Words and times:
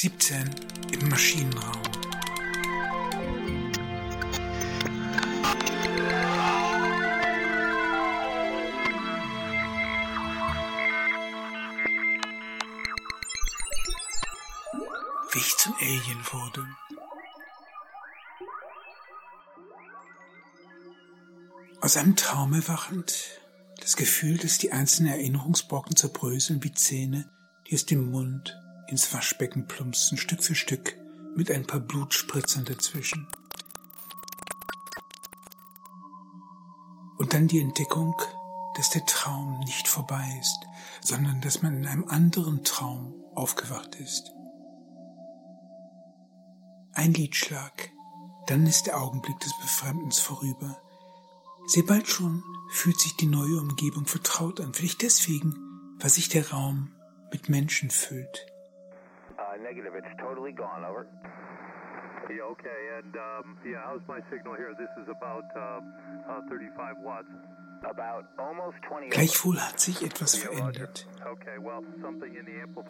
17 0.00 0.48
im 0.92 1.08
Maschinenraum. 1.08 1.82
Wie 15.32 15.38
ich 15.40 15.56
zum 15.56 15.74
Alien 15.80 16.26
wurde. 16.30 16.64
Aus 21.80 21.96
einem 21.96 22.14
Traum 22.14 22.52
erwachend, 22.52 23.40
das 23.80 23.96
Gefühl, 23.96 24.38
dass 24.38 24.58
die 24.58 24.70
einzelnen 24.70 25.14
Erinnerungsbrocken 25.14 25.96
zerbröseln 25.96 26.62
wie 26.62 26.72
Zähne, 26.72 27.28
die 27.66 27.74
aus 27.74 27.84
dem 27.84 28.12
Mund 28.12 28.56
ins 28.88 29.12
Waschbecken 29.12 29.66
plumpsen, 29.66 30.18
Stück 30.18 30.42
für 30.42 30.54
Stück, 30.54 30.96
mit 31.36 31.50
ein 31.50 31.66
paar 31.66 31.80
Blutspritzern 31.80 32.64
dazwischen. 32.64 33.28
Und 37.18 37.34
dann 37.34 37.48
die 37.48 37.60
Entdeckung, 37.60 38.14
dass 38.76 38.90
der 38.90 39.04
Traum 39.04 39.60
nicht 39.60 39.88
vorbei 39.88 40.26
ist, 40.40 40.66
sondern 41.02 41.40
dass 41.40 41.62
man 41.62 41.76
in 41.76 41.86
einem 41.86 42.08
anderen 42.08 42.64
Traum 42.64 43.14
aufgewacht 43.34 43.94
ist. 43.96 44.32
Ein 46.92 47.12
Liedschlag, 47.12 47.90
dann 48.46 48.66
ist 48.66 48.86
der 48.86 49.00
Augenblick 49.00 49.38
des 49.40 49.52
Befremdens 49.60 50.18
vorüber. 50.18 50.80
Sehr 51.66 51.84
bald 51.84 52.08
schon 52.08 52.42
fühlt 52.70 52.98
sich 52.98 53.14
die 53.16 53.26
neue 53.26 53.60
Umgebung 53.60 54.06
vertraut 54.06 54.60
an, 54.60 54.72
vielleicht 54.72 55.02
deswegen, 55.02 55.54
weil 56.00 56.10
sich 56.10 56.28
der 56.28 56.50
Raum 56.50 56.92
mit 57.30 57.48
Menschen 57.48 57.90
füllt 57.90 58.46
negative. 59.68 59.92
It's 59.94 60.14
totally 60.18 60.52
gone. 60.52 60.84
Over. 60.84 61.06
Yeah, 62.30 62.52
okay. 62.52 62.80
And 62.98 63.14
um, 63.16 63.56
yeah, 63.64 63.80
how's 63.84 64.02
my 64.08 64.20
signal 64.30 64.54
here? 64.54 64.74
This 64.78 64.92
is 65.02 65.08
about 65.08 65.44
uh, 65.56 65.80
uh, 66.30 66.48
35 66.48 66.96
watts. 67.02 67.28
About 67.84 68.24
almost 68.38 68.76
20. 68.88 69.10
Gleichwohl 69.10 69.60
hat 69.60 69.78
sich 69.78 70.02
etwas 70.02 70.34
verändert. 70.34 71.06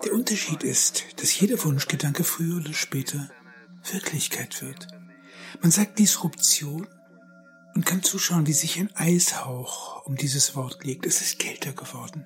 Der 0.03 0.13
Unterschied 0.15 0.65
ist, 0.65 1.21
dass 1.21 1.39
jeder 1.39 1.63
Wunschgedanke 1.63 2.25
früher 2.25 2.57
oder 2.57 2.73
später 2.73 3.29
Wirklichkeit 3.93 4.63
wird. 4.63 4.89
Man 5.61 5.71
sagt 5.71 5.99
Disruption 5.99 6.87
und 7.75 7.85
kann 7.85 8.03
zuschauen, 8.03 8.47
wie 8.47 8.55
sich 8.55 8.81
ein 8.81 8.89
Eishauch 8.95 10.07
um 10.07 10.17
dieses 10.17 10.57
Wort 10.57 10.83
legt. 10.85 11.05
Es 11.05 11.21
ist 11.21 11.39
kälter 11.39 11.73
geworden. 11.73 12.25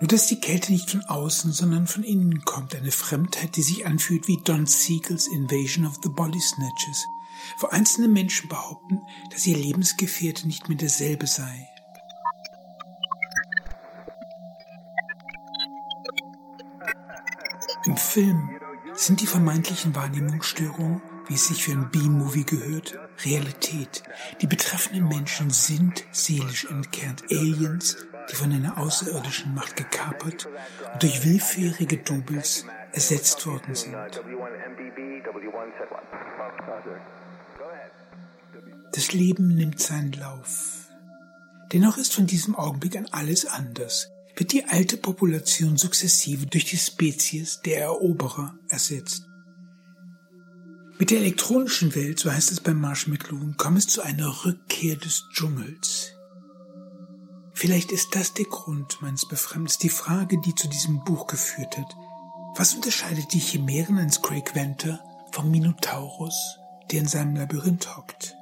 Nur 0.00 0.08
dass 0.08 0.26
die 0.26 0.40
Kälte 0.40 0.72
nicht 0.72 0.90
von 0.90 1.04
außen, 1.04 1.52
sondern 1.52 1.86
von 1.86 2.02
innen 2.02 2.42
kommt, 2.46 2.74
eine 2.74 2.90
Fremdheit, 2.90 3.56
die 3.56 3.62
sich 3.62 3.86
anfühlt 3.86 4.28
wie 4.28 4.40
Don 4.42 4.66
Siegels 4.66 5.26
Invasion 5.28 5.86
of 5.86 5.98
the 6.02 6.08
Body 6.08 6.40
Snatches, 6.40 7.06
wo 7.58 7.66
einzelne 7.66 8.08
Menschen 8.08 8.48
behaupten, 8.48 9.02
dass 9.30 9.46
ihr 9.46 9.58
Lebensgefährte 9.58 10.46
nicht 10.46 10.70
mehr 10.70 10.78
derselbe 10.78 11.26
sei. 11.26 11.68
Im 17.84 17.96
Film 17.96 18.50
sind 18.94 19.20
die 19.20 19.26
vermeintlichen 19.26 19.94
Wahrnehmungsstörungen, 19.94 21.02
wie 21.28 21.34
es 21.34 21.48
sich 21.48 21.62
für 21.62 21.72
ein 21.72 21.90
B-Movie 21.90 22.44
gehört, 22.44 22.98
Realität. 23.24 24.02
Die 24.40 24.46
betreffenden 24.46 25.08
Menschen 25.08 25.50
sind 25.50 26.04
seelisch 26.10 26.64
entkernt, 26.64 27.24
Aliens, 27.30 27.96
die 28.30 28.34
von 28.34 28.52
einer 28.52 28.78
außerirdischen 28.78 29.54
Macht 29.54 29.76
gekapert 29.76 30.46
und 30.92 31.02
durch 31.02 31.24
willfährige 31.24 31.98
Doubles 31.98 32.64
ersetzt 32.92 33.46
worden 33.46 33.74
sind. 33.74 33.96
Das 38.92 39.12
Leben 39.12 39.54
nimmt 39.54 39.80
seinen 39.80 40.12
Lauf. 40.12 40.88
Dennoch 41.72 41.96
ist 41.96 42.14
von 42.14 42.26
diesem 42.26 42.56
Augenblick 42.56 42.96
an 42.96 43.06
alles 43.12 43.46
anders. 43.46 44.10
Wird 44.36 44.52
die 44.52 44.64
alte 44.64 44.96
Population 44.96 45.76
sukzessive 45.76 46.46
durch 46.46 46.64
die 46.64 46.78
Spezies 46.78 47.60
der 47.60 47.82
Eroberer 47.82 48.54
ersetzt. 48.68 49.26
Mit 50.98 51.10
der 51.10 51.18
elektronischen 51.18 51.94
Welt, 51.94 52.18
so 52.18 52.30
heißt 52.30 52.52
es 52.52 52.60
beim 52.60 52.80
Marsch 52.80 53.06
McLuhan, 53.06 53.56
kommt 53.56 53.78
es 53.78 53.86
zu 53.86 54.02
einer 54.02 54.44
Rückkehr 54.44 54.96
des 54.96 55.24
Dschungels. 55.32 56.12
Vielleicht 57.60 57.92
ist 57.92 58.14
das 58.16 58.32
der 58.32 58.46
Grund 58.46 59.02
meines 59.02 59.28
Befremdens, 59.28 59.76
die 59.76 59.90
Frage, 59.90 60.40
die 60.40 60.54
zu 60.54 60.66
diesem 60.66 61.04
Buch 61.04 61.26
geführt 61.26 61.76
hat. 61.76 61.94
Was 62.56 62.72
unterscheidet 62.72 63.34
die 63.34 63.38
Chimären 63.38 63.98
eines 63.98 64.22
Craig 64.22 64.54
Venter 64.54 65.04
vom 65.32 65.50
Minotaurus, 65.50 66.58
der 66.90 67.00
in 67.00 67.06
seinem 67.06 67.36
Labyrinth 67.36 67.98
hockt? 67.98 68.34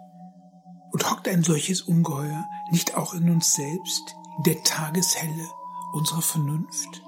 Und 0.92 1.10
hockt 1.10 1.26
ein 1.26 1.42
solches 1.42 1.82
Ungeheuer 1.82 2.48
nicht 2.70 2.96
auch 2.96 3.12
in 3.12 3.28
uns 3.28 3.54
selbst, 3.54 4.14
in 4.36 4.44
der 4.44 4.62
Tageshelle 4.62 5.48
unserer 5.94 6.22
Vernunft? 6.22 7.02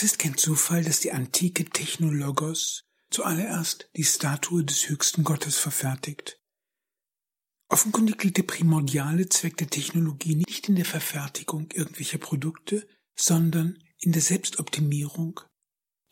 Es 0.00 0.04
ist 0.04 0.18
kein 0.18 0.38
Zufall, 0.38 0.82
dass 0.82 1.00
die 1.00 1.12
antike 1.12 1.66
Technologos 1.66 2.84
zuallererst 3.10 3.90
die 3.94 4.04
Statue 4.04 4.64
des 4.64 4.88
höchsten 4.88 5.24
Gottes 5.24 5.58
verfertigt. 5.58 6.40
Offenkundig 7.68 8.24
liegt 8.24 8.38
der 8.38 8.44
primordiale 8.44 9.28
Zweck 9.28 9.58
der 9.58 9.68
Technologie 9.68 10.36
nicht 10.36 10.70
in 10.70 10.76
der 10.76 10.86
Verfertigung 10.86 11.70
irgendwelcher 11.74 12.16
Produkte, 12.16 12.88
sondern 13.14 13.78
in 13.98 14.12
der 14.12 14.22
Selbstoptimierung, 14.22 15.40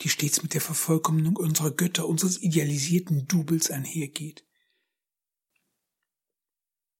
die 0.02 0.10
stets 0.10 0.42
mit 0.42 0.52
der 0.52 0.60
Vervollkommnung 0.60 1.36
unserer 1.36 1.70
Götter, 1.70 2.06
unseres 2.06 2.42
idealisierten 2.42 3.26
Doubles 3.26 3.70
einhergeht. 3.70 4.44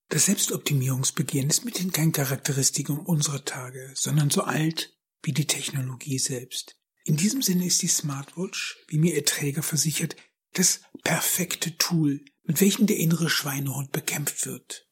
Das 0.08 0.24
Selbstoptimierungsbegehren 0.24 1.50
ist 1.50 1.66
mithin 1.66 1.92
kein 1.92 2.12
Charakteristikum 2.12 3.00
unserer 3.00 3.44
Tage, 3.44 3.92
sondern 3.94 4.30
so 4.30 4.40
alt 4.40 4.96
wie 5.22 5.34
die 5.34 5.46
Technologie 5.46 6.18
selbst. 6.18 6.77
In 7.08 7.16
diesem 7.16 7.40
Sinne 7.40 7.64
ist 7.64 7.80
die 7.80 7.88
Smartwatch, 7.88 8.76
wie 8.86 8.98
mir 8.98 9.14
ihr 9.14 9.24
Träger 9.24 9.62
versichert, 9.62 10.14
das 10.52 10.82
perfekte 11.04 11.78
Tool, 11.78 12.22
mit 12.44 12.60
welchem 12.60 12.86
der 12.86 12.98
innere 12.98 13.30
Schweinehund 13.30 13.92
bekämpft 13.92 14.44
wird. 14.44 14.86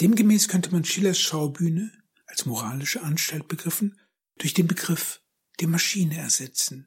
Demgemäß 0.00 0.46
könnte 0.46 0.70
man 0.70 0.84
Schillers 0.84 1.18
Schaubühne, 1.18 1.90
als 2.26 2.46
moralische 2.46 3.02
Anstalt 3.02 3.48
begriffen, 3.48 3.98
durch 4.38 4.54
den 4.54 4.68
Begriff 4.68 5.22
der 5.58 5.66
Maschine 5.66 6.18
ersetzen. 6.18 6.86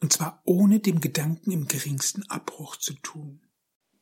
Und 0.00 0.12
zwar 0.12 0.42
ohne 0.44 0.80
dem 0.80 1.00
Gedanken 1.00 1.50
im 1.50 1.66
geringsten 1.66 2.24
Abbruch 2.28 2.76
zu 2.76 2.92
tun. 2.92 3.40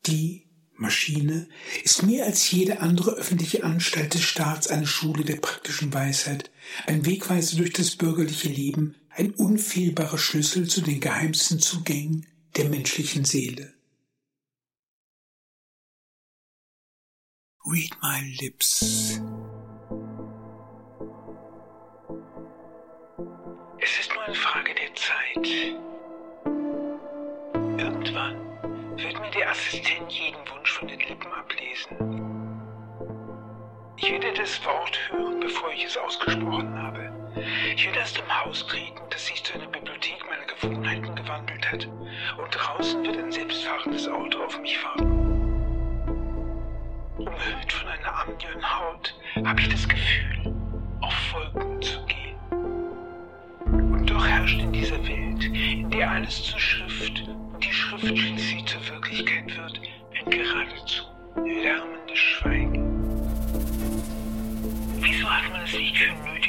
Die 0.06 0.50
Maschine 0.74 1.48
ist 1.84 2.02
mehr 2.02 2.26
als 2.26 2.50
jede 2.50 2.80
andere 2.80 3.12
öffentliche 3.12 3.62
Anstalt 3.62 4.14
des 4.14 4.22
Staats 4.22 4.66
eine 4.66 4.88
Schule 4.88 5.24
der 5.24 5.36
praktischen 5.36 5.94
Weisheit, 5.94 6.50
ein 6.88 7.06
Wegweiser 7.06 7.58
durch 7.58 7.72
das 7.72 7.94
bürgerliche 7.94 8.48
Leben, 8.48 8.96
ein 9.10 9.34
unfehlbarer 9.34 10.18
Schlüssel 10.18 10.68
zu 10.68 10.80
den 10.82 11.00
geheimsten 11.00 11.58
Zugängen 11.58 12.26
der 12.56 12.68
menschlichen 12.68 13.24
Seele. 13.24 13.74
Read 17.66 17.90
my 18.02 18.20
lips. 18.40 19.20
Es 23.82 24.00
ist 24.00 24.12
nur 24.14 24.22
eine 24.24 24.34
Frage 24.34 24.74
der 24.74 24.94
Zeit. 24.94 25.46
Irgendwann 27.78 28.36
wird 28.96 29.20
mir 29.20 29.30
der 29.30 29.50
Assistent 29.50 30.10
jeden 30.10 30.40
Wunsch 30.48 30.72
von 30.72 30.88
den 30.88 31.00
Lippen 31.00 31.32
ablesen. 31.32 31.96
Ich 33.96 34.10
werde 34.10 34.32
das 34.32 34.64
Wort 34.64 34.98
hören, 35.10 35.40
bevor 35.40 35.70
ich 35.72 35.84
es 35.84 35.96
ausgesprochen 35.96 36.72
habe. 36.74 37.09
Ich 37.74 37.86
werde 37.86 38.02
aus 38.02 38.12
dem 38.12 38.44
Haus 38.44 38.66
treten, 38.66 39.00
das 39.10 39.26
sich 39.26 39.42
zu 39.42 39.54
einer 39.54 39.66
Bibliothek 39.66 40.18
meiner 40.28 40.44
Gewohnheiten 40.44 41.14
gewandelt 41.14 41.72
hat. 41.72 41.86
Und 41.86 42.50
draußen 42.50 43.02
wird 43.04 43.16
ein 43.16 43.32
selbstfahrendes 43.32 44.08
Auto 44.08 44.42
auf 44.44 44.60
mich 44.60 44.76
fahren. 44.78 45.10
Umhüllt 47.16 47.72
von 47.72 47.88
einer 47.88 48.14
amnion 48.20 48.62
Haut 48.62 49.14
habe 49.44 49.60
ich 49.60 49.68
das 49.68 49.88
Gefühl, 49.88 50.54
auf 51.00 51.34
Wolken 51.34 51.82
zu 51.82 52.04
gehen. 52.06 52.36
Und 53.70 54.10
doch 54.10 54.26
herrscht 54.26 54.60
in 54.60 54.72
dieser 54.72 54.98
Welt, 55.06 55.94
Reales 55.94 56.42
zur 56.44 56.58
Schrift 56.58 57.22
und 57.28 57.64
die 57.64 57.72
Schrift 57.72 58.06
schließlich 58.06 58.64
zur 58.66 58.88
Wirklichkeit 58.88 59.56
wird, 59.56 59.80
ein 60.18 60.30
geradezu 60.30 61.04
lärmendes 61.36 62.18
Schweigen. 62.18 62.86
Wieso 65.00 65.30
hat 65.30 65.50
man 65.50 65.62
es 65.62 65.72
nicht 65.72 65.96
für 65.96 66.12
nötig 66.12 66.39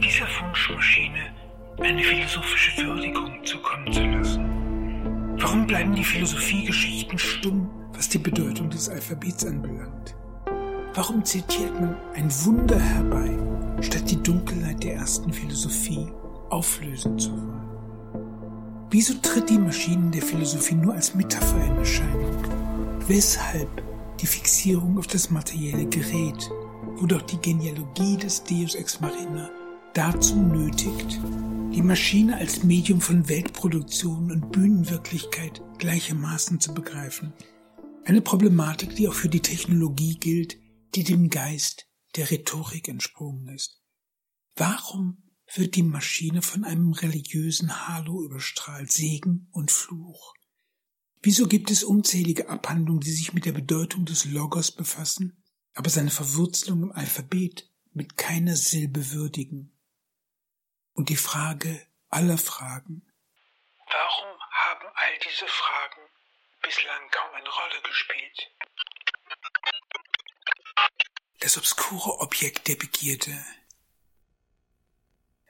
dieser 0.00 0.26
Wunschmaschine 0.40 1.32
eine 1.78 2.02
philosophische 2.02 2.84
Würdigung 2.84 3.44
zukommen 3.44 3.92
zu 3.92 4.02
lassen? 4.04 5.36
Warum 5.38 5.66
bleiben 5.66 5.94
die 5.94 6.04
Philosophiegeschichten 6.04 7.18
stumm, 7.18 7.70
was 7.92 8.08
die 8.08 8.18
Bedeutung 8.18 8.70
des 8.70 8.88
Alphabets 8.88 9.46
anbelangt? 9.46 10.14
Warum 10.94 11.24
zitiert 11.24 11.80
man 11.80 11.96
ein 12.14 12.30
Wunder 12.44 12.78
herbei, 12.78 13.36
statt 13.80 14.10
die 14.10 14.22
Dunkelheit 14.22 14.82
der 14.82 14.94
ersten 14.94 15.32
Philosophie 15.32 16.08
auflösen 16.50 17.18
zu 17.18 17.30
wollen? 17.30 17.68
Wieso 18.90 19.14
tritt 19.14 19.50
die 19.50 19.58
Maschine 19.58 20.10
der 20.10 20.22
Philosophie 20.22 20.74
nur 20.74 20.94
als 20.94 21.14
Metapher 21.14 21.64
in 21.64 21.76
Erscheinung? 21.76 22.42
Weshalb 23.06 23.82
die 24.20 24.26
Fixierung 24.26 24.98
auf 24.98 25.06
das 25.06 25.30
materielle 25.30 25.86
Gerät, 25.86 26.50
wo 26.96 27.06
doch 27.06 27.22
die 27.22 27.38
Genealogie 27.38 28.16
des 28.16 28.42
Deus 28.42 28.74
Ex 28.74 29.00
Machina 29.00 29.50
dazu 29.94 30.36
nötigt, 30.36 31.18
die 31.72 31.82
Maschine 31.82 32.36
als 32.36 32.62
Medium 32.62 33.00
von 33.00 33.28
Weltproduktion 33.28 34.30
und 34.30 34.52
Bühnenwirklichkeit 34.52 35.62
gleichermaßen 35.78 36.60
zu 36.60 36.74
begreifen? 36.74 37.32
Eine 38.04 38.20
Problematik, 38.20 38.96
die 38.96 39.08
auch 39.08 39.14
für 39.14 39.28
die 39.28 39.40
Technologie 39.40 40.18
gilt, 40.18 40.56
die 40.94 41.04
dem 41.04 41.30
Geist 41.30 41.86
der 42.16 42.30
Rhetorik 42.30 42.88
entsprungen 42.88 43.48
ist. 43.48 43.82
Warum 44.56 45.22
wird 45.54 45.76
die 45.76 45.82
Maschine 45.82 46.42
von 46.42 46.64
einem 46.64 46.92
religiösen 46.92 47.86
Halo 47.86 48.24
überstrahlt, 48.24 48.90
Segen 48.90 49.48
und 49.52 49.70
Fluch? 49.70 50.34
Wieso 51.22 51.46
gibt 51.46 51.70
es 51.70 51.82
unzählige 51.84 52.48
Abhandlungen, 52.48 53.00
die 53.00 53.10
sich 53.10 53.32
mit 53.32 53.44
der 53.44 53.52
Bedeutung 53.52 54.04
des 54.04 54.24
Logos 54.24 54.70
befassen, 54.70 55.42
aber 55.74 55.90
seine 55.90 56.10
Verwurzelung 56.10 56.84
im 56.84 56.92
Alphabet 56.92 57.70
mit 57.92 58.16
keiner 58.16 58.56
Silbe 58.56 59.12
würdigen? 59.12 59.72
Und 60.98 61.10
die 61.10 61.16
Frage 61.16 61.86
aller 62.10 62.38
Fragen. 62.38 63.06
Warum 63.86 64.40
haben 64.50 64.88
all 64.96 65.18
diese 65.24 65.46
Fragen 65.46 66.00
bislang 66.60 67.08
kaum 67.12 67.32
eine 67.36 67.48
Rolle 67.48 67.80
gespielt? 67.84 68.50
Das 71.38 71.56
obskure 71.56 72.18
Objekt 72.18 72.66
der 72.66 72.74
Begierde. 72.74 73.44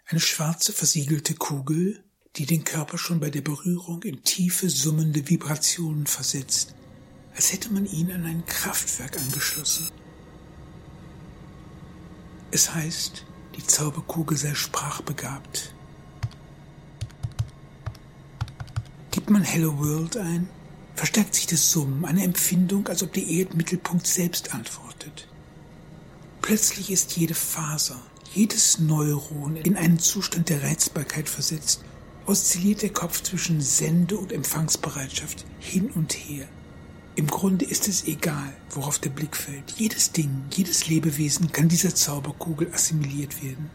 Eine 0.04 0.20
schwarze 0.20 0.74
versiegelte 0.74 1.34
Kugel, 1.34 2.04
die 2.36 2.44
den 2.44 2.64
Körper 2.64 2.98
schon 2.98 3.18
bei 3.18 3.30
der 3.30 3.40
Berührung 3.40 4.02
in 4.02 4.22
tiefe 4.24 4.68
summende 4.68 5.30
Vibrationen 5.30 6.06
versetzt, 6.06 6.74
als 7.34 7.54
hätte 7.54 7.72
man 7.72 7.86
ihn 7.86 8.12
an 8.12 8.26
ein 8.26 8.44
Kraftwerk 8.44 9.16
angeschlossen. 9.16 9.90
Es 12.50 12.74
heißt, 12.74 13.24
die 13.58 13.66
Zauberkugel 13.66 14.36
sei 14.36 14.54
sprachbegabt. 14.54 15.74
Gibt 19.10 19.30
man 19.30 19.42
Hello 19.42 19.78
World 19.80 20.16
ein, 20.16 20.48
verstärkt 20.94 21.34
sich 21.34 21.46
das 21.46 21.72
Summen, 21.72 22.04
eine 22.04 22.22
Empfindung, 22.22 22.86
als 22.86 23.02
ob 23.02 23.12
der 23.12 23.26
Erdmittelpunkt 23.26 24.06
selbst 24.06 24.54
antwortet. 24.54 25.26
Plötzlich 26.40 26.92
ist 26.92 27.16
jede 27.16 27.34
Faser, 27.34 28.00
jedes 28.32 28.78
Neuron 28.78 29.56
in 29.56 29.76
einen 29.76 29.98
Zustand 29.98 30.50
der 30.50 30.62
Reizbarkeit 30.62 31.28
versetzt, 31.28 31.82
oszilliert 32.26 32.82
der 32.82 32.92
Kopf 32.92 33.22
zwischen 33.22 33.60
Sende- 33.60 34.18
und 34.18 34.30
Empfangsbereitschaft 34.30 35.44
hin 35.58 35.90
und 35.90 36.12
her. 36.12 36.46
Im 37.18 37.26
Grunde 37.26 37.64
ist 37.64 37.88
es 37.88 38.06
egal, 38.06 38.54
worauf 38.70 39.00
der 39.00 39.10
Blick 39.10 39.36
fällt. 39.36 39.72
Jedes 39.72 40.12
Ding, 40.12 40.44
jedes 40.54 40.86
Lebewesen 40.86 41.50
kann 41.50 41.68
dieser 41.68 41.92
Zauberkugel 41.92 42.72
assimiliert 42.72 43.42
werden. 43.42 43.70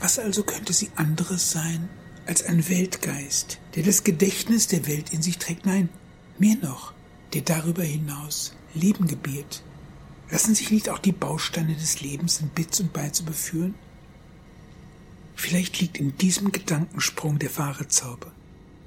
Was 0.00 0.18
also 0.18 0.42
könnte 0.42 0.72
sie 0.72 0.88
anderes 0.96 1.50
sein 1.50 1.90
als 2.24 2.42
ein 2.42 2.70
Weltgeist, 2.70 3.58
der 3.74 3.82
das 3.82 4.02
Gedächtnis 4.02 4.66
der 4.66 4.86
Welt 4.86 5.12
in 5.12 5.20
sich 5.20 5.36
trägt? 5.36 5.66
Nein, 5.66 5.90
mehr 6.38 6.56
noch, 6.62 6.94
der 7.34 7.42
darüber 7.42 7.82
hinaus 7.82 8.54
Leben 8.72 9.08
gebiert, 9.08 9.62
Lassen 10.30 10.54
sich 10.54 10.70
nicht 10.70 10.88
auch 10.88 10.98
die 10.98 11.12
Bausteine 11.12 11.74
des 11.74 12.00
Lebens 12.00 12.40
in 12.40 12.48
Bits 12.48 12.80
und 12.80 12.94
Bytes 12.94 13.20
überführen? 13.20 13.74
Vielleicht 15.34 15.80
liegt 15.80 15.98
in 15.98 16.16
diesem 16.16 16.50
Gedankensprung 16.50 17.38
der 17.38 17.54
wahre 17.58 17.88
Zauber. 17.88 18.32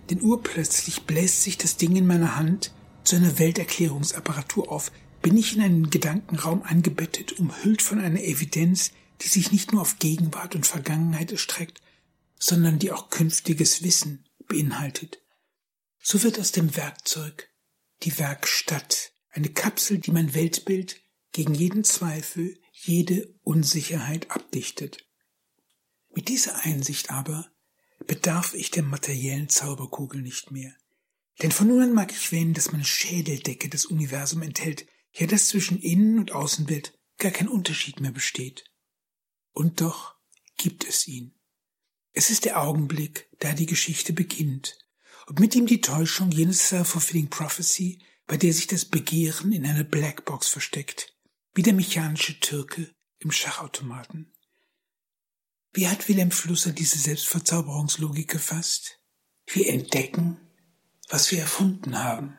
Denn 0.10 0.20
urplötzlich 0.24 1.04
bläst 1.04 1.44
sich 1.44 1.60
das 1.60 1.78
Ding 1.78 1.96
in 1.96 2.08
meiner 2.08 2.36
Hand 2.36 2.74
zu 3.10 3.16
einer 3.16 3.40
Welterklärungsapparatur 3.40 4.72
auf, 4.72 4.92
bin 5.24 5.36
ich 5.36 5.56
in 5.56 5.64
einen 5.64 5.90
Gedankenraum 5.90 6.62
eingebettet, 6.62 7.40
umhüllt 7.40 7.82
von 7.82 8.00
einer 8.00 8.22
Evidenz, 8.22 8.92
die 9.22 9.28
sich 9.28 9.52
nicht 9.52 9.72
nur 9.72 9.82
auf 9.82 9.98
Gegenwart 9.98 10.54
und 10.54 10.68
Vergangenheit 10.68 11.32
erstreckt, 11.32 11.82
sondern 12.38 12.78
die 12.78 12.92
auch 12.92 13.10
künftiges 13.10 13.82
Wissen 13.82 14.30
beinhaltet. 14.48 15.24
So 15.98 16.22
wird 16.22 16.40
aus 16.40 16.52
dem 16.52 16.76
Werkzeug 16.76 17.50
die 18.04 18.16
Werkstatt, 18.20 19.12
eine 19.32 19.50
Kapsel, 19.50 19.98
die 19.98 20.12
mein 20.12 20.36
Weltbild 20.36 21.02
gegen 21.32 21.56
jeden 21.56 21.84
Zweifel, 21.84 22.60
jede 22.74 23.34
Unsicherheit 23.42 24.30
abdichtet. 24.30 25.04
Mit 26.14 26.28
dieser 26.28 26.64
Einsicht 26.64 27.10
aber 27.10 27.50
bedarf 28.06 28.54
ich 28.54 28.70
der 28.70 28.84
materiellen 28.84 29.50
Zauberkugel 29.50 30.22
nicht 30.22 30.52
mehr. 30.52 30.76
Denn 31.41 31.51
von 31.51 31.68
nun 31.68 31.81
an 31.81 31.94
mag 31.94 32.12
ich 32.12 32.31
wähnen, 32.31 32.53
dass 32.53 32.71
meine 32.71 32.86
Schädeldecke 32.86 33.69
das 33.69 33.86
Universum 33.86 34.41
enthält, 34.41 34.88
ja 35.13 35.25
dass 35.25 35.47
zwischen 35.47 35.80
Innen- 35.80 36.19
und 36.19 36.31
Außenwelt 36.31 36.97
gar 37.18 37.31
kein 37.31 37.47
Unterschied 37.47 38.00
mehr 38.00 38.12
besteht. 38.12 38.65
Und 39.53 39.81
doch 39.81 40.15
gibt 40.57 40.88
es 40.88 41.07
ihn. 41.07 41.33
Es 42.12 42.30
ist 42.30 42.45
der 42.45 42.62
Augenblick, 42.62 43.30
da 43.39 43.53
die 43.53 43.65
Geschichte 43.65 44.13
beginnt, 44.13 44.77
und 45.27 45.39
mit 45.39 45.56
ihm 45.56 45.68
die 45.68 45.81
Täuschung 45.81 46.31
jenes 46.31 46.69
self-fulfilling 46.69 47.30
prophecy, 47.30 48.03
bei 48.25 48.36
der 48.36 48.53
sich 48.53 48.68
das 48.68 48.86
Begehren 48.86 49.51
in 49.51 49.65
einer 49.65 49.83
Blackbox 49.83 50.47
versteckt, 50.47 51.15
wie 51.53 51.62
der 51.62 51.74
mechanische 51.74 52.39
Türke 52.39 52.94
im 53.19 53.31
Schachautomaten. 53.31 54.33
Wie 55.71 55.88
hat 55.88 56.07
Wilhelm 56.09 56.31
Flusser 56.31 56.71
diese 56.71 56.97
Selbstverzauberungslogik 56.97 58.27
gefasst? 58.27 59.00
Wir 59.45 59.69
entdecken, 59.69 60.39
was 61.10 61.32
wir 61.32 61.39
erfunden 61.39 61.98
haben. 61.98 62.38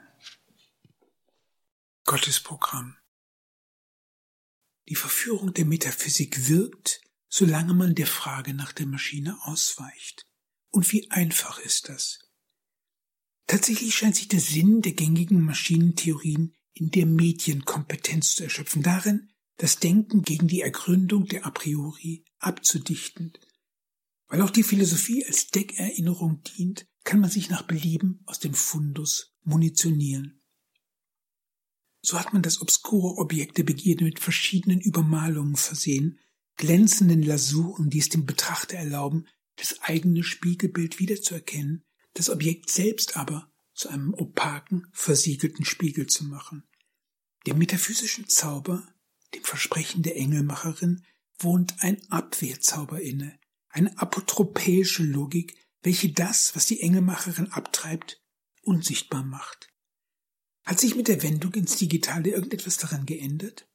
Gottes 2.05 2.41
Programm. 2.41 2.97
Die 4.89 4.95
Verführung 4.95 5.53
der 5.53 5.65
Metaphysik 5.67 6.49
wirkt, 6.49 7.01
solange 7.29 7.75
man 7.75 7.95
der 7.95 8.07
Frage 8.07 8.55
nach 8.55 8.73
der 8.73 8.87
Maschine 8.87 9.39
ausweicht. 9.43 10.27
Und 10.71 10.91
wie 10.93 11.11
einfach 11.11 11.59
ist 11.59 11.89
das? 11.89 12.21
Tatsächlich 13.47 13.95
scheint 13.95 14.17
sich 14.17 14.29
der 14.29 14.41
Sinn 14.41 14.83
der 14.83 14.93
gängigen 14.93 15.41
Maschinentheorien 15.43 16.57
in 16.73 16.91
der 16.91 17.07
Medienkompetenz 17.07 18.37
zu 18.37 18.45
erschöpfen, 18.45 18.83
darin, 18.83 19.33
das 19.57 19.79
Denken 19.79 20.23
gegen 20.23 20.47
die 20.47 20.61
Ergründung 20.61 21.27
der 21.27 21.45
a 21.45 21.51
priori 21.51 22.25
abzudichten. 22.39 23.33
Weil 24.29 24.43
auch 24.43 24.51
die 24.51 24.63
Philosophie 24.63 25.25
als 25.27 25.49
Deckerinnerung 25.49 26.43
dient, 26.45 26.87
kann 27.11 27.19
man 27.19 27.29
sich 27.29 27.51
nach 27.51 27.63
Belieben 27.63 28.23
aus 28.27 28.39
dem 28.39 28.55
Fundus 28.55 29.35
munitionieren. 29.43 30.45
So 32.03 32.21
hat 32.21 32.33
man 32.33 32.41
das 32.41 32.61
obskure 32.61 33.19
Objekt 33.19 33.59
der 33.59 33.65
Begierde 33.65 34.05
mit 34.05 34.21
verschiedenen 34.21 34.81
Übermalungen 34.81 35.57
versehen, 35.57 36.21
glänzenden 36.55 37.25
Lasuren, 37.25 37.91
die 37.91 37.99
es 37.99 38.11
dem 38.11 38.27
Betrachter 38.27 38.77
erlauben, 38.77 39.27
das 39.57 39.81
eigene 39.81 40.23
Spiegelbild 40.23 41.01
wiederzuerkennen, 41.01 41.83
das 42.15 42.31
Objekt 42.31 42.71
selbst 42.71 43.17
aber 43.17 43.51
zu 43.75 43.89
einem 43.89 44.15
opaken, 44.15 44.87
versiegelten 44.93 45.65
Spiegel 45.65 46.07
zu 46.07 46.23
machen. 46.23 46.63
Dem 47.45 47.59
metaphysischen 47.59 48.29
Zauber, 48.29 48.87
dem 49.35 49.43
Versprechen 49.43 50.05
der 50.05 50.17
Engelmacherin, 50.17 51.05
wohnt 51.41 51.75
ein 51.81 52.01
Abwehrzauber 52.09 53.01
inne, 53.01 53.37
eine 53.69 53.99
apotropäische 53.99 55.03
Logik, 55.03 55.57
welche 55.83 56.13
das, 56.13 56.55
was 56.55 56.67
die 56.67 56.81
Engelmacherin 56.81 57.51
abtreibt, 57.53 58.23
unsichtbar 58.63 59.25
macht. 59.25 59.69
Hat 60.63 60.79
sich 60.79 60.95
mit 60.95 61.09
der 61.09 61.23
Wendung 61.23 61.55
ins 61.55 61.77
Digitale 61.77 62.31
irgendetwas 62.31 62.77
daran 62.77 63.07
geändert? 63.07 63.67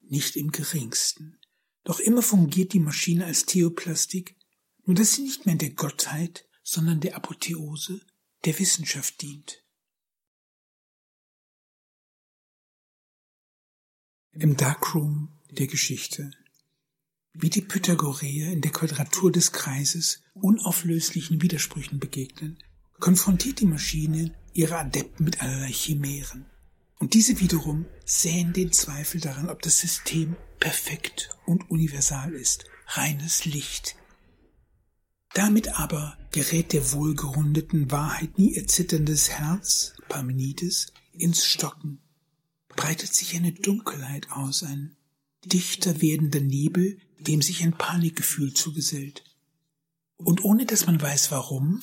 Nicht 0.00 0.36
im 0.36 0.52
geringsten. 0.52 1.38
Doch 1.84 2.00
immer 2.00 2.22
fungiert 2.22 2.72
die 2.72 2.80
Maschine 2.80 3.24
als 3.24 3.46
Theoplastik, 3.46 4.36
nur 4.84 4.94
dass 4.94 5.14
sie 5.14 5.22
nicht 5.22 5.46
mehr 5.46 5.54
der 5.54 5.70
Gottheit, 5.70 6.48
sondern 6.62 7.00
der 7.00 7.16
Apotheose, 7.16 8.00
der 8.44 8.58
Wissenschaft 8.58 9.20
dient. 9.22 9.62
Im 14.32 14.56
Darkroom 14.56 15.40
der 15.50 15.66
Geschichte. 15.66 16.30
Wie 17.36 17.50
die 17.50 17.62
Pythagoreer 17.62 18.52
in 18.52 18.60
der 18.60 18.70
Quadratur 18.70 19.32
des 19.32 19.50
Kreises 19.50 20.22
unauflöslichen 20.34 21.42
Widersprüchen 21.42 21.98
begegnen, 21.98 22.58
konfrontiert 23.00 23.58
die 23.58 23.66
Maschine 23.66 24.32
ihre 24.52 24.78
Adepten 24.78 25.24
mit 25.24 25.42
allerlei 25.42 25.72
Chimären. 25.72 26.46
Und 27.00 27.14
diese 27.14 27.40
wiederum 27.40 27.86
säen 28.04 28.52
den 28.52 28.70
Zweifel 28.70 29.20
daran, 29.20 29.48
ob 29.48 29.62
das 29.62 29.78
System 29.78 30.36
perfekt 30.60 31.36
und 31.44 31.68
universal 31.70 32.32
ist, 32.34 32.66
reines 32.86 33.44
Licht. 33.44 33.96
Damit 35.34 35.76
aber 35.76 36.16
gerät 36.30 36.72
der 36.72 36.92
wohlgerundeten 36.92 37.90
Wahrheit 37.90 38.38
nie 38.38 38.54
erzitterndes 38.54 39.30
Herz, 39.30 39.94
Parmenides, 40.08 40.92
ins 41.12 41.44
Stocken, 41.44 41.98
breitet 42.68 43.12
sich 43.12 43.34
eine 43.34 43.50
Dunkelheit 43.50 44.30
aus, 44.30 44.62
ein 44.62 44.96
dichter 45.52 46.00
werdender 46.00 46.40
Nebel, 46.40 46.98
dem 47.18 47.42
sich 47.42 47.62
ein 47.62 47.76
Panikgefühl 47.76 48.54
zugesellt. 48.54 49.24
Und 50.16 50.44
ohne 50.44 50.66
dass 50.66 50.86
man 50.86 51.00
weiß 51.00 51.30
warum, 51.30 51.82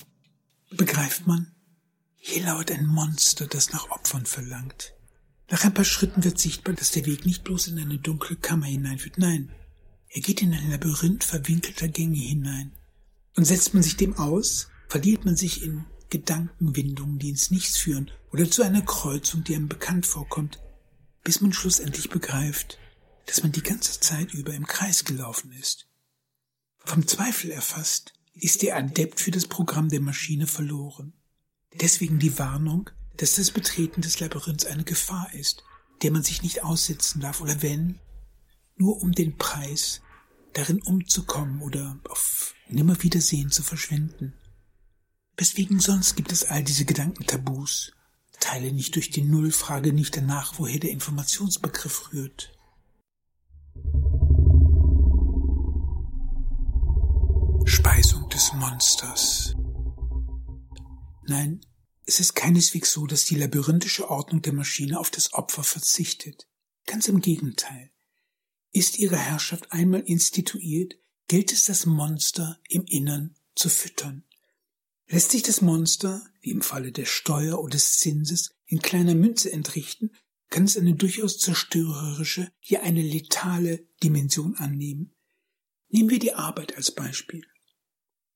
begreift 0.72 1.28
man, 1.28 1.52
hier 2.16 2.44
lauert 2.44 2.72
ein 2.72 2.86
Monster, 2.86 3.48
das 3.48 3.72
nach 3.72 3.90
Opfern 3.90 4.26
verlangt. 4.26 4.94
Nach 5.50 5.64
ein 5.64 5.74
paar 5.74 5.86
Schritten 5.86 6.24
wird 6.24 6.40
sichtbar, 6.40 6.76
dass 6.76 6.92
der 6.92 7.06
Weg 7.06 7.26
nicht 7.26 7.44
bloß 7.44 7.68
in 7.68 7.80
eine 7.80 7.98
dunkle 7.98 8.36
Kammer 8.36 8.68
hineinführt, 8.68 9.18
nein, 9.18 9.52
er 10.10 10.22
geht 10.22 10.42
in 10.42 10.54
ein 10.54 10.70
Labyrinth 10.70 11.24
verwinkelter 11.24 11.88
Gänge 11.88 12.20
hinein. 12.20 12.74
Und 13.36 13.46
setzt 13.46 13.74
man 13.74 13.82
sich 13.82 13.98
dem 13.98 14.18
aus, 14.18 14.68
verliert 14.88 15.26
man 15.26 15.36
sich 15.36 15.64
in 15.64 15.86
Gedankenwindungen, 16.10 17.18
die 17.18 17.30
ins 17.30 17.50
Nichts 17.50 17.78
führen, 17.78 18.12
oder 18.32 18.50
zu 18.50 18.62
einer 18.62 18.82
Kreuzung, 18.82 19.44
die 19.44 19.56
einem 19.56 19.70
bekannt 19.70 20.06
vorkommt, 20.06 20.60
bis 21.24 21.42
man 21.42 21.54
schlussendlich 21.54 22.10
begreift, 22.10 22.78
dass 23.26 23.44
man 23.44 23.52
die 23.52 23.64
ganze 23.64 24.00
Zeit 24.00 24.34
über 24.34 24.54
im 24.54 24.66
Kreis 24.66 25.06
gelaufen 25.06 25.52
ist. 25.54 25.88
Vom 26.84 27.08
Zweifel 27.08 27.52
erfasst, 27.52 28.14
ist 28.34 28.62
der 28.62 28.76
Adept 28.76 29.20
für 29.20 29.32
das 29.32 29.48
Programm 29.48 29.90
der 29.90 30.02
Maschine 30.02 30.48
verloren. 30.48 31.14
Deswegen 31.74 32.20
die 32.20 32.38
Warnung, 32.40 32.90
dass 33.18 33.36
das 33.36 33.52
Betreten 33.52 34.02
des 34.02 34.20
Labyrinths 34.20 34.66
eine 34.66 34.84
Gefahr 34.84 35.34
ist, 35.34 35.64
der 36.02 36.12
man 36.12 36.24
sich 36.24 36.42
nicht 36.42 36.64
aussetzen 36.64 37.22
darf 37.22 37.42
oder 37.42 37.62
wenn, 37.62 38.00
nur 38.76 39.02
um 39.02 39.12
den 39.12 39.38
Preis, 39.38 40.02
darin 40.54 40.82
umzukommen 40.82 41.62
oder 41.62 42.00
auf 42.10 42.56
Nimmerwiedersehen 42.68 43.52
zu 43.52 43.64
verschwinden. 43.64 44.34
Weswegen 45.38 45.80
sonst 45.80 46.16
gibt 46.16 46.32
es 46.32 46.44
all 46.44 46.64
diese 46.64 46.86
Gedankentabus? 46.86 47.94
Teile 48.40 48.74
nicht 48.74 48.96
durch 48.96 49.12
die 49.12 49.22
Null, 49.22 49.52
frage 49.52 49.94
nicht 49.94 50.18
danach, 50.18 50.58
woher 50.58 50.80
der 50.80 50.92
Informationsbegriff 50.92 52.12
rührt. 52.12 52.52
Speisung 57.66 58.28
des 58.30 58.54
Monsters. 58.54 59.56
Nein, 61.28 61.62
es 62.06 62.20
ist 62.20 62.36
keineswegs 62.36 62.92
so, 62.92 63.08
dass 63.08 63.26
die 63.26 63.36
labyrinthische 63.36 64.10
Ordnung 64.10 64.42
der 64.42 64.54
Maschine 64.54 65.00
auf 65.00 65.10
das 65.10 65.34
Opfer 65.34 65.64
verzichtet. 65.64 66.48
Ganz 66.86 67.08
im 67.08 67.22
Gegenteil. 67.22 67.92
Ist 68.72 69.00
ihre 69.00 69.18
Herrschaft 69.18 69.72
einmal 69.72 70.02
instituiert, 70.02 70.96
gilt 71.28 71.54
es 71.54 71.66
das 71.66 71.86
Monster 71.86 72.60
im 72.68 72.84
Innern 72.86 73.36
zu 73.56 73.70
füttern. 73.70 74.26
Lässt 75.08 75.32
sich 75.32 75.44
das 75.44 75.62
Monster, 75.62 76.26
wie 76.42 76.52
im 76.52 76.62
Falle 76.62 76.92
der 76.92 77.06
Steuer 77.06 77.60
oder 77.60 77.72
des 77.72 78.00
Zinses, 78.00 78.52
in 78.66 78.82
kleiner 78.82 79.16
Münze 79.16 79.52
entrichten, 79.52 80.12
kann 80.52 80.66
es 80.66 80.78
eine 80.78 80.94
durchaus 80.94 81.40
zerstörerische, 81.40 82.52
hier 82.60 82.84
eine 82.84 83.02
letale 83.02 83.88
Dimension 84.04 84.56
annehmen. 84.56 85.16
Nehmen 85.90 86.10
wir 86.10 86.20
die 86.20 86.34
Arbeit 86.34 86.78
als 86.78 86.92
Beispiel. 86.92 87.44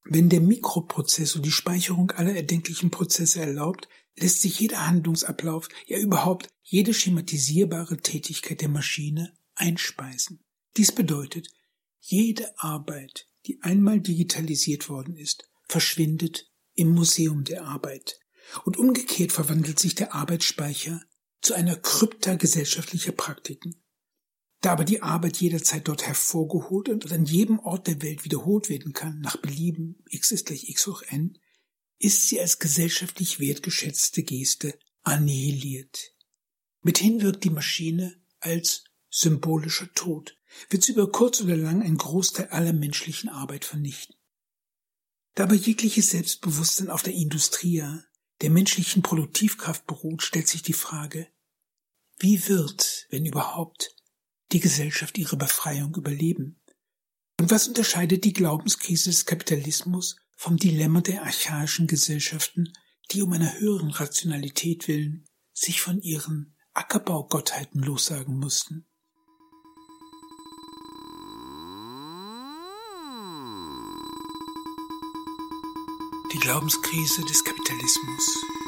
Wenn 0.03 0.29
der 0.29 0.41
Mikroprozessor 0.41 1.41
die 1.41 1.51
Speicherung 1.51 2.11
aller 2.11 2.35
erdenklichen 2.35 2.89
Prozesse 2.89 3.41
erlaubt, 3.41 3.89
lässt 4.15 4.41
sich 4.41 4.59
jeder 4.59 4.87
Handlungsablauf, 4.87 5.67
ja 5.87 5.97
überhaupt 5.97 6.47
jede 6.63 6.93
schematisierbare 6.93 7.97
Tätigkeit 7.97 8.61
der 8.61 8.69
Maschine 8.69 9.33
einspeisen. 9.55 10.43
Dies 10.77 10.91
bedeutet, 10.93 11.49
jede 11.99 12.57
Arbeit, 12.59 13.27
die 13.45 13.61
einmal 13.61 13.99
digitalisiert 13.99 14.89
worden 14.89 15.17
ist, 15.17 15.49
verschwindet 15.67 16.49
im 16.75 16.91
Museum 16.91 17.43
der 17.43 17.65
Arbeit. 17.65 18.19
Und 18.63 18.77
umgekehrt 18.77 19.31
verwandelt 19.31 19.79
sich 19.79 19.95
der 19.95 20.13
Arbeitsspeicher 20.13 21.01
zu 21.45 21.53
einer 21.53 21.75
Krypta 21.75 22.35
gesellschaftlicher 22.35 23.11
Praktiken. 23.11 23.75
Da 24.61 24.71
aber 24.71 24.83
die 24.83 25.03
Arbeit 25.03 25.37
jederzeit 25.37 25.87
dort 25.87 26.07
hervorgeholt 26.07 26.89
und 26.89 27.11
an 27.11 27.25
jedem 27.25 27.59
Ort 27.59 27.85
der 27.85 28.01
Welt 28.01 28.25
wiederholt 28.25 28.67
werden 28.67 28.93
kann, 28.93 29.19
nach 29.19 29.37
Belieben, 29.37 30.03
x 30.09 30.31
ist 30.31 30.47
gleich 30.47 30.67
x 30.69 30.87
hoch 30.87 31.03
n, 31.03 31.37
ist 31.99 32.27
sie 32.27 32.41
als 32.41 32.57
gesellschaftlich 32.57 33.39
wertgeschätzte 33.39 34.23
Geste 34.23 34.79
annihiliert. 35.03 36.15
Mithin 36.81 37.21
wirkt 37.21 37.43
die 37.43 37.51
Maschine 37.51 38.19
als 38.39 38.83
symbolischer 39.11 39.93
Tod, 39.93 40.35
wird 40.71 40.81
sie 40.81 40.93
über 40.93 41.11
kurz 41.11 41.41
oder 41.41 41.55
lang 41.55 41.83
einen 41.83 41.97
Großteil 41.97 42.47
aller 42.47 42.73
menschlichen 42.73 43.29
Arbeit 43.29 43.65
vernichten. 43.65 44.15
Da 45.35 45.43
aber 45.43 45.53
jegliches 45.53 46.09
Selbstbewusstsein 46.09 46.89
auf 46.89 47.03
der 47.03 47.13
Industria, 47.13 48.03
der 48.41 48.49
menschlichen 48.49 49.03
Produktivkraft 49.03 49.85
beruht, 49.85 50.23
stellt 50.23 50.47
sich 50.47 50.63
die 50.63 50.73
Frage, 50.73 51.27
wie 52.17 52.47
wird, 52.47 53.07
wenn 53.09 53.25
überhaupt, 53.25 53.95
die 54.51 54.59
Gesellschaft 54.59 55.17
ihre 55.17 55.37
Befreiung 55.37 55.95
überleben? 55.95 56.61
Und 57.39 57.51
was 57.51 57.67
unterscheidet 57.67 58.23
die 58.23 58.33
Glaubenskrise 58.33 59.09
des 59.09 59.25
Kapitalismus 59.25 60.15
vom 60.37 60.57
Dilemma 60.57 61.01
der 61.01 61.23
archaischen 61.23 61.87
Gesellschaften, 61.87 62.71
die 63.11 63.21
um 63.21 63.33
einer 63.33 63.59
höheren 63.59 63.91
Rationalität 63.91 64.87
willen 64.87 65.25
sich 65.53 65.81
von 65.81 66.01
ihren 66.01 66.55
Ackerbaugottheiten 66.73 67.81
lossagen 67.81 68.39
mussten? 68.39 68.85
Die 76.33 76.39
Glaubenskrise 76.39 77.21
des 77.23 77.43
Kapitalismus. 77.43 78.64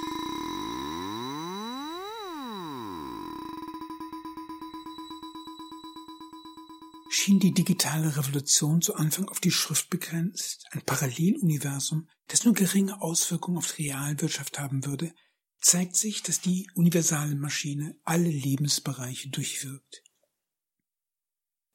Schien 7.28 7.40
die 7.42 7.54
digitale 7.54 8.16
Revolution 8.16 8.82
zu 8.82 8.96
Anfang 8.96 9.28
auf 9.28 9.42
die 9.42 9.52
Schrift 9.52 9.90
begrenzt, 9.90 10.66
ein 10.72 10.82
Paralleluniversum, 10.84 12.08
das 12.28 12.46
nur 12.46 12.54
geringe 12.54 13.02
Auswirkungen 13.02 13.58
auf 13.58 13.74
die 13.74 13.90
Realwirtschaft 13.90 14.60
haben 14.60 14.86
würde, 14.86 15.14
zeigt 15.60 15.98
sich, 15.98 16.24
dass 16.24 16.40
die 16.40 16.70
universale 16.74 17.36
Maschine 17.36 17.98
alle 18.06 18.30
Lebensbereiche 18.30 19.28
durchwirkt. 19.28 20.04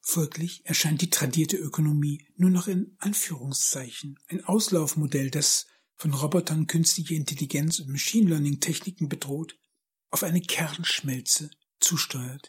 Folglich 0.01 0.65
erscheint 0.65 1.03
die 1.03 1.11
tradierte 1.11 1.59
Ökonomie 1.59 2.27
nur 2.35 2.49
noch 2.49 2.67
in 2.67 2.97
Anführungszeichen 2.97 4.19
ein 4.29 4.43
Auslaufmodell, 4.47 5.31
das 5.31 5.67
von 5.97 6.15
Robotern, 6.15 6.67
künstlicher 6.67 7.15
Intelligenz 7.15 7.79
und 7.79 7.91
Machine 7.91 8.31
Learning 8.31 8.61
Techniken 8.61 9.11
bedroht, 9.11 9.59
auf 10.11 10.23
eine 10.23 10.41
Kernschmelze 10.41 11.51
zusteuert. 11.79 12.49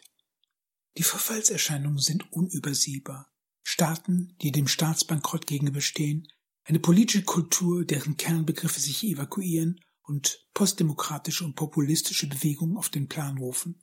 Die 0.96 1.02
Verfallserscheinungen 1.02 1.98
sind 1.98 2.30
unübersehbar. 2.32 3.32
Staaten, 3.62 4.36
die 4.42 4.52
dem 4.52 4.68
Staatsbankrott 4.68 5.46
gegenüberstehen, 5.46 6.28
eine 6.64 6.78
politische 6.78 7.24
Kultur, 7.24 7.84
deren 7.84 8.16
Kernbegriffe 8.16 8.80
sich 8.80 9.02
evakuieren 9.04 9.80
und 10.02 10.46
postdemokratische 10.54 11.44
und 11.44 11.56
populistische 11.56 12.28
Bewegungen 12.28 12.76
auf 12.76 12.88
den 12.88 13.08
Plan 13.08 13.38
rufen. 13.38 13.82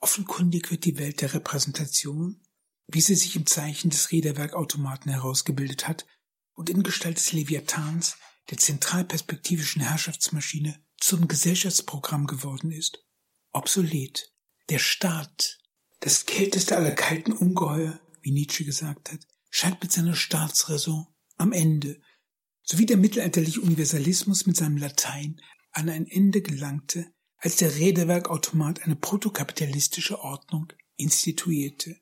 Offenkundig 0.00 0.70
wird 0.70 0.84
die 0.84 0.98
Welt 0.98 1.20
der 1.20 1.34
Repräsentation, 1.34 2.42
wie 2.86 3.00
sie 3.00 3.14
sich 3.14 3.36
im 3.36 3.46
Zeichen 3.46 3.90
des 3.90 4.12
Räderwerkautomaten 4.12 5.10
herausgebildet 5.10 5.88
hat 5.88 6.06
und 6.54 6.70
in 6.70 6.82
Gestalt 6.82 7.16
des 7.16 7.32
Leviathans, 7.32 8.16
der 8.50 8.58
zentralperspektivischen 8.58 9.82
Herrschaftsmaschine, 9.82 10.84
zum 10.98 11.28
Gesellschaftsprogramm 11.28 12.26
geworden 12.26 12.70
ist, 12.70 13.04
obsolet. 13.52 14.32
Der 14.70 14.78
Staat 14.78 15.58
das 16.04 16.26
kälteste 16.26 16.76
aller 16.76 16.90
kalten 16.90 17.32
Ungeheuer, 17.32 17.98
wie 18.20 18.30
Nietzsche 18.30 18.66
gesagt 18.66 19.10
hat, 19.10 19.26
scheint 19.48 19.82
mit 19.82 19.90
seiner 19.90 20.14
Staatsräson 20.14 21.06
am 21.38 21.52
Ende, 21.52 21.98
sowie 22.62 22.84
der 22.84 22.98
mittelalterliche 22.98 23.62
Universalismus 23.62 24.44
mit 24.44 24.54
seinem 24.54 24.76
Latein 24.76 25.40
an 25.72 25.88
ein 25.88 26.06
Ende 26.06 26.42
gelangte, 26.42 27.10
als 27.38 27.56
der 27.56 27.74
Räderwerkautomat 27.76 28.82
eine 28.82 28.96
protokapitalistische 28.96 30.20
Ordnung 30.20 30.70
instituierte. 30.96 31.96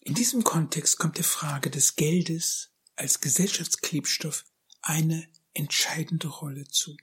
In 0.00 0.12
diesem 0.12 0.44
Kontext 0.44 0.98
kommt 0.98 1.16
der 1.16 1.24
Frage 1.24 1.70
des 1.70 1.96
Geldes 1.96 2.68
als 2.96 3.22
Gesellschaftsklebstoff 3.22 4.44
eine 4.82 5.26
entscheidende 5.54 6.28
Rolle 6.28 6.64
zu. 6.68 6.98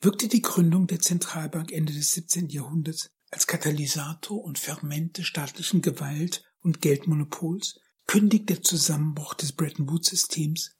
Wirkte 0.00 0.28
die 0.28 0.42
Gründung 0.42 0.86
der 0.86 1.00
Zentralbank 1.00 1.72
Ende 1.72 1.92
des 1.92 2.12
17. 2.12 2.48
Jahrhunderts 2.48 3.10
als 3.32 3.46
Katalysator 3.46 4.44
und 4.44 4.58
Ferment 4.58 5.18
des 5.18 5.26
staatlichen 5.26 5.80
Gewalt- 5.82 6.44
und 6.60 6.82
Geldmonopols 6.82 7.80
kündigt 8.06 8.50
der 8.50 8.62
Zusammenbruch 8.62 9.34
des 9.34 9.52
Bretton 9.52 9.88
Woods-Systems 9.88 10.76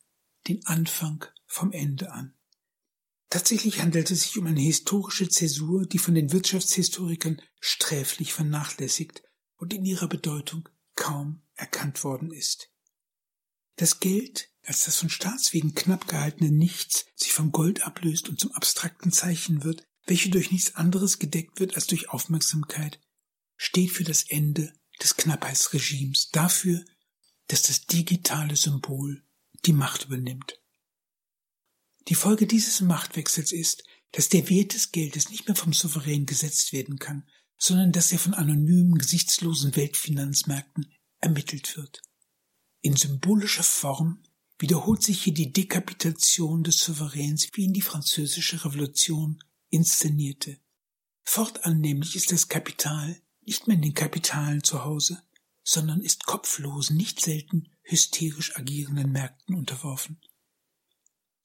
den 0.47 0.65
Anfang 0.67 1.25
vom 1.47 1.73
Ende 1.73 2.13
an. 2.13 2.35
Tatsächlich 3.31 3.81
handelt 3.81 4.11
es 4.11 4.25
sich 4.25 4.37
um 4.39 4.47
eine 4.47 4.61
historische 4.61 5.29
Zäsur, 5.29 5.87
die 5.87 5.99
von 5.99 6.15
den 6.15 6.31
Wirtschaftshistorikern 6.33 7.41
sträflich 7.59 8.35
vernachlässigt 8.35 9.23
und 9.57 9.73
in 9.73 9.87
ihrer 9.87 10.09
Bedeutung 10.09 10.69
kaum 10.95 11.43
erkannt 11.55 12.05
worden 12.05 12.33
ist. 12.33 12.71
Das 13.77 14.01
Geld, 14.01 14.51
als 14.63 14.85
das 14.85 14.99
von 14.99 15.09
Staatswegen 15.09 15.75
knapp 15.75 16.07
gehaltene 16.07 16.51
Nichts 16.51 17.07
sich 17.15 17.33
vom 17.33 17.51
Gold 17.51 17.83
ablöst 17.83 18.29
und 18.29 18.39
zum 18.39 18.53
abstrakten 18.53 19.11
Zeichen 19.11 19.65
wird, 19.65 19.89
welche 20.07 20.31
durch 20.31 20.51
nichts 20.51 20.75
anderes 20.75 21.19
gedeckt 21.19 21.61
wird 21.61 21.75
als 21.75 21.87
durch 21.87 22.11
Aufmerksamkeit, 22.11 23.01
steht 23.57 23.91
für 23.91 24.05
das 24.05 24.25
Ende 24.25 24.73
des 25.03 25.17
Knappheitsregimes, 25.17 26.31
dafür, 26.31 26.85
dass 27.49 27.63
das 27.63 27.87
digitale 27.87 28.57
Symbol 28.57 29.25
die 29.65 29.73
Macht 29.73 30.07
übernimmt. 30.07 30.61
Die 32.09 32.15
Folge 32.15 32.47
dieses 32.47 32.81
Machtwechsels 32.81 33.53
ist, 33.53 33.85
dass 34.11 34.29
der 34.29 34.49
Wert 34.49 34.75
des 34.75 34.93
Geldes 34.93 35.31
nicht 35.31 35.47
mehr 35.47 35.57
vom 35.57 35.73
Souverän 35.73 36.27
gesetzt 36.27 36.73
werden 36.73 36.99
kann, 36.99 37.27
sondern 37.57 37.93
dass 37.93 38.11
er 38.11 38.19
von 38.19 38.35
anonymen, 38.35 38.99
gesichtslosen 38.99 39.77
Weltfinanzmärkten 39.77 40.93
ermittelt 41.21 41.77
wird. 41.77 42.03
In 42.81 42.97
symbolischer 42.97 43.63
Form 43.63 44.23
wiederholt 44.59 45.03
sich 45.03 45.23
hier 45.23 45.35
die 45.35 45.53
Dekapitation 45.53 46.65
des 46.65 46.79
Souveräns 46.79 47.49
wie 47.53 47.65
in 47.65 47.73
die 47.73 47.81
französische 47.81 48.65
Revolution 48.65 49.43
inszenierte. 49.73 50.61
Fortan 51.23 51.81
nämlich 51.81 52.15
ist 52.15 52.31
das 52.31 52.49
Kapital 52.49 53.21
nicht 53.41 53.67
mehr 53.67 53.77
in 53.77 53.83
den 53.83 53.95
Kapitalen 53.95 54.63
zu 54.63 54.85
Hause, 54.85 55.23
sondern 55.65 56.01
ist 56.01 56.27
kopflosen, 56.27 56.97
nicht 56.97 57.21
selten 57.21 57.69
hysterisch 57.83 58.57
agierenden 58.57 59.11
Märkten 59.11 59.55
unterworfen. 59.55 60.21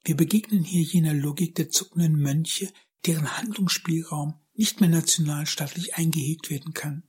Wir 0.04 0.16
begegnen 0.16 0.64
hier 0.64 0.84
jener 0.84 1.14
Logik 1.14 1.56
der 1.56 1.70
zuckenden 1.70 2.20
Mönche, 2.20 2.72
deren 3.06 3.38
Handlungsspielraum 3.38 4.40
nicht 4.54 4.82
mehr 4.82 4.90
nationalstaatlich 4.90 5.96
eingehegt 5.96 6.50
werden 6.50 6.74
kann. 6.74 7.04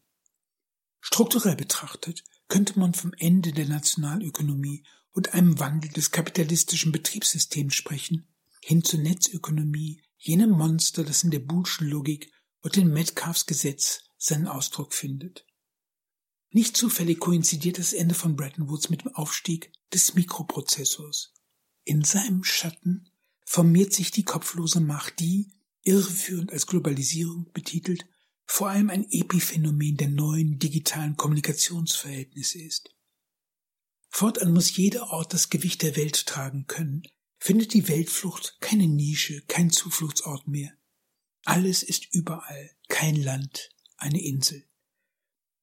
Strukturell 1.00 1.56
betrachtet 1.56 2.25
könnte 2.48 2.78
man 2.78 2.94
vom 2.94 3.12
Ende 3.18 3.52
der 3.52 3.68
Nationalökonomie 3.68 4.84
und 5.12 5.34
einem 5.34 5.58
Wandel 5.58 5.90
des 5.90 6.10
kapitalistischen 6.10 6.92
Betriebssystems 6.92 7.75
sprechen, 7.75 8.28
hin 8.62 8.84
zur 8.84 9.00
Netzökonomie, 9.00 10.02
jenem 10.18 10.50
Monster, 10.50 11.04
das 11.04 11.25
in 11.25 11.30
der 11.30 11.38
Boolschen 11.38 11.88
Logik 11.88 12.30
und 12.60 12.76
in 12.76 12.92
Metcalfs 12.92 13.46
Gesetz 13.46 14.02
seinen 14.18 14.48
Ausdruck 14.48 14.92
findet. 14.92 15.46
Nicht 16.50 16.76
zufällig 16.76 17.20
koinzidiert 17.20 17.78
das 17.78 17.92
Ende 17.92 18.14
von 18.14 18.37
Bretton 18.37 18.68
Woods 18.68 18.90
mit 18.90 19.02
dem 19.02 19.14
Aufstieg 19.14 19.72
des 19.92 20.14
Mikroprozessors. 20.14 21.34
In 21.84 22.04
seinem 22.04 22.42
Schatten 22.42 23.10
formiert 23.44 23.92
sich 23.92 24.10
die 24.10 24.25
kopflose 24.25 24.80
Macht, 24.80 25.20
die, 25.20 25.52
irreführend 25.82 26.52
als 26.52 26.66
Globalisierung 26.66 27.50
betitelt, 27.52 28.06
vor 28.44 28.70
allem 28.70 28.90
ein 28.90 29.06
Epiphänomen 29.10 29.96
der 29.96 30.08
neuen 30.08 30.58
digitalen 30.58 31.16
Kommunikationsverhältnisse 31.16 32.60
ist. 32.60 32.94
Fortan 34.08 34.52
muss 34.52 34.75
jeder 34.75 35.10
Ort 35.10 35.34
das 35.34 35.50
Gewicht 35.50 35.82
der 35.82 35.96
Welt 35.96 36.26
tragen 36.26 36.66
können, 36.66 37.02
findet 37.38 37.75
die 37.75 37.88
Weltflucht 37.88 38.59
keine 38.61 38.87
Nische, 38.87 39.42
kein 39.49 39.71
Zufluchtsort 39.71 40.49
mehr. 40.49 40.73
Alles 41.45 41.83
ist 41.83 42.12
überall, 42.12 42.71
kein 42.88 43.16
Land, 43.16 43.71
eine 43.97 44.23
Insel. 44.23 44.68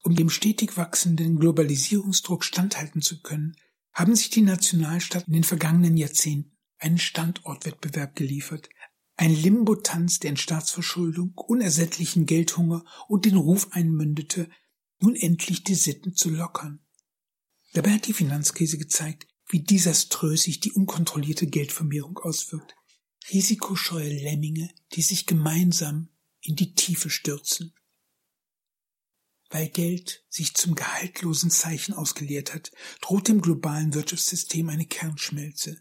Um 0.02 0.14
dem 0.14 0.30
stetig 0.30 0.76
wachsenden 0.76 1.38
Globalisierungsdruck 1.38 2.44
standhalten 2.44 3.02
zu 3.02 3.20
können, 3.22 3.56
haben 3.92 4.14
sich 4.14 4.30
die 4.30 4.42
Nationalstaaten 4.42 5.32
in 5.32 5.40
den 5.40 5.44
vergangenen 5.44 5.96
Jahrzehnten 5.96 6.56
einen 6.78 6.98
Standortwettbewerb 6.98 8.14
geliefert, 8.14 8.68
ein 9.16 9.34
Limbotanz, 9.34 10.18
der 10.18 10.30
in 10.30 10.36
Staatsverschuldung, 10.36 11.32
unersättlichen 11.34 12.26
Geldhunger 12.26 12.84
und 13.08 13.24
den 13.24 13.36
Ruf 13.36 13.68
einmündete, 13.72 14.50
nun 15.00 15.16
endlich 15.16 15.64
die 15.64 15.74
Sitten 15.74 16.14
zu 16.14 16.30
lockern. 16.30 16.80
Dabei 17.72 17.92
hat 17.92 18.06
die 18.06 18.12
Finanzkrise 18.12 18.78
gezeigt, 18.78 19.26
wie 19.48 19.60
desaströs 19.60 20.42
sich 20.42 20.60
die 20.60 20.72
unkontrollierte 20.72 21.46
Geldvermehrung 21.46 22.18
auswirkt. 22.18 22.74
Risikoscheue 23.30 24.08
Lemminge, 24.08 24.70
die 24.92 25.02
sich 25.02 25.26
gemeinsam 25.26 26.08
in 26.40 26.56
die 26.56 26.74
Tiefe 26.74 27.10
stürzen. 27.10 27.74
Weil 29.50 29.68
Geld 29.68 30.24
sich 30.28 30.54
zum 30.54 30.74
gehaltlosen 30.74 31.50
Zeichen 31.50 31.94
ausgeleert 31.94 32.54
hat, 32.54 32.72
droht 33.00 33.28
dem 33.28 33.40
globalen 33.40 33.94
Wirtschaftssystem 33.94 34.68
eine 34.68 34.86
Kernschmelze. 34.86 35.80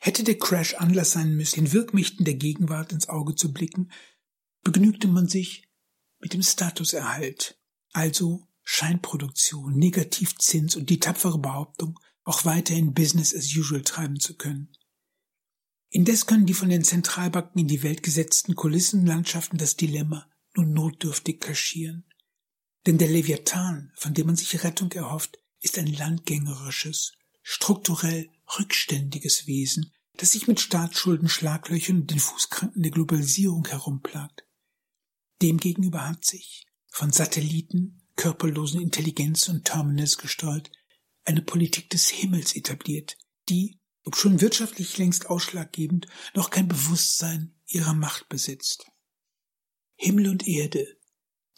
Hätte 0.00 0.24
der 0.24 0.38
Crash 0.38 0.74
Anlass 0.74 1.12
sein 1.12 1.36
müssen, 1.36 1.64
den 1.64 1.72
Wirkmächten 1.72 2.24
der 2.24 2.34
Gegenwart 2.34 2.92
ins 2.92 3.08
Auge 3.08 3.36
zu 3.36 3.52
blicken, 3.52 3.92
begnügte 4.62 5.06
man 5.06 5.28
sich 5.28 5.68
mit 6.18 6.32
dem 6.32 6.42
Statuserhalt, 6.42 7.56
also 7.92 8.48
Scheinproduktion, 8.64 9.76
Negativzins 9.76 10.76
und 10.76 10.90
die 10.90 10.98
tapfere 10.98 11.38
Behauptung, 11.38 11.98
auch 12.24 12.44
weiterhin 12.44 12.94
Business 12.94 13.34
as 13.34 13.54
usual 13.56 13.82
treiben 13.82 14.20
zu 14.20 14.34
können. 14.36 14.68
Indes 15.90 16.26
können 16.26 16.46
die 16.46 16.54
von 16.54 16.70
den 16.70 16.84
Zentralbanken 16.84 17.60
in 17.60 17.68
die 17.68 17.82
Welt 17.82 18.02
gesetzten 18.02 18.54
Kulissenlandschaften 18.54 19.58
das 19.58 19.76
Dilemma 19.76 20.26
nur 20.54 20.66
notdürftig 20.66 21.40
kaschieren. 21.40 22.04
Denn 22.86 22.98
der 22.98 23.08
Leviathan, 23.08 23.92
von 23.94 24.14
dem 24.14 24.26
man 24.26 24.36
sich 24.36 24.64
Rettung 24.64 24.90
erhofft, 24.92 25.38
ist 25.60 25.78
ein 25.78 25.86
landgängerisches, 25.86 27.12
strukturell 27.42 28.30
rückständiges 28.58 29.46
Wesen, 29.46 29.92
das 30.14 30.32
sich 30.32 30.48
mit 30.48 30.60
Staatsschulden, 30.60 31.28
Schlaglöchern 31.28 32.02
und 32.02 32.10
den 32.10 32.18
Fußkranken 32.18 32.82
der 32.82 32.90
Globalisierung 32.90 33.66
herumplagt. 33.68 34.44
Demgegenüber 35.40 36.08
hat 36.08 36.24
sich, 36.24 36.66
von 36.88 37.12
Satelliten, 37.12 38.02
körperlosen 38.16 38.80
Intelligenzen 38.80 39.56
und 39.56 39.64
Terminals 39.64 40.18
gesteuert, 40.18 40.70
eine 41.24 41.42
Politik 41.42 41.90
des 41.90 42.08
Himmels 42.08 42.56
etabliert, 42.56 43.18
die, 43.48 43.78
ob 44.04 44.16
schon 44.16 44.40
wirtschaftlich 44.40 44.98
längst 44.98 45.26
ausschlaggebend, 45.26 46.06
noch 46.34 46.50
kein 46.50 46.68
Bewusstsein 46.68 47.54
ihrer 47.66 47.94
Macht 47.94 48.28
besitzt. 48.28 48.86
Himmel 49.96 50.28
und 50.28 50.48
Erde, 50.48 50.86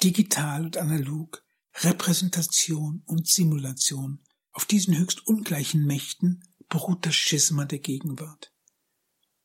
digital 0.02 0.64
und 0.64 0.76
analog, 0.76 1.44
Repräsentation 1.76 3.02
und 3.06 3.26
Simulation, 3.26 4.20
auf 4.52 4.64
diesen 4.64 4.96
höchst 4.96 5.26
ungleichen 5.26 5.84
Mächten 5.86 6.44
beruht 6.68 7.04
das 7.06 7.14
Schisma 7.14 7.64
der 7.64 7.80
Gegenwart. 7.80 8.52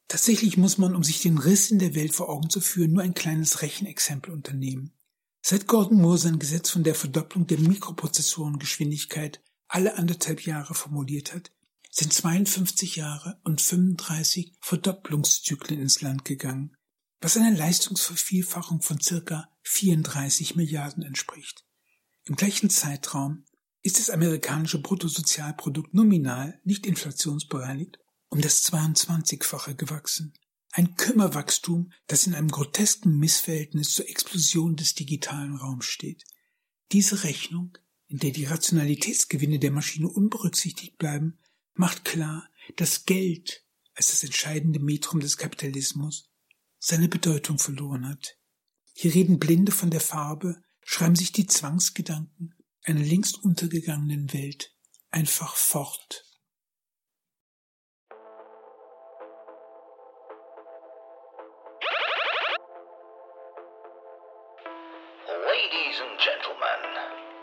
Tatsächlich 0.07 0.57
muss 0.57 0.77
man, 0.77 0.95
um 0.95 1.03
sich 1.03 1.21
den 1.21 1.37
Riss 1.37 1.71
in 1.71 1.79
der 1.79 1.95
Welt 1.95 2.13
vor 2.13 2.29
Augen 2.29 2.49
zu 2.49 2.61
führen, 2.61 2.93
nur 2.93 3.03
ein 3.03 3.13
kleines 3.13 3.61
Rechenexempel 3.61 4.33
unternehmen. 4.33 4.93
Seit 5.41 5.67
Gordon 5.67 6.01
Moore 6.01 6.17
sein 6.17 6.39
Gesetz 6.39 6.69
von 6.69 6.83
der 6.83 6.95
Verdopplung 6.95 7.47
der 7.47 7.59
Mikroprozessorengeschwindigkeit 7.59 9.41
alle 9.69 9.97
anderthalb 9.97 10.45
Jahre 10.45 10.73
formuliert 10.73 11.33
hat, 11.33 11.51
sind 11.91 12.11
52 12.11 12.97
Jahre 12.97 13.39
und 13.43 13.61
35 13.61 14.57
Verdopplungszyklen 14.61 15.79
ins 15.79 16.01
Land 16.01 16.25
gegangen, 16.25 16.75
was 17.21 17.37
einer 17.37 17.55
Leistungsvervielfachung 17.55 18.81
von 18.81 18.99
circa 18.99 19.49
34 19.63 20.55
Milliarden 20.55 21.03
entspricht. 21.03 21.65
Im 22.25 22.35
gleichen 22.35 22.69
Zeitraum 22.69 23.45
ist 23.81 23.97
das 23.97 24.09
amerikanische 24.09 24.81
Bruttosozialprodukt 24.81 25.93
nominal 25.93 26.59
nicht 26.63 26.85
inflationsbereinigt 26.85 27.97
um 28.29 28.41
das 28.41 28.63
22-fache 28.71 29.73
gewachsen. 29.73 30.33
Ein 30.71 30.95
Kümmerwachstum, 30.95 31.91
das 32.05 32.27
in 32.27 32.35
einem 32.35 32.49
grotesken 32.49 33.17
Missverhältnis 33.17 33.93
zur 33.93 34.07
Explosion 34.07 34.75
des 34.75 34.93
digitalen 34.93 35.55
Raums 35.55 35.85
steht. 35.85 36.23
Diese 36.91 37.23
Rechnung, 37.23 37.75
in 38.09 38.17
der 38.17 38.31
die 38.31 38.45
Rationalitätsgewinne 38.45 39.59
der 39.59 39.71
Maschine 39.71 40.09
unberücksichtigt 40.09 40.97
bleiben, 40.97 41.37
macht 41.75 42.05
klar, 42.05 42.49
dass 42.75 43.05
Geld 43.05 43.63
als 43.93 44.07
das 44.07 44.23
entscheidende 44.23 44.79
Metrum 44.79 45.19
des 45.19 45.37
Kapitalismus 45.37 46.29
seine 46.79 47.07
Bedeutung 47.07 47.59
verloren 47.59 48.07
hat. 48.07 48.37
Hier 48.93 49.13
reden 49.13 49.39
Blinde 49.39 49.71
von 49.71 49.91
der 49.91 50.01
Farbe, 50.01 50.61
schreiben 50.83 51.15
sich 51.15 51.31
die 51.31 51.45
Zwangsgedanken 51.45 52.55
einer 52.83 53.01
längst 53.03 53.43
untergegangenen 53.43 54.33
Welt 54.33 54.75
einfach 55.11 55.55
fort. 55.55 56.25
Ladies 65.27 66.01
and 66.01 66.19
Gentlemen. 66.19 67.38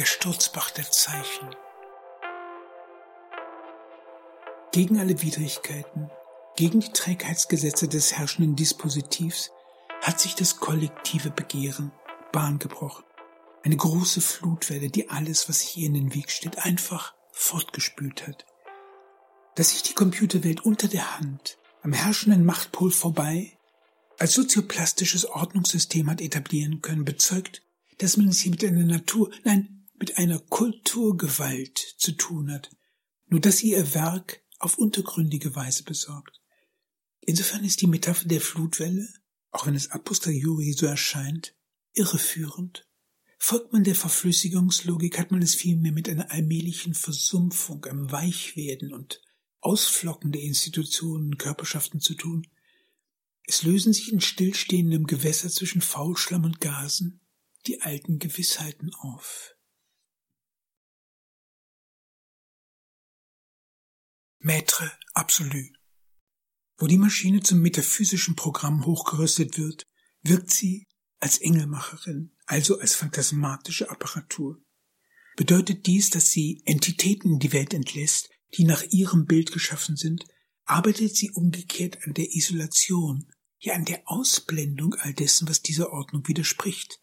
Der 0.00 0.06
Sturzbach 0.06 0.70
der 0.70 0.90
Zeichen. 0.90 1.54
Gegen 4.72 4.98
alle 4.98 5.20
Widrigkeiten, 5.20 6.10
gegen 6.56 6.80
die 6.80 6.90
Trägheitsgesetze 6.90 7.86
des 7.86 8.14
herrschenden 8.14 8.56
Dispositivs 8.56 9.50
hat 10.00 10.18
sich 10.18 10.34
das 10.34 10.56
kollektive 10.56 11.28
Begehren 11.28 11.92
Bahn 12.32 12.58
gebrochen. 12.58 13.04
Eine 13.62 13.76
große 13.76 14.22
Flutwelle, 14.22 14.88
die 14.88 15.10
alles, 15.10 15.50
was 15.50 15.60
hier 15.60 15.88
in 15.88 15.92
den 15.92 16.14
Weg 16.14 16.30
steht, 16.30 16.56
einfach 16.60 17.12
fortgespült 17.32 18.26
hat. 18.26 18.46
dass 19.56 19.72
sich 19.72 19.82
die 19.82 19.92
Computerwelt 19.92 20.62
unter 20.64 20.88
der 20.88 21.18
Hand, 21.18 21.58
am 21.82 21.92
herrschenden 21.92 22.46
Machtpol 22.46 22.90
vorbei, 22.90 23.52
als 24.18 24.32
sozioplastisches 24.32 25.26
Ordnungssystem 25.26 26.08
hat 26.08 26.22
etablieren 26.22 26.80
können, 26.80 27.04
bezeugt, 27.04 27.60
dass 27.98 28.16
man 28.16 28.28
es 28.28 28.40
hier 28.40 28.52
mit 28.52 28.64
einer 28.64 28.86
Natur, 28.86 29.30
nein, 29.44 29.79
mit 30.00 30.16
einer 30.16 30.38
Kulturgewalt 30.38 31.78
zu 31.98 32.12
tun 32.12 32.50
hat, 32.50 32.70
nur 33.26 33.40
dass 33.40 33.58
sie 33.58 33.72
ihr 33.72 33.94
Werk 33.94 34.42
auf 34.58 34.78
untergründige 34.78 35.54
Weise 35.54 35.84
besorgt. 35.84 36.40
Insofern 37.20 37.64
ist 37.64 37.82
die 37.82 37.86
Metapher 37.86 38.26
der 38.26 38.40
Flutwelle, 38.40 39.06
auch 39.50 39.66
wenn 39.66 39.74
es 39.74 39.90
a 39.90 39.98
posteriori 39.98 40.72
so 40.72 40.86
erscheint, 40.86 41.54
irreführend. 41.92 42.88
Folgt 43.38 43.72
man 43.72 43.84
der 43.84 43.94
Verflüssigungslogik, 43.94 45.18
hat 45.18 45.30
man 45.30 45.42
es 45.42 45.54
vielmehr 45.54 45.92
mit 45.92 46.08
einer 46.08 46.30
allmählichen 46.30 46.94
Versumpfung, 46.94 47.84
einem 47.84 48.10
Weichwerden 48.10 48.92
und 48.94 49.20
Ausflocken 49.60 50.32
der 50.32 50.42
Institutionen 50.42 51.26
und 51.26 51.38
Körperschaften 51.38 52.00
zu 52.00 52.14
tun. 52.14 52.46
Es 53.44 53.62
lösen 53.62 53.92
sich 53.92 54.12
in 54.12 54.20
stillstehendem 54.20 55.06
Gewässer 55.06 55.50
zwischen 55.50 55.82
Faulschlamm 55.82 56.44
und 56.44 56.60
Gasen 56.60 57.20
die 57.66 57.82
alten 57.82 58.18
Gewissheiten 58.18 58.94
auf. 58.94 59.56
Maître 64.42 64.90
absolu. 65.12 65.70
Wo 66.78 66.86
die 66.86 66.96
Maschine 66.96 67.42
zum 67.42 67.60
metaphysischen 67.60 68.36
Programm 68.36 68.86
hochgerüstet 68.86 69.58
wird, 69.58 69.86
wirkt 70.22 70.50
sie 70.50 70.86
als 71.18 71.36
Engelmacherin, 71.36 72.34
also 72.46 72.78
als 72.80 72.94
phantasmatische 72.94 73.90
Apparatur. 73.90 74.58
Bedeutet 75.36 75.84
dies, 75.84 76.08
dass 76.08 76.30
sie 76.30 76.62
Entitäten 76.64 77.34
in 77.34 77.38
die 77.38 77.52
Welt 77.52 77.74
entlässt, 77.74 78.30
die 78.56 78.64
nach 78.64 78.82
ihrem 78.84 79.26
Bild 79.26 79.52
geschaffen 79.52 79.96
sind, 79.96 80.24
arbeitet 80.64 81.14
sie 81.14 81.32
umgekehrt 81.32 81.98
an 82.06 82.14
der 82.14 82.34
Isolation, 82.34 83.30
ja 83.58 83.74
an 83.74 83.84
der 83.84 84.00
Ausblendung 84.06 84.94
all 84.94 85.12
dessen, 85.12 85.50
was 85.50 85.60
dieser 85.60 85.92
Ordnung 85.92 86.26
widerspricht. 86.28 87.02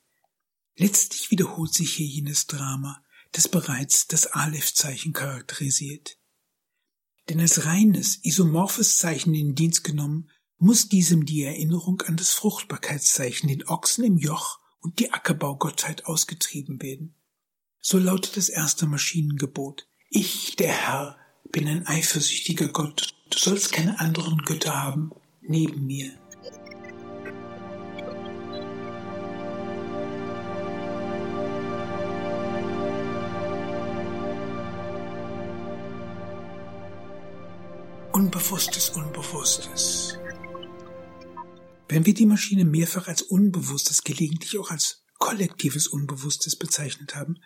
Letztlich 0.76 1.30
wiederholt 1.30 1.72
sich 1.72 1.94
hier 1.94 2.08
jenes 2.08 2.48
Drama, 2.48 3.06
das 3.32 3.48
bereits 3.48 4.08
das 4.08 4.26
Aleph-Zeichen 4.26 5.14
charakterisiert. 5.14 6.17
Denn 7.30 7.40
als 7.40 7.66
reines, 7.66 8.20
isomorphes 8.24 8.98
Zeichen 8.98 9.34
in 9.34 9.48
den 9.48 9.56
Dienst 9.56 9.84
genommen, 9.84 10.30
muss 10.58 10.90
diesem 10.90 11.26
die 11.26 11.44
Erinnerung 11.44 12.02
an 12.02 12.18
das 12.18 12.32
Fruchtbarkeitszeichen, 12.32 13.50
den 13.50 13.68
Ochsen 13.68 14.04
im 14.06 14.18
Joch 14.18 14.60
und 14.80 15.00
die 15.00 15.14
Ackerbaugottheit 15.14 16.06
ausgetrieben 16.06 16.82
werden. 16.82 17.16
So 17.80 18.00
lautet 18.00 18.38
das 18.38 18.50
erste 18.50 18.86
Maschinengebot. 18.86 19.88
Ich, 20.10 20.56
der 20.56 20.72
Herr, 20.72 21.18
bin 21.52 21.68
ein 21.68 21.86
eifersüchtiger 21.86 22.70
Gott. 22.70 23.14
Du 23.30 23.38
sollst 23.38 23.72
keine 23.72 24.00
anderen 24.00 24.40
Götter 24.40 24.82
haben 24.82 25.12
neben 25.42 25.86
mir. 25.86 26.12
Unbewusstes, 38.38 38.92
Unbewusstes. 38.92 40.20
Wenn 41.90 42.06
wir 42.06 42.14
die 42.14 42.28
Maschine 42.28 42.66
mehrfach 42.66 43.08
als 43.08 43.24
Unbewusstes, 43.24 44.04
gelegentlich 44.04 44.60
auch 44.60 44.70
als 44.70 45.04
kollektives 45.18 45.88
Unbewusstes 45.88 46.56
bezeichnet 46.56 47.16
haben, 47.16 47.40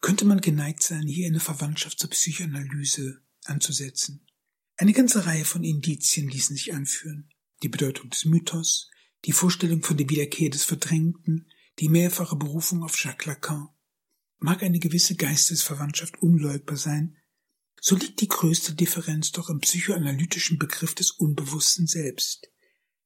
könnte 0.00 0.24
man 0.24 0.40
geneigt 0.40 0.82
sein, 0.82 1.06
hier 1.06 1.28
eine 1.28 1.38
Verwandtschaft 1.38 2.00
zur 2.00 2.10
Psychoanalyse 2.10 3.22
anzusetzen. 3.44 4.26
Eine 4.76 4.92
ganze 4.92 5.26
Reihe 5.26 5.44
von 5.44 5.62
Indizien 5.62 6.28
ließen 6.28 6.56
sich 6.56 6.74
anführen. 6.74 7.30
Die 7.62 7.68
Bedeutung 7.68 8.10
des 8.10 8.24
Mythos, 8.24 8.90
die 9.24 9.32
Vorstellung 9.32 9.84
von 9.84 9.96
der 9.96 10.10
Wiederkehr 10.10 10.50
des 10.50 10.64
Verdrängten, 10.64 11.48
die 11.78 11.88
mehrfache 11.88 12.34
Berufung 12.34 12.82
auf 12.82 12.98
Jacques 13.00 13.26
Lacan. 13.26 13.68
Mag 14.38 14.64
eine 14.64 14.80
gewisse 14.80 15.14
Geistesverwandtschaft 15.14 16.20
unleugbar 16.20 16.78
sein, 16.78 17.16
so 17.84 17.96
liegt 17.96 18.20
die 18.20 18.28
größte 18.28 18.74
Differenz 18.74 19.32
doch 19.32 19.50
im 19.50 19.58
psychoanalytischen 19.58 20.56
Begriff 20.56 20.94
des 20.94 21.10
Unbewussten 21.10 21.88
selbst. 21.88 22.48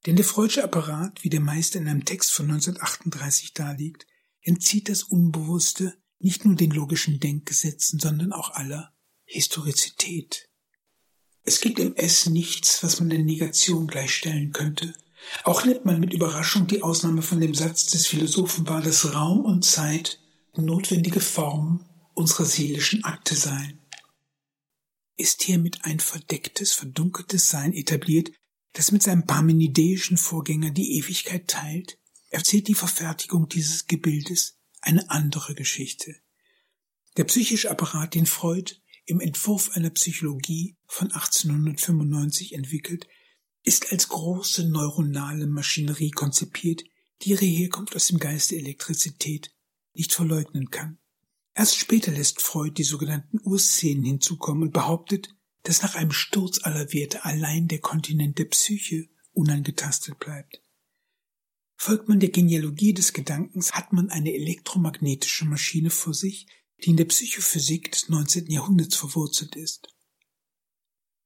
Denn 0.04 0.16
der 0.16 0.24
freudsche 0.24 0.62
Apparat, 0.62 1.24
wie 1.24 1.30
der 1.30 1.40
Meister 1.40 1.78
in 1.78 1.88
einem 1.88 2.04
Text 2.04 2.30
von 2.32 2.44
1938 2.50 3.54
darlegt, 3.54 4.06
entzieht 4.42 4.90
das 4.90 5.02
Unbewusste 5.02 5.94
nicht 6.18 6.44
nur 6.44 6.56
den 6.56 6.72
logischen 6.72 7.20
Denkgesetzen, 7.20 7.98
sondern 7.98 8.32
auch 8.32 8.50
aller 8.50 8.92
Historizität. 9.24 10.50
Es 11.42 11.62
gibt 11.62 11.78
im 11.78 11.96
S 11.96 12.26
nichts, 12.26 12.82
was 12.82 13.00
man 13.00 13.08
der 13.08 13.20
Negation 13.20 13.86
gleichstellen 13.86 14.52
könnte. 14.52 14.92
Auch 15.44 15.64
nimmt 15.64 15.86
man 15.86 16.00
mit 16.00 16.12
Überraschung 16.12 16.66
die 16.66 16.82
Ausnahme 16.82 17.22
von 17.22 17.40
dem 17.40 17.54
Satz 17.54 17.86
des 17.86 18.06
Philosophen 18.06 18.68
wahr, 18.68 18.82
dass 18.82 19.14
Raum 19.14 19.46
und 19.46 19.64
Zeit 19.64 20.20
notwendige 20.54 21.20
Formen 21.20 21.88
unserer 22.12 22.44
seelischen 22.44 23.04
Akte 23.04 23.34
seien. 23.34 23.80
Ist 25.16 25.42
hiermit 25.42 25.84
ein 25.84 26.00
verdecktes, 26.00 26.72
verdunkeltes 26.72 27.48
Sein 27.48 27.72
etabliert, 27.72 28.30
das 28.72 28.92
mit 28.92 29.02
seinem 29.02 29.26
parmenideischen 29.26 30.18
Vorgänger 30.18 30.70
die 30.70 30.98
Ewigkeit 30.98 31.48
teilt, 31.48 31.98
erzählt 32.28 32.68
die 32.68 32.74
Verfertigung 32.74 33.48
dieses 33.48 33.86
Gebildes 33.86 34.58
eine 34.82 35.08
andere 35.10 35.54
Geschichte. 35.54 36.14
Der 37.16 37.24
psychische 37.24 37.70
Apparat, 37.70 38.14
den 38.14 38.26
Freud 38.26 38.74
im 39.06 39.20
Entwurf 39.20 39.70
einer 39.72 39.90
Psychologie 39.90 40.76
von 40.86 41.10
1895 41.10 42.52
entwickelt, 42.52 43.06
ist 43.62 43.90
als 43.92 44.08
große 44.08 44.68
neuronale 44.68 45.46
Maschinerie 45.46 46.10
konzipiert, 46.10 46.84
die 47.22 47.30
ihre 47.30 47.46
Herkunft 47.46 47.96
aus 47.96 48.08
dem 48.08 48.18
Geist 48.18 48.50
der 48.50 48.58
Elektrizität 48.58 49.50
nicht 49.94 50.12
verleugnen 50.12 50.70
kann. 50.70 50.98
Erst 51.56 51.76
später 51.78 52.12
lässt 52.12 52.42
Freud 52.42 52.74
die 52.76 52.84
sogenannten 52.84 53.40
Urszenen 53.42 54.04
hinzukommen 54.04 54.64
und 54.64 54.72
behauptet, 54.72 55.34
dass 55.62 55.82
nach 55.82 55.94
einem 55.94 56.12
Sturz 56.12 56.60
aller 56.62 56.92
Werte 56.92 57.24
allein 57.24 57.66
der 57.66 57.80
Kontinent 57.80 58.38
der 58.38 58.44
Psyche 58.44 59.08
unangetastet 59.32 60.18
bleibt. 60.18 60.60
Folgt 61.74 62.08
man 62.08 62.20
der 62.20 62.28
Genealogie 62.28 62.92
des 62.92 63.14
Gedankens, 63.14 63.72
hat 63.72 63.94
man 63.94 64.10
eine 64.10 64.34
elektromagnetische 64.34 65.46
Maschine 65.46 65.88
vor 65.88 66.12
sich, 66.12 66.46
die 66.84 66.90
in 66.90 66.98
der 66.98 67.06
Psychophysik 67.06 67.90
des 67.90 68.10
19. 68.10 68.50
Jahrhunderts 68.50 68.96
verwurzelt 68.96 69.56
ist. 69.56 69.88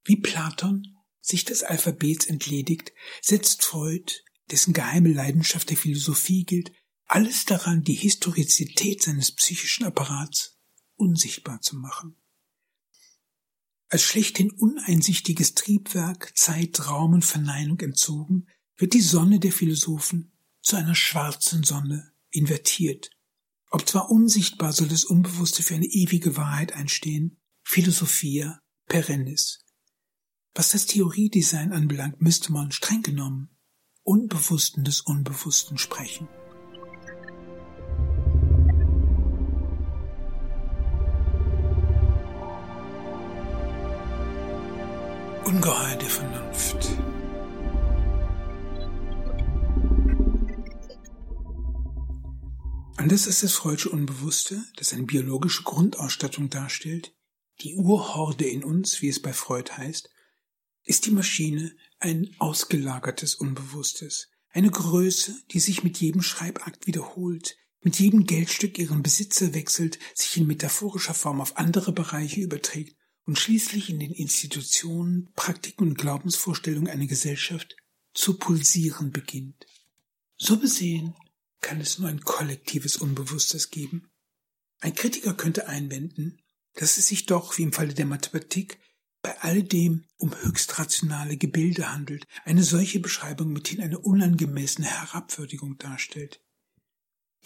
Wie 0.05 0.17
Platon 0.17 0.97
sich 1.21 1.45
des 1.45 1.65
Alphabets 1.65 2.27
entledigt, 2.27 2.93
setzt 3.21 3.65
Freud, 3.65 4.23
dessen 4.51 4.75
geheime 4.75 5.13
Leidenschaft 5.13 5.71
der 5.71 5.77
Philosophie 5.77 6.45
gilt, 6.45 6.73
alles 7.11 7.45
daran, 7.45 7.83
die 7.83 7.95
Historizität 7.95 9.03
seines 9.03 9.33
psychischen 9.33 9.85
Apparats 9.85 10.57
unsichtbar 10.95 11.61
zu 11.61 11.77
machen. 11.77 12.15
Als 13.89 14.05
schlechthin 14.05 14.53
uneinsichtiges 14.53 15.55
Triebwerk 15.55 16.33
Zeit, 16.39 16.87
Raum 16.87 17.15
und 17.15 17.25
Verneinung 17.25 17.81
entzogen, 17.81 18.47
wird 18.77 18.95
die 18.95 19.01
Sonne 19.01 19.41
der 19.41 19.51
Philosophen 19.51 20.31
zu 20.63 20.77
einer 20.77 20.95
schwarzen 20.95 21.65
Sonne 21.65 22.13
invertiert. 22.31 23.11
Ob 23.71 23.89
zwar 23.89 24.09
unsichtbar 24.09 24.73
soll 24.73 24.87
das 24.87 25.05
Unbewusste 25.05 25.65
für 25.65 25.75
eine 25.75 25.87
ewige 25.87 26.37
Wahrheit 26.37 26.75
einstehen, 26.75 27.41
Philosophia 27.65 28.63
perennis. 28.87 29.59
Was 30.55 30.71
das 30.71 30.87
Theoriedesign 30.87 31.73
anbelangt, 31.73 32.23
müsste 32.23 32.53
man 32.53 32.71
streng 32.71 33.03
genommen 33.03 33.51
Unbewussten 34.05 34.85
des 34.85 35.01
Unbewussten 35.01 35.77
sprechen. 35.77 36.29
Ungeheuer 45.61 45.97
der 45.97 46.09
Vernunft. 46.09 46.89
Anders 52.97 53.27
ist 53.27 53.43
das 53.43 53.53
Freudsche 53.53 53.91
Unbewusste, 53.91 54.65
das 54.77 54.95
eine 54.95 55.03
biologische 55.03 55.65
Grundausstattung 55.65 56.49
darstellt, 56.49 57.13
die 57.61 57.75
Urhorde 57.75 58.47
in 58.47 58.65
uns, 58.65 59.03
wie 59.03 59.11
es 59.11 59.21
bei 59.21 59.35
Freud 59.35 59.71
heißt, 59.71 60.09
ist 60.85 61.05
die 61.05 61.11
Maschine 61.11 61.77
ein 61.99 62.35
ausgelagertes 62.39 63.35
Unbewusstes, 63.35 64.31
eine 64.49 64.71
Größe, 64.71 65.37
die 65.51 65.61
sich 65.61 65.85
mit 65.85 65.99
jedem 65.99 66.23
Schreibakt 66.23 66.87
wiederholt, 66.87 67.59
mit 67.83 67.99
jedem 67.99 68.25
Geldstück 68.25 68.79
ihren 68.79 69.03
Besitzer 69.03 69.53
wechselt, 69.53 69.99
sich 70.15 70.39
in 70.39 70.47
metaphorischer 70.47 71.13
Form 71.13 71.39
auf 71.39 71.59
andere 71.59 71.93
Bereiche 71.93 72.41
überträgt 72.41 72.97
und 73.31 73.39
schließlich 73.39 73.91
in 73.91 74.01
den 74.01 74.11
Institutionen, 74.11 75.29
Praktiken 75.37 75.87
und 75.87 75.97
Glaubensvorstellungen 75.97 76.91
einer 76.91 77.07
Gesellschaft 77.07 77.77
zu 78.13 78.37
pulsieren 78.39 79.13
beginnt. 79.13 79.69
So 80.37 80.57
besehen 80.57 81.15
kann 81.61 81.81
es 81.81 82.01
nur 82.01 82.09
ein 82.09 82.23
kollektives 82.23 82.97
Unbewusstes 82.97 83.71
geben. 83.71 84.11
Ein 84.81 84.97
Kritiker 84.97 85.33
könnte 85.35 85.69
einwenden, 85.69 86.41
dass 86.75 86.99
es 86.99 87.07
sich 87.07 87.27
doch, 87.27 87.57
wie 87.57 87.63
im 87.63 87.73
Falle 87.73 87.95
der 87.95 88.07
Mathematik, 88.07 88.81
bei 89.23 89.41
alledem 89.43 90.07
um 90.17 90.35
höchst 90.35 90.81
rationale 90.81 91.37
Gebilde 91.37 91.93
handelt, 91.93 92.27
eine 92.45 92.65
solche 92.65 92.99
Beschreibung 92.99 93.53
mithin 93.53 93.81
eine 93.81 94.01
unangemessene 94.01 94.89
Herabwürdigung 94.89 95.79
darstellt. 95.79 96.41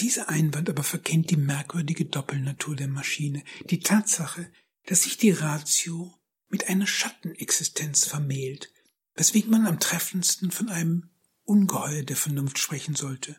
Dieser 0.00 0.30
Einwand 0.30 0.70
aber 0.70 0.82
verkennt 0.82 1.28
die 1.28 1.36
merkwürdige 1.36 2.06
Doppelnatur 2.06 2.74
der 2.74 2.88
Maschine, 2.88 3.44
die 3.68 3.80
Tatsache, 3.80 4.50
dass 4.86 5.02
sich 5.02 5.16
die 5.16 5.30
Ratio 5.30 6.14
mit 6.48 6.68
einer 6.68 6.86
Schattenexistenz 6.86 8.04
vermählt, 8.04 8.70
weswegen 9.14 9.50
man 9.50 9.66
am 9.66 9.80
treffendsten 9.80 10.50
von 10.50 10.68
einem 10.68 11.10
Ungeheuer 11.44 12.02
der 12.02 12.16
Vernunft 12.16 12.58
sprechen 12.58 12.94
sollte. 12.94 13.36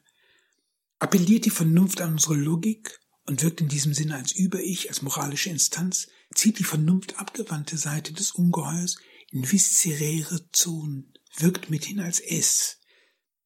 Appelliert 1.00 1.46
die 1.46 1.52
Vernunft 1.52 2.02
an 2.02 2.14
unsere 2.14 2.36
Logik 2.36 3.00
und 3.26 3.42
wirkt 3.42 3.62
in 3.62 3.68
diesem 3.68 3.94
Sinne 3.94 4.16
als 4.16 4.32
Über-Ich, 4.32 4.90
als 4.90 5.02
moralische 5.02 5.50
Instanz, 5.50 6.08
zieht 6.34 6.60
die 6.60 6.64
Vernunft 6.64 7.20
abgewandte 7.20 7.78
Seite 7.78 8.14
des 8.14 8.32
Ungeheuers 8.32 8.98
in 9.32 9.52
viszeräre 9.52 10.50
Zonen, 10.52 11.14
wirkt 11.38 11.70
mithin 11.70 12.00
als 12.00 12.20
S. 12.20 12.80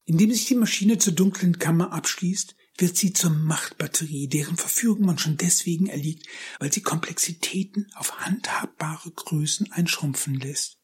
Indem 0.06 0.32
sich 0.32 0.46
die 0.46 0.56
Maschine 0.56 0.98
zur 0.98 1.14
dunklen 1.14 1.60
Kammer 1.60 1.92
abschließt, 1.92 2.56
wird 2.80 2.98
sie 2.98 3.13
zur 3.13 3.32
Machtbatterie, 3.32 4.28
deren 4.28 4.58
Verfügung 4.58 5.06
man 5.06 5.18
schon 5.18 5.38
deswegen 5.38 5.88
erliegt, 5.88 6.28
weil 6.60 6.72
sie 6.72 6.82
Komplexitäten 6.82 7.92
auf 7.96 8.20
handhabbare 8.20 9.12
Größen 9.12 9.72
einschrumpfen 9.72 10.36
lässt. 10.36 10.78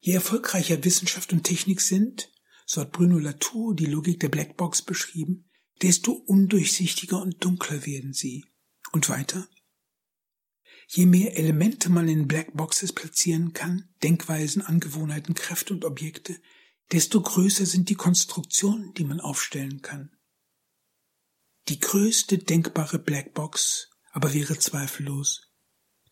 Je 0.00 0.12
erfolgreicher 0.12 0.84
Wissenschaft 0.84 1.32
und 1.32 1.44
Technik 1.44 1.80
sind, 1.80 2.30
so 2.66 2.80
hat 2.80 2.92
Bruno 2.92 3.18
Latour 3.18 3.74
die 3.74 3.86
Logik 3.86 4.20
der 4.20 4.28
Blackbox 4.28 4.82
beschrieben, 4.82 5.48
desto 5.82 6.12
undurchsichtiger 6.12 7.20
und 7.20 7.44
dunkler 7.44 7.86
werden 7.86 8.12
sie. 8.12 8.44
Und 8.92 9.08
weiter? 9.08 9.48
Je 10.88 11.06
mehr 11.06 11.36
Elemente 11.36 11.90
man 11.90 12.08
in 12.08 12.28
Blackboxes 12.28 12.92
platzieren 12.92 13.52
kann, 13.52 13.88
Denkweisen, 14.02 14.62
Angewohnheiten, 14.62 15.34
Kräfte 15.34 15.74
und 15.74 15.84
Objekte, 15.84 16.40
desto 16.92 17.20
größer 17.20 17.66
sind 17.66 17.88
die 17.88 17.96
Konstruktionen, 17.96 18.94
die 18.94 19.04
man 19.04 19.20
aufstellen 19.20 19.82
kann. 19.82 20.15
Die 21.68 21.80
größte 21.80 22.38
denkbare 22.38 23.00
Blackbox 23.00 23.90
aber 24.12 24.32
wäre 24.32 24.56
zweifellos 24.56 25.50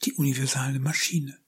die 0.03 0.13
universale 0.15 0.81
Maschine. 0.81 1.39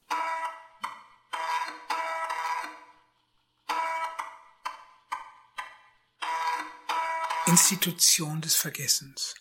Institution 7.47 8.39
des 8.39 8.55
Vergessens. 8.55 9.35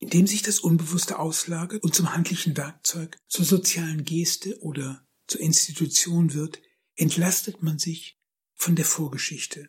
Indem 0.00 0.26
sich 0.26 0.42
das 0.42 0.58
Unbewusste 0.58 1.20
auslagert 1.20 1.84
und 1.84 1.94
zum 1.94 2.12
handlichen 2.12 2.56
Werkzeug, 2.56 3.16
zur 3.28 3.44
sozialen 3.44 4.04
Geste 4.04 4.60
oder 4.60 5.06
zur 5.28 5.40
Institution 5.40 6.34
wird, 6.34 6.60
entlastet 6.96 7.62
man 7.62 7.78
sich 7.78 8.20
von 8.54 8.76
der 8.76 8.84
Vorgeschichte. 8.84 9.68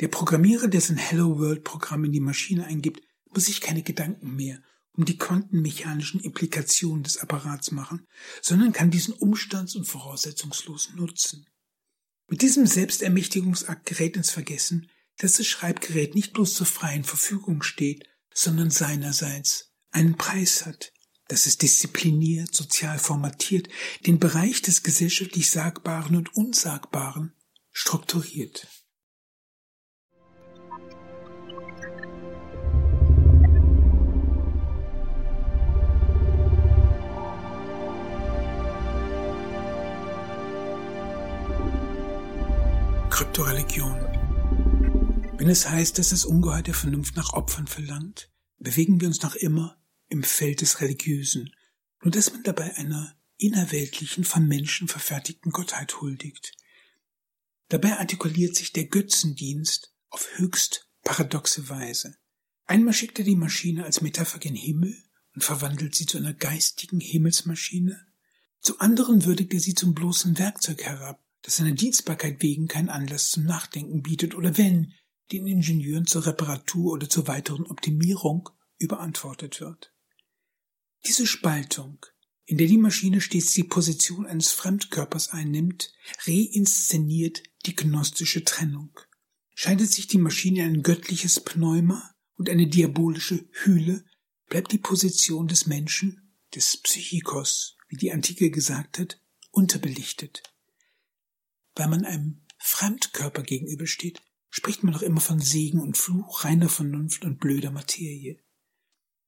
Der 0.00 0.08
Programmierer, 0.08 0.68
der 0.68 0.80
sein 0.80 0.96
Hello 0.96 1.38
World 1.38 1.64
Programm 1.64 2.04
in 2.04 2.12
die 2.12 2.20
Maschine 2.20 2.66
eingibt, 2.66 3.02
muss 3.30 3.46
sich 3.46 3.60
keine 3.60 3.82
Gedanken 3.82 4.34
mehr 4.34 4.62
um 4.94 5.04
die 5.04 5.16
quantenmechanischen 5.16 6.20
Implikationen 6.20 7.02
des 7.02 7.18
Apparats 7.18 7.70
machen, 7.70 8.06
sondern 8.42 8.72
kann 8.72 8.90
diesen 8.90 9.14
umstands- 9.14 9.74
und 9.74 9.86
voraussetzungslos 9.86 10.90
nutzen. 10.94 11.46
Mit 12.28 12.42
diesem 12.42 12.66
Selbstermächtigungsakt 12.66 13.86
gerät 13.86 14.16
ins 14.16 14.30
Vergessen, 14.30 14.90
dass 15.18 15.34
das 15.34 15.46
Schreibgerät 15.46 16.14
nicht 16.14 16.32
bloß 16.32 16.54
zur 16.54 16.66
freien 16.66 17.04
Verfügung 17.04 17.62
steht, 17.62 18.08
sondern 18.34 18.70
seinerseits 18.70 19.72
einen 19.90 20.16
Preis 20.16 20.64
hat, 20.64 20.92
dass 21.28 21.46
es 21.46 21.58
diszipliniert, 21.58 22.54
sozial 22.54 22.98
formatiert, 22.98 23.68
den 24.06 24.18
Bereich 24.18 24.62
des 24.62 24.82
gesellschaftlich 24.82 25.50
Sagbaren 25.50 26.16
und 26.16 26.34
Unsagbaren 26.34 27.34
strukturiert. 27.72 28.68
Kryptoreligion. 43.10 43.94
Wenn 45.36 45.48
es 45.48 45.68
heißt, 45.68 45.98
dass 45.98 46.10
das 46.10 46.24
Ungeheuer 46.24 46.62
der 46.62 46.74
Vernunft 46.74 47.16
nach 47.16 47.32
Opfern 47.32 47.66
verlangt, 47.66 48.30
bewegen 48.58 49.00
wir 49.00 49.08
uns 49.08 49.22
noch 49.22 49.34
immer 49.34 49.76
im 50.08 50.22
Feld 50.22 50.60
des 50.60 50.80
Religiösen, 50.80 51.54
nur 52.02 52.10
dass 52.10 52.32
man 52.32 52.42
dabei 52.42 52.76
einer 52.76 53.16
innerweltlichen, 53.38 54.24
von 54.24 54.46
Menschen 54.46 54.88
verfertigten 54.88 55.50
Gottheit 55.50 56.00
huldigt. 56.00 56.52
Dabei 57.72 57.98
artikuliert 57.98 58.54
sich 58.54 58.74
der 58.74 58.84
Götzendienst 58.84 59.94
auf 60.10 60.28
höchst 60.34 60.90
paradoxe 61.04 61.70
Weise. 61.70 62.18
Einmal 62.66 62.92
schickt 62.92 63.18
er 63.18 63.24
die 63.24 63.34
Maschine 63.34 63.84
als 63.86 64.02
Metapher 64.02 64.38
gen 64.38 64.54
Himmel 64.54 64.94
und 65.34 65.42
verwandelt 65.42 65.94
sie 65.94 66.04
zu 66.04 66.18
einer 66.18 66.34
geistigen 66.34 67.00
Himmelsmaschine, 67.00 68.06
zu 68.60 68.78
anderen 68.78 69.24
würdigt 69.24 69.54
er 69.54 69.60
sie 69.60 69.74
zum 69.74 69.94
bloßen 69.94 70.38
Werkzeug 70.38 70.82
herab, 70.82 71.24
das 71.40 71.56
seiner 71.56 71.72
Dienstbarkeit 71.72 72.42
wegen 72.42 72.68
keinen 72.68 72.90
Anlass 72.90 73.30
zum 73.30 73.44
Nachdenken 73.44 74.02
bietet 74.02 74.34
oder 74.34 74.58
wenn 74.58 74.92
den 75.32 75.46
Ingenieuren 75.46 76.06
zur 76.06 76.26
Reparatur 76.26 76.92
oder 76.92 77.08
zur 77.08 77.26
weiteren 77.26 77.64
Optimierung 77.64 78.50
überantwortet 78.76 79.62
wird. 79.62 79.94
Diese 81.06 81.26
Spaltung, 81.26 82.04
in 82.44 82.58
der 82.58 82.66
die 82.66 82.76
Maschine 82.76 83.22
stets 83.22 83.54
die 83.54 83.64
Position 83.64 84.26
eines 84.26 84.52
Fremdkörpers 84.52 85.30
einnimmt, 85.30 85.94
reinszeniert 86.26 87.42
die 87.66 87.74
gnostische 87.74 88.44
Trennung. 88.44 88.98
Scheidet 89.54 89.90
sich 89.90 90.06
die 90.06 90.18
Maschine 90.18 90.64
in 90.64 90.74
ein 90.74 90.82
göttliches 90.82 91.40
Pneuma 91.40 92.14
und 92.36 92.48
eine 92.48 92.66
diabolische 92.66 93.44
Hülle, 93.64 94.04
bleibt 94.48 94.72
die 94.72 94.78
Position 94.78 95.48
des 95.48 95.66
Menschen, 95.66 96.34
des 96.54 96.76
Psychikos, 96.78 97.76
wie 97.88 97.96
die 97.96 98.12
Antike 98.12 98.50
gesagt 98.50 98.98
hat, 98.98 99.20
unterbelichtet. 99.50 100.42
Weil 101.74 101.88
man 101.88 102.04
einem 102.04 102.42
Fremdkörper 102.58 103.42
gegenübersteht, 103.42 104.22
spricht 104.50 104.82
man 104.82 104.92
doch 104.92 105.02
immer 105.02 105.20
von 105.20 105.40
Segen 105.40 105.80
und 105.80 105.96
Fluch, 105.96 106.44
reiner 106.44 106.68
Vernunft 106.68 107.24
und 107.24 107.40
blöder 107.40 107.70
Materie. 107.70 108.38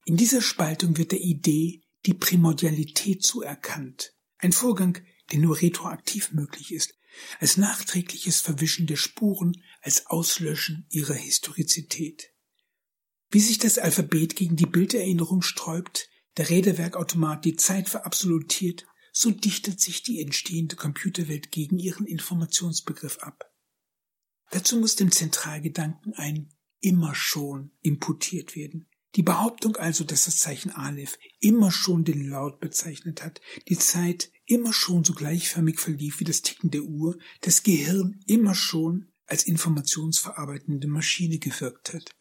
In 0.05 0.17
dieser 0.17 0.43
Spaltung 0.43 0.99
wird 0.99 1.13
der 1.13 1.21
Idee 1.21 1.83
die 2.05 2.15
Primordialität 2.15 3.23
zuerkannt, 3.23 4.13
ein 4.37 4.53
Vorgang, 4.53 4.99
der 5.33 5.39
nur 5.39 5.61
retroaktiv 5.61 6.33
möglich 6.33 6.73
ist, 6.73 6.95
als 7.41 7.57
nachträgliches 7.57 8.41
Verwischen 8.41 8.87
der 8.87 8.97
Spuren, 8.97 9.63
als 9.83 10.07
Auslöschen 10.07 10.87
ihrer 10.91 11.15
Historizität. 11.15 12.33
Wie 13.31 13.41
sich 13.41 13.59
das 13.59 13.79
Alphabet 13.79 14.37
gegen 14.37 14.57
die 14.57 14.67
Bilderinnerung 14.67 15.43
sträubt, 15.43 16.09
der 16.37 16.51
Räderwerkautomat 16.51 17.45
die 17.45 17.57
Zeit 17.57 17.89
verabsolutiert 17.89 18.87
so 19.17 19.31
dichtet 19.31 19.81
sich 19.81 20.03
die 20.03 20.21
entstehende 20.21 20.75
Computerwelt 20.75 21.53
gegen 21.53 21.79
ihren 21.79 22.05
Informationsbegriff 22.05 23.19
ab. 23.19 23.49
Dazu 24.51 24.77
muss 24.77 24.97
dem 24.97 25.13
Zentralgedanken 25.13 26.15
ein 26.15 26.53
immer 26.81 27.15
schon 27.15 27.71
imputiert 27.81 28.57
werden. 28.57 28.91
Die 29.15 29.23
Behauptung 29.23 29.77
also, 29.77 30.03
dass 30.03 30.25
das 30.25 30.39
Zeichen 30.39 30.73
Aleph 30.73 31.17
immer 31.39 31.71
schon 31.71 32.05
den 32.05 32.29
Laut 32.29 32.59
bezeichnet 32.59 33.23
hat, 33.23 33.41
die 33.69 33.79
Zeit 33.79 34.33
immer 34.47 34.73
schon 34.73 35.05
so 35.05 35.13
gleichförmig 35.13 35.79
verlief 35.79 36.21
wie 36.21 36.25
das 36.25 36.43
Ticken 36.43 36.71
der 36.71 36.83
Uhr, 36.83 37.19
das 37.41 37.63
Gehirn 37.63 38.21
immer 38.27 38.55
schon 38.55 39.09
als 39.27 39.45
informationsverarbeitende 39.45 40.87
Maschine 40.87 41.39
gewirkt 41.39 41.95
hat. 41.95 42.15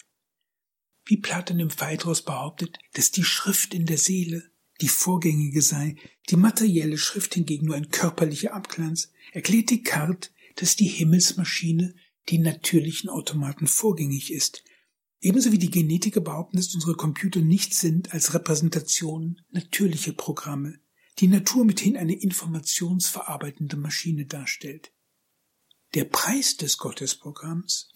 Wie 1.06 1.18
Platon 1.18 1.60
im 1.60 1.70
Phaedros 1.70 2.22
behauptet, 2.22 2.78
dass 2.94 3.12
die 3.12 3.26
Schrift 3.26 3.74
in 3.74 3.86
der 3.86 3.98
Seele 3.98 4.50
die 4.82 4.88
vorgängige 4.88 5.62
sei, 5.62 5.96
die 6.30 6.36
materielle 6.36 6.98
Schrift 6.98 7.36
hingegen 7.36 7.68
nur 7.68 7.76
ein 7.76 7.90
körperlicher 7.90 8.54
Abglanz, 8.54 9.12
erklärt 9.32 9.70
Descartes, 9.70 10.32
dass 10.56 10.76
die 10.76 10.88
Himmelsmaschine 10.88 11.96
den 12.32 12.42
natürlichen 12.42 13.10
Automaten 13.10 13.68
vorgängig 13.68 14.32
ist, 14.32 14.64
ebenso 15.20 15.52
wie 15.52 15.58
die 15.58 15.72
Genetiker 15.72 16.22
behaupten, 16.22 16.58
dass 16.58 16.74
unsere 16.74 16.96
Computer 16.96 17.42
nichts 17.42 17.80
sind 17.80 18.14
als 18.14 18.34
Repräsentationen 18.34 19.42
natürliche 19.52 20.14
Programme, 20.14 20.80
die 21.20 21.28
Natur 21.28 21.66
mithin 21.66 21.98
eine 21.98 22.16
informationsverarbeitende 22.16 23.78
Maschine 23.78 24.26
darstellt. 24.26 24.92
Der 25.94 26.06
Preis 26.06 26.58
des 26.58 26.78
Gottesprogramms? 26.78 27.92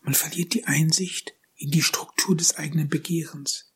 Man 0.00 0.14
verliert 0.14 0.54
die 0.54 0.64
Einsicht 0.64 1.34
in 1.54 1.70
die 1.70 1.82
Struktur 1.82 2.36
des 2.36 2.56
eigenen 2.56 2.88
Begehrens. 2.88 3.72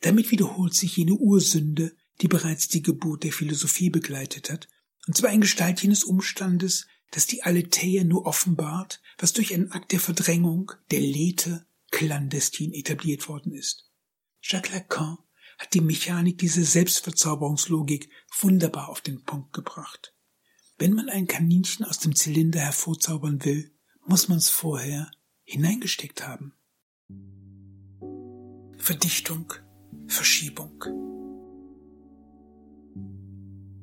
Damit 0.00 0.30
wiederholt 0.30 0.74
sich 0.74 0.96
jene 0.96 1.14
Ursünde, 1.14 1.96
die 2.20 2.28
bereits 2.28 2.68
die 2.68 2.82
Geburt 2.82 3.24
der 3.24 3.32
Philosophie 3.32 3.90
begleitet 3.90 4.50
hat, 4.50 4.68
und 5.06 5.16
zwar 5.16 5.32
in 5.32 5.40
Gestalt 5.40 5.82
jenes 5.82 6.04
Umstandes, 6.04 6.86
dass 7.10 7.26
die 7.26 7.42
Aletheia 7.42 8.04
nur 8.04 8.26
offenbart, 8.26 9.00
was 9.18 9.32
durch 9.32 9.52
einen 9.52 9.70
Akt 9.72 9.92
der 9.92 10.00
Verdrängung, 10.00 10.72
der 10.90 11.00
Lethe, 11.00 11.66
clandestin 11.90 12.72
etabliert 12.72 13.28
worden 13.28 13.52
ist. 13.52 13.90
Jacques 14.40 14.72
Lacan 14.72 15.18
hat 15.58 15.74
die 15.74 15.80
Mechanik 15.80 16.38
dieser 16.38 16.62
Selbstverzauberungslogik 16.62 18.10
wunderbar 18.40 18.88
auf 18.88 19.00
den 19.00 19.22
Punkt 19.22 19.52
gebracht. 19.52 20.14
Wenn 20.78 20.94
man 20.94 21.08
ein 21.08 21.26
Kaninchen 21.26 21.84
aus 21.84 21.98
dem 21.98 22.14
Zylinder 22.16 22.60
hervorzaubern 22.60 23.44
will, 23.44 23.72
muss 24.06 24.28
man 24.28 24.38
es 24.38 24.48
vorher 24.48 25.10
hineingesteckt 25.44 26.26
haben. 26.26 26.54
Verdichtung, 28.78 29.52
Verschiebung. 30.06 30.82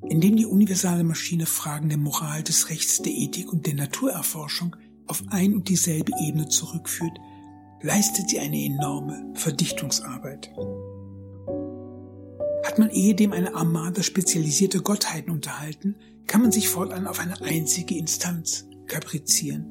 Indem 0.10 0.36
die 0.36 0.46
universale 0.46 1.04
Maschine 1.04 1.46
Fragen 1.46 1.88
der 1.88 1.98
Moral, 1.98 2.44
des 2.44 2.70
Rechts, 2.70 3.02
der 3.02 3.14
Ethik 3.14 3.54
und 3.54 3.66
der 3.66 3.76
Naturerforschung 3.76 4.76
auf 5.08 5.24
ein 5.30 5.54
und 5.54 5.70
dieselbe 5.70 6.12
Ebene 6.20 6.50
zurückführt, 6.50 7.18
leistet 7.82 8.30
sie 8.30 8.40
eine 8.40 8.58
enorme 8.58 9.32
Verdichtungsarbeit. 9.36 10.52
Hat 12.70 12.78
man 12.78 12.92
ehedem 12.92 13.32
eine 13.32 13.56
Armada 13.56 14.04
spezialisierter 14.04 14.82
Gottheiten 14.82 15.32
unterhalten, 15.32 15.96
kann 16.28 16.44
man 16.44 16.52
sich 16.52 16.70
fortan 16.70 17.08
auf 17.08 17.20
eine 17.20 17.42
einzige 17.42 17.98
Instanz 17.98 18.68
kaprizieren. 18.86 19.66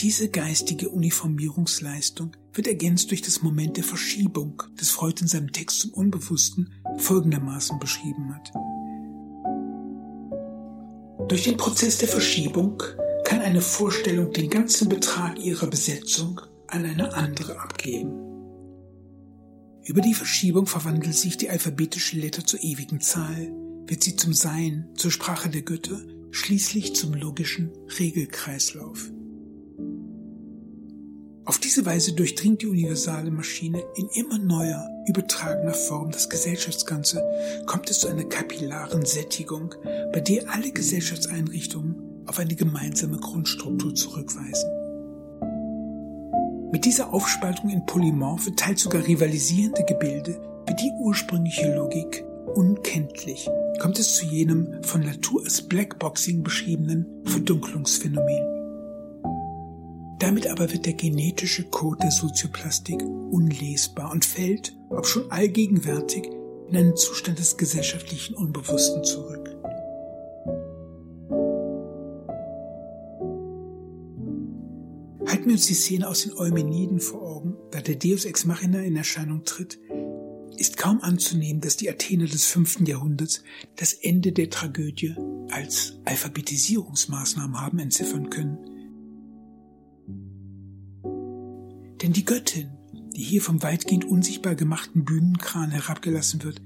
Diese 0.00 0.28
geistige 0.28 0.90
Uniformierungsleistung 0.90 2.36
wird 2.52 2.66
ergänzt 2.66 3.12
durch 3.12 3.22
das 3.22 3.40
Moment 3.40 3.78
der 3.78 3.84
Verschiebung, 3.84 4.62
das 4.76 4.90
Freud 4.90 5.22
in 5.22 5.26
seinem 5.26 5.52
Text 5.52 5.80
zum 5.80 5.94
Unbewussten 5.94 6.70
folgendermaßen 6.98 7.78
beschrieben 7.78 8.34
hat. 8.34 8.52
Durch 11.30 11.44
den 11.44 11.56
Prozess 11.56 11.96
der 11.96 12.08
Verschiebung 12.08 12.82
kann 13.24 13.40
eine 13.40 13.62
Vorstellung 13.62 14.30
den 14.34 14.50
ganzen 14.50 14.90
Betrag 14.90 15.38
ihrer 15.38 15.66
Besetzung 15.66 16.42
an 16.66 16.84
eine 16.84 17.14
andere 17.14 17.58
abgeben. 17.58 18.23
Über 19.86 20.00
die 20.00 20.14
Verschiebung 20.14 20.66
verwandelt 20.66 21.14
sich 21.14 21.36
die 21.36 21.50
alphabetische 21.50 22.16
Letter 22.16 22.46
zur 22.46 22.62
ewigen 22.62 23.00
Zahl, 23.00 23.52
wird 23.86 24.02
sie 24.02 24.16
zum 24.16 24.32
Sein, 24.32 24.88
zur 24.94 25.10
Sprache 25.10 25.50
der 25.50 25.60
Götter, 25.60 26.00
schließlich 26.30 26.94
zum 26.94 27.12
logischen 27.12 27.70
Regelkreislauf. 27.98 29.10
Auf 31.44 31.58
diese 31.58 31.84
Weise 31.84 32.14
durchdringt 32.14 32.62
die 32.62 32.66
universale 32.66 33.30
Maschine 33.30 33.84
in 33.96 34.08
immer 34.14 34.38
neuer, 34.38 34.88
übertragener 35.06 35.74
Form 35.74 36.10
das 36.10 36.30
Gesellschaftsganze, 36.30 37.22
kommt 37.66 37.90
es 37.90 38.00
zu 38.00 38.08
einer 38.08 38.24
kapillaren 38.24 39.04
Sättigung, 39.04 39.74
bei 40.14 40.20
der 40.20 40.50
alle 40.50 40.72
Gesellschaftseinrichtungen 40.72 42.24
auf 42.24 42.38
eine 42.38 42.54
gemeinsame 42.54 43.18
Grundstruktur 43.18 43.94
zurückweisen. 43.94 44.73
Mit 46.74 46.86
dieser 46.86 47.14
Aufspaltung 47.14 47.70
in 47.70 47.86
polymorphe, 47.86 48.52
teils 48.56 48.82
sogar 48.82 49.06
rivalisierende 49.06 49.84
Gebilde 49.84 50.40
wird 50.66 50.80
die 50.80 50.90
ursprüngliche 50.98 51.72
Logik 51.72 52.24
unkenntlich, 52.52 53.48
kommt 53.78 54.00
es 54.00 54.16
zu 54.16 54.26
jenem 54.26 54.82
von 54.82 55.02
Latour 55.02 55.44
als 55.44 55.62
Blackboxing 55.62 56.42
beschriebenen 56.42 57.06
Verdunklungsphänomen. 57.26 58.42
Damit 60.18 60.48
aber 60.48 60.72
wird 60.72 60.84
der 60.86 60.94
genetische 60.94 61.62
Code 61.62 62.00
der 62.02 62.10
Sozioplastik 62.10 63.00
unlesbar 63.30 64.10
und 64.10 64.24
fällt, 64.24 64.76
ob 64.90 65.06
schon 65.06 65.30
allgegenwärtig, 65.30 66.28
in 66.70 66.76
einen 66.76 66.96
Zustand 66.96 67.38
des 67.38 67.56
gesellschaftlichen 67.56 68.34
Unbewussten 68.34 69.04
zurück. 69.04 69.53
Halten 75.44 75.56
wir 75.56 75.58
uns 75.58 75.66
die 75.66 75.74
Szene 75.74 76.08
aus 76.08 76.22
den 76.22 76.32
Eumeniden 76.38 77.00
vor 77.00 77.20
Augen, 77.20 77.54
da 77.70 77.82
der 77.82 77.96
Deus 77.96 78.24
Ex 78.24 78.46
Machina 78.46 78.80
in 78.80 78.96
Erscheinung 78.96 79.44
tritt, 79.44 79.78
ist 80.56 80.78
kaum 80.78 81.02
anzunehmen, 81.02 81.60
dass 81.60 81.76
die 81.76 81.90
Athener 81.90 82.24
des 82.24 82.46
fünften 82.46 82.86
Jahrhunderts 82.86 83.42
das 83.76 83.92
Ende 83.92 84.32
der 84.32 84.48
Tragödie 84.48 85.14
als 85.50 85.98
Alphabetisierungsmaßnahmen 86.06 87.60
haben 87.60 87.78
entziffern 87.78 88.30
können. 88.30 88.56
Denn 92.00 92.14
die 92.14 92.24
Göttin, 92.24 92.70
die 93.14 93.22
hier 93.22 93.42
vom 93.42 93.62
weitgehend 93.62 94.06
unsichtbar 94.06 94.54
gemachten 94.54 95.04
Bühnenkran 95.04 95.72
herabgelassen 95.72 96.42
wird, 96.42 96.62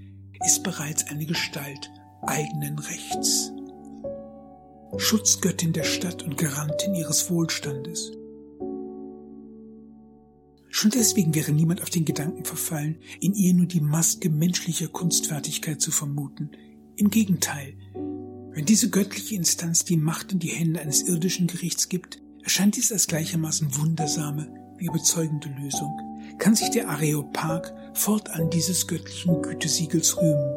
ist 0.47 0.63
bereits 0.63 1.05
eine 1.09 1.27
Gestalt 1.27 1.91
eigenen 2.23 2.79
Rechts. 2.79 3.51
Schutzgöttin 4.99 5.73
der 5.73 5.83
Stadt 5.83 6.23
und 6.23 6.37
Garantin 6.39 6.95
ihres 6.95 7.29
Wohlstandes. 7.29 8.13
Schon 10.79 10.93
deswegen 10.93 11.35
wäre 11.35 11.51
niemand 11.51 11.83
auf 11.83 11.91
den 11.91 12.05
Gedanken 12.05 12.45
verfallen, 12.45 12.99
in 13.19 13.35
ihr 13.35 13.53
nur 13.53 13.67
die 13.67 13.81
Maske 13.81 14.31
menschlicher 14.31 14.87
Kunstfertigkeit 14.87 15.81
zu 15.81 15.91
vermuten. 15.91 16.53
Im 16.95 17.11
Gegenteil, 17.11 17.75
wenn 18.53 18.65
diese 18.65 18.89
göttliche 18.89 19.35
Instanz 19.35 19.85
die 19.85 19.97
Macht 19.97 20.31
in 20.31 20.39
die 20.39 20.53
Hände 20.53 20.79
eines 20.79 21.03
irdischen 21.03 21.49
Gerichts 21.49 21.89
gibt, 21.89 22.23
erscheint 22.45 22.77
dies 22.77 22.93
als 22.93 23.09
gleichermaßen 23.09 23.77
wundersame 23.77 24.55
wie 24.77 24.87
überzeugende 24.87 25.49
Lösung, 25.61 25.99
kann 26.39 26.55
sich 26.55 26.71
der 26.71 26.89
Areopag 26.89 27.73
fortan 27.95 28.49
dieses 28.49 28.87
göttlichen 28.87 29.43
Gütesiegels 29.43 30.17
rühmen. 30.17 30.55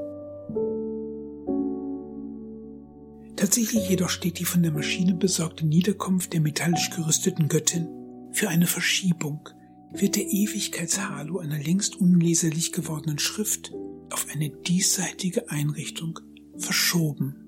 Tatsächlich 3.37 3.89
jedoch 3.89 4.09
steht 4.09 4.37
die 4.37 4.45
von 4.45 4.61
der 4.61 4.71
Maschine 4.71 5.15
besorgte 5.15 5.65
Niederkunft 5.65 6.31
der 6.33 6.41
metallisch 6.41 6.91
gerüsteten 6.91 7.47
Göttin 7.47 7.87
für 8.33 8.49
eine 8.49 8.67
Verschiebung 8.67 9.49
wird 9.93 10.15
der 10.15 10.27
Ewigkeitshalo 10.27 11.39
einer 11.39 11.59
längst 11.59 11.99
unleserlich 11.99 12.71
gewordenen 12.71 13.19
Schrift 13.19 13.71
auf 14.09 14.27
eine 14.31 14.49
diesseitige 14.49 15.49
Einrichtung 15.49 16.19
verschoben. 16.57 17.40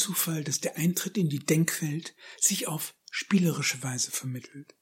Zufall, 0.00 0.42
dass 0.44 0.60
der 0.60 0.76
Eintritt 0.76 1.16
in 1.18 1.28
die 1.28 1.38
Denkwelt 1.38 2.14
sich 2.40 2.66
auf 2.66 2.94
spielerische 3.10 3.82
Weise 3.82 4.10
vermittelt. 4.10 4.74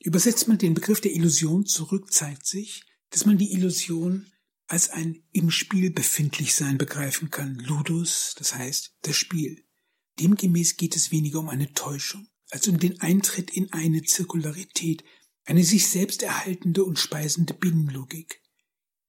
Übersetzt 0.00 0.48
man 0.48 0.58
den 0.58 0.74
Begriff 0.74 1.00
der 1.00 1.12
Illusion 1.12 1.66
zurück, 1.66 2.12
zeigt 2.12 2.46
sich, 2.46 2.84
dass 3.10 3.26
man 3.26 3.38
die 3.38 3.52
Illusion 3.52 4.30
als 4.66 4.90
ein 4.90 5.22
im 5.32 5.50
Spiel 5.50 5.90
befindlich 5.90 6.54
sein 6.54 6.78
begreifen 6.78 7.30
kann. 7.30 7.58
Ludus, 7.58 8.34
das 8.38 8.54
heißt 8.54 8.96
das 9.02 9.16
Spiel. 9.16 9.64
Demgemäß 10.20 10.76
geht 10.76 10.94
es 10.94 11.10
weniger 11.10 11.40
um 11.40 11.48
eine 11.48 11.72
Täuschung, 11.72 12.28
als 12.50 12.68
um 12.68 12.78
den 12.78 13.00
Eintritt 13.00 13.50
in 13.50 13.72
eine 13.72 14.02
Zirkularität, 14.02 15.04
eine 15.44 15.64
sich 15.64 15.88
selbst 15.88 16.22
erhaltende 16.22 16.84
und 16.84 16.98
speisende 16.98 17.54
Binnenlogik. 17.54 18.40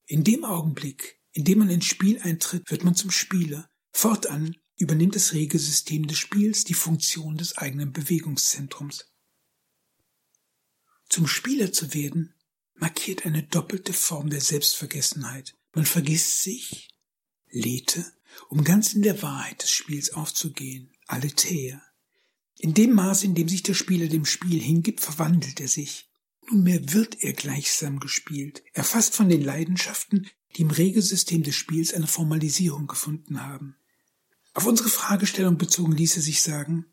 In 0.07 0.23
dem 0.23 0.43
Augenblick, 0.43 1.21
indem 1.31 1.59
man 1.59 1.69
ins 1.69 1.85
Spiel 1.85 2.19
eintritt, 2.21 2.69
wird 2.69 2.83
man 2.83 2.95
zum 2.95 3.11
Spieler. 3.11 3.69
Fortan 3.97 4.57
übernimmt 4.75 5.15
das 5.15 5.31
Regelsystem 5.31 6.05
des 6.05 6.17
Spiels 6.17 6.65
die 6.65 6.73
Funktion 6.73 7.37
des 7.37 7.57
eigenen 7.57 7.93
Bewegungszentrums. 7.93 9.09
Zum 11.07 11.27
Spieler 11.27 11.71
zu 11.71 11.93
werden 11.93 12.33
markiert 12.73 13.25
eine 13.25 13.43
doppelte 13.43 13.93
Form 13.93 14.29
der 14.29 14.41
Selbstvergessenheit. 14.41 15.55
Man 15.73 15.85
vergisst 15.85 16.43
sich, 16.43 16.89
Lethe, 17.49 18.05
um 18.49 18.65
ganz 18.65 18.93
in 18.93 19.01
der 19.01 19.21
Wahrheit 19.21 19.63
des 19.63 19.71
Spiels 19.71 20.13
aufzugehen, 20.13 20.91
Aletheia. 21.07 21.81
In 22.57 22.73
dem 22.73 22.91
Maße, 22.95 23.25
in 23.25 23.33
dem 23.33 23.47
sich 23.47 23.63
der 23.63 23.75
Spieler 23.75 24.09
dem 24.09 24.25
Spiel 24.25 24.61
hingibt, 24.61 24.99
verwandelt 24.99 25.61
er 25.61 25.69
sich. 25.69 26.09
Nunmehr 26.49 26.91
wird 26.91 27.23
er 27.23 27.31
gleichsam 27.31 28.01
gespielt, 28.01 28.61
erfasst 28.73 29.15
von 29.15 29.29
den 29.29 29.41
Leidenschaften, 29.41 30.29
die 30.57 30.63
im 30.63 30.71
Regelsystem 30.71 31.43
des 31.43 31.55
Spiels 31.55 31.93
eine 31.93 32.07
Formalisierung 32.07 32.87
gefunden 32.87 33.41
haben. 33.41 33.77
Auf 34.55 34.65
unsere 34.65 34.87
Fragestellung 34.87 35.57
bezogen 35.57 35.91
ließe 35.91 36.21
sich 36.21 36.41
sagen, 36.41 36.85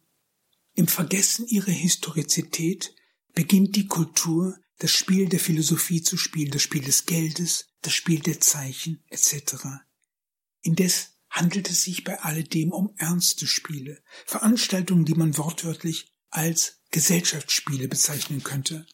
im 0.75 0.89
Vergessen 0.89 1.47
ihrer 1.47 1.71
Historizität 1.71 2.93
beginnt 3.35 3.77
die 3.77 3.87
Kultur, 3.87 4.59
das 4.79 4.91
Spiel 4.91 5.29
der 5.29 5.39
Philosophie 5.39 6.03
zu 6.03 6.17
spielen, 6.17 6.51
das 6.51 6.63
Spiel 6.63 6.83
des 6.83 7.07
Geldes, 7.07 7.69
das 7.81 7.93
Spiel 7.93 8.19
der 8.19 8.41
Zeichen 8.41 9.05
etc. 9.11 9.65
Indes 10.63 11.11
handelt 11.31 11.71
es 11.71 11.83
sich 11.83 12.03
bei 12.03 12.21
alledem 12.21 12.73
um 12.73 12.95
ernste 12.97 13.47
Spiele, 13.47 14.03
Veranstaltungen, 14.27 15.05
die 15.05 15.15
man 15.15 15.39
wortwörtlich 15.39 16.13
als 16.31 16.81
Gesellschaftsspiele 16.91 17.87
bezeichnen 17.87 18.43
könnte. 18.43 18.87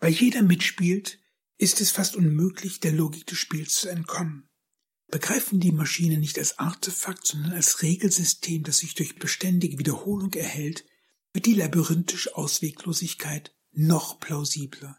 Weil 0.00 0.12
jeder 0.12 0.42
mitspielt, 0.42 1.20
ist 1.56 1.80
es 1.80 1.92
fast 1.92 2.16
unmöglich, 2.16 2.80
der 2.80 2.92
Logik 2.92 3.28
des 3.28 3.38
Spiels 3.38 3.76
zu 3.76 3.88
entkommen. 3.88 4.49
Begreifen 5.10 5.60
die 5.60 5.72
Maschine 5.72 6.18
nicht 6.18 6.38
als 6.38 6.58
Artefakt, 6.58 7.26
sondern 7.26 7.52
als 7.52 7.82
Regelsystem, 7.82 8.62
das 8.62 8.78
sich 8.78 8.94
durch 8.94 9.16
beständige 9.16 9.78
Wiederholung 9.78 10.32
erhält, 10.34 10.84
wird 11.32 11.46
die 11.46 11.54
labyrinthische 11.54 12.36
Ausweglosigkeit 12.36 13.54
noch 13.72 14.20
plausibler. 14.20 14.98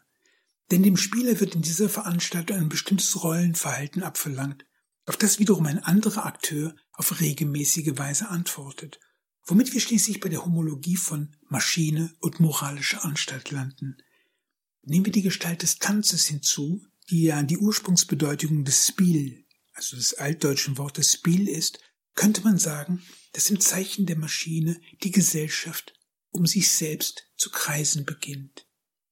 Denn 0.70 0.82
dem 0.82 0.96
Spieler 0.96 1.38
wird 1.40 1.54
in 1.54 1.62
dieser 1.62 1.88
Veranstaltung 1.88 2.56
ein 2.56 2.68
bestimmtes 2.68 3.22
Rollenverhalten 3.22 4.02
abverlangt, 4.02 4.64
auf 5.04 5.16
das 5.16 5.38
wiederum 5.38 5.66
ein 5.66 5.80
anderer 5.80 6.24
Akteur 6.24 6.74
auf 6.92 7.20
regelmäßige 7.20 7.98
Weise 7.98 8.28
antwortet, 8.28 9.00
womit 9.44 9.72
wir 9.72 9.80
schließlich 9.80 10.20
bei 10.20 10.28
der 10.28 10.44
Homologie 10.44 10.96
von 10.96 11.34
Maschine 11.48 12.14
und 12.20 12.40
moralischer 12.40 13.04
Anstalt 13.04 13.50
landen. 13.50 13.96
Nehmen 14.82 15.06
wir 15.06 15.12
die 15.12 15.22
Gestalt 15.22 15.62
des 15.62 15.78
Tanzes 15.78 16.26
hinzu, 16.26 16.86
die 17.10 17.24
ja 17.24 17.42
die 17.42 17.58
Ursprungsbedeutung 17.58 18.64
des 18.64 18.86
Spiel, 18.88 19.41
also 19.72 19.96
des 19.96 20.14
altdeutschen 20.14 20.78
Wortes 20.78 21.12
Spiel 21.12 21.48
ist, 21.48 21.78
könnte 22.14 22.42
man 22.42 22.58
sagen, 22.58 23.02
dass 23.32 23.50
im 23.50 23.60
Zeichen 23.60 24.06
der 24.06 24.18
Maschine 24.18 24.80
die 25.02 25.10
Gesellschaft 25.10 25.94
um 26.32 26.46
sich 26.46 26.70
selbst 26.70 27.30
zu 27.36 27.50
kreisen 27.50 28.04
beginnt. 28.04 28.66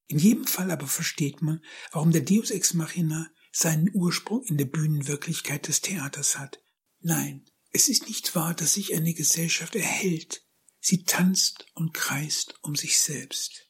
In 0.07 0.19
jedem 0.19 0.47
Fall 0.47 0.71
aber 0.71 0.89
versteht 0.89 1.43
man, 1.43 1.63
warum 1.93 2.11
der 2.11 2.23
Deus 2.23 2.51
ex 2.51 2.75
machina 2.75 3.31
seinen 3.53 3.91
Ursprung 3.95 4.43
in 4.45 4.57
der 4.57 4.65
Bühnenwirklichkeit 4.65 5.69
des 5.69 5.83
Theaters 5.83 6.39
hat. 6.39 6.61
Nein, 7.01 7.45
es 7.73 7.89
ist 7.89 8.09
nicht 8.09 8.35
wahr, 8.35 8.55
dass 8.55 8.75
sich 8.75 8.95
eine 8.95 9.15
Gesellschaft 9.15 9.77
erhält. 9.77 10.45
Sie 10.81 11.05
tanzt 11.05 11.67
und 11.75 11.95
kreist 11.95 12.55
um 12.63 12.75
sich 12.75 12.99
selbst. 12.99 13.70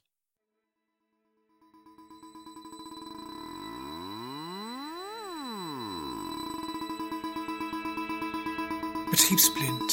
Betriebsblind. 9.11 9.93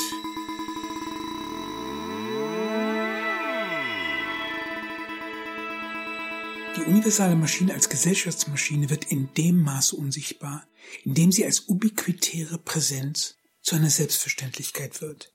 Die 6.76 6.82
universale 6.82 7.36
Maschine 7.36 7.74
als 7.74 7.90
Gesellschaftsmaschine 7.90 8.92
wird 8.92 9.06
in 9.06 9.34
dem 9.34 9.64
Maße 9.64 9.96
unsichtbar, 9.96 10.68
in 11.04 11.16
dem 11.16 11.32
sie 11.32 11.46
als 11.46 11.68
ubiquitäre 11.68 12.60
Präsenz 12.60 13.38
zu 13.62 13.76
einer 13.76 13.90
Selbstverständlichkeit 13.90 15.02
wird. 15.02 15.34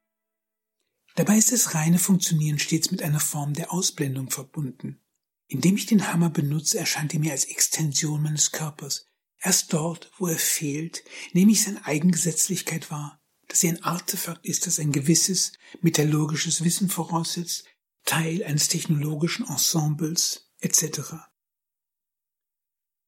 Dabei 1.16 1.37
ist 1.37 1.51
das 1.51 1.74
reine 1.74 1.99
Funktionieren 1.99 2.61
stets 2.61 2.93
mit 2.93 3.03
einer 3.03 3.20
Form 3.20 3.53
der 3.53 3.72
Ausblendung 3.72 4.30
verbunden. 4.30 5.01
Indem 5.49 5.74
ich 5.74 5.87
den 5.87 6.12
Hammer 6.12 6.30
benutze, 6.30 6.78
erscheint 6.78 7.14
er 7.14 7.20
mir 7.20 7.33
als 7.33 7.47
Extension 7.47 8.22
meines 8.22 8.53
Körpers. 8.53 9.07
Erst 9.41 9.72
dort, 9.72 10.12
wo 10.18 10.28
er 10.28 10.39
fehlt, 10.39 11.03
nehme 11.33 11.51
ich 11.51 11.64
seine 11.64 11.85
Eigengesetzlichkeit 11.85 12.93
wahr 12.93 13.22
dass 13.53 13.63
er 13.65 13.73
ein 13.73 13.83
Artefakt 13.83 14.47
ist, 14.47 14.67
das 14.67 14.81
ein 14.81 14.93
gewisses 14.93 15.53
metallurgisches 15.83 16.65
Wissen 16.65 16.89
voraussetzt, 16.89 17.67
Teil 18.07 18.43
eines 18.45 18.69
technologischen 18.69 19.47
Ensembles 19.47 20.51
etc. 20.61 21.17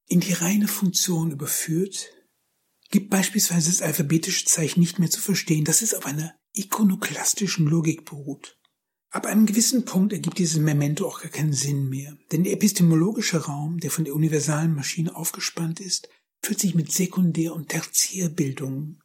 In 0.07 0.21
die 0.21 0.35
reine 0.35 0.69
Funktion 0.69 1.31
überführt, 1.31 2.11
gibt 2.91 3.09
beispielsweise 3.09 3.71
das 3.71 3.81
alphabetische 3.81 4.45
Zeichen 4.45 4.81
nicht 4.81 4.99
mehr 4.99 5.09
zu 5.09 5.23
verstehen, 5.23 5.65
dass 5.65 5.81
es 5.81 5.95
auf 5.95 6.05
einer 6.05 6.35
ikonoklastischen 6.53 7.67
Logik 7.67 8.05
beruht. 8.05 8.59
Ab 9.09 9.25
einem 9.25 9.47
gewissen 9.47 9.87
Punkt 9.87 10.13
ergibt 10.13 10.39
dieses 10.39 10.59
Memento 10.59 11.09
auch 11.09 11.23
gar 11.23 11.31
keinen 11.31 11.55
Sinn 11.55 11.89
mehr, 11.89 12.19
denn 12.33 12.45
der 12.45 12.53
epistemologische 12.53 13.47
Raum, 13.47 13.81
der 13.81 13.91
von 13.91 14.05
der 14.05 14.15
universalen 14.15 14.75
Maschine 14.75 15.17
aufgespannt 15.17 15.81
ist, 15.81 16.11
fühlt 16.43 16.61
sich 16.61 16.75
mit 16.75 16.93
Sekundär- 16.93 17.55
und 17.55 17.71
Tertiärbildungen 17.71 19.01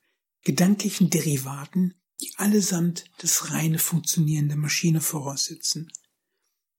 gedanklichen 0.50 1.12
Derivaten, 1.12 1.94
die 2.22 2.34
allesamt 2.38 3.06
das 3.20 3.52
reine 3.52 3.78
Funktionieren 3.78 4.48
der 4.48 4.58
Maschine 4.58 5.00
voraussetzen. 5.00 5.92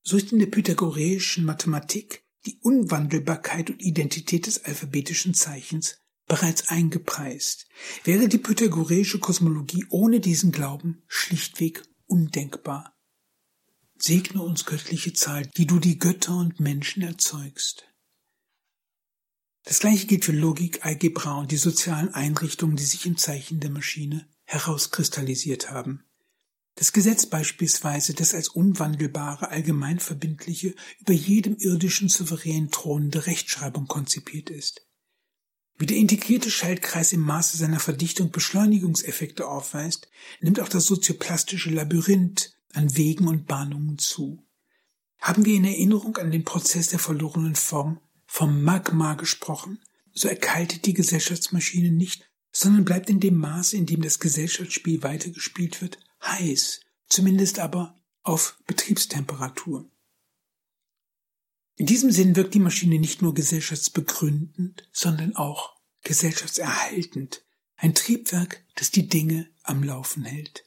So 0.02 0.16
ist 0.16 0.32
in 0.32 0.40
der 0.40 0.46
pythagoreischen 0.46 1.44
Mathematik 1.44 2.24
die 2.46 2.58
Unwandelbarkeit 2.62 3.70
und 3.70 3.80
Identität 3.80 4.48
des 4.48 4.64
alphabetischen 4.64 5.34
Zeichens 5.34 6.00
bereits 6.26 6.66
eingepreist, 6.66 7.68
wäre 8.02 8.26
die 8.26 8.38
pythagoreische 8.38 9.20
Kosmologie 9.20 9.86
ohne 9.88 10.18
diesen 10.18 10.50
Glauben 10.50 11.04
schlichtweg 11.06 11.84
undenkbar. 12.06 12.98
Segne 13.96 14.42
uns 14.42 14.64
göttliche 14.64 15.12
Zahl, 15.12 15.46
die 15.56 15.68
du 15.68 15.78
die 15.78 16.00
Götter 16.00 16.36
und 16.36 16.58
Menschen 16.58 17.04
erzeugst. 17.04 17.84
Das 19.64 19.78
gleiche 19.78 20.06
gilt 20.06 20.24
für 20.24 20.32
Logik, 20.32 20.84
Algebra 20.84 21.38
und 21.38 21.52
die 21.52 21.56
sozialen 21.56 22.14
Einrichtungen, 22.14 22.76
die 22.76 22.84
sich 22.84 23.06
im 23.06 23.16
Zeichen 23.16 23.60
der 23.60 23.70
Maschine 23.70 24.26
herauskristallisiert 24.44 25.70
haben. 25.70 26.04
Das 26.76 26.92
Gesetz 26.92 27.26
beispielsweise, 27.26 28.14
das 28.14 28.32
als 28.32 28.48
unwandelbare, 28.48 29.50
allgemeinverbindliche, 29.50 30.74
über 31.00 31.12
jedem 31.12 31.56
irdischen 31.58 32.08
Souverän 32.08 32.70
thronende 32.70 33.26
Rechtschreibung 33.26 33.86
konzipiert 33.86 34.48
ist. 34.48 34.86
Wie 35.76 35.86
der 35.86 35.98
integrierte 35.98 36.50
Schaltkreis 36.50 37.12
im 37.12 37.20
Maße 37.20 37.56
seiner 37.56 37.80
Verdichtung 37.80 38.30
Beschleunigungseffekte 38.30 39.46
aufweist, 39.46 40.08
nimmt 40.40 40.60
auch 40.60 40.68
das 40.68 40.86
sozioplastische 40.86 41.70
Labyrinth 41.70 42.56
an 42.72 42.96
Wegen 42.96 43.28
und 43.28 43.46
Bahnungen 43.46 43.98
zu. 43.98 44.46
Haben 45.20 45.44
wir 45.44 45.54
in 45.54 45.64
Erinnerung 45.64 46.16
an 46.16 46.30
den 46.30 46.44
Prozess 46.44 46.88
der 46.88 46.98
verlorenen 46.98 47.56
Form 47.56 48.00
vom 48.32 48.62
Magma 48.62 49.14
gesprochen, 49.14 49.80
so 50.12 50.28
erkaltet 50.28 50.86
die 50.86 50.94
Gesellschaftsmaschine 50.94 51.90
nicht, 51.90 52.30
sondern 52.52 52.84
bleibt 52.84 53.10
in 53.10 53.18
dem 53.18 53.36
Maße, 53.36 53.76
in 53.76 53.86
dem 53.86 54.02
das 54.02 54.20
Gesellschaftsspiel 54.20 55.02
weitergespielt 55.02 55.82
wird, 55.82 55.98
heiß, 56.22 56.80
zumindest 57.08 57.58
aber 57.58 58.00
auf 58.22 58.56
Betriebstemperatur. 58.68 59.90
In 61.74 61.86
diesem 61.86 62.12
Sinn 62.12 62.36
wirkt 62.36 62.54
die 62.54 62.60
Maschine 62.60 63.00
nicht 63.00 63.20
nur 63.20 63.34
gesellschaftsbegründend, 63.34 64.88
sondern 64.92 65.34
auch 65.34 65.74
gesellschaftserhaltend, 66.02 67.44
ein 67.74 67.96
Triebwerk, 67.96 68.64
das 68.76 68.92
die 68.92 69.08
Dinge 69.08 69.50
am 69.64 69.82
Laufen 69.82 70.24
hält. 70.24 70.66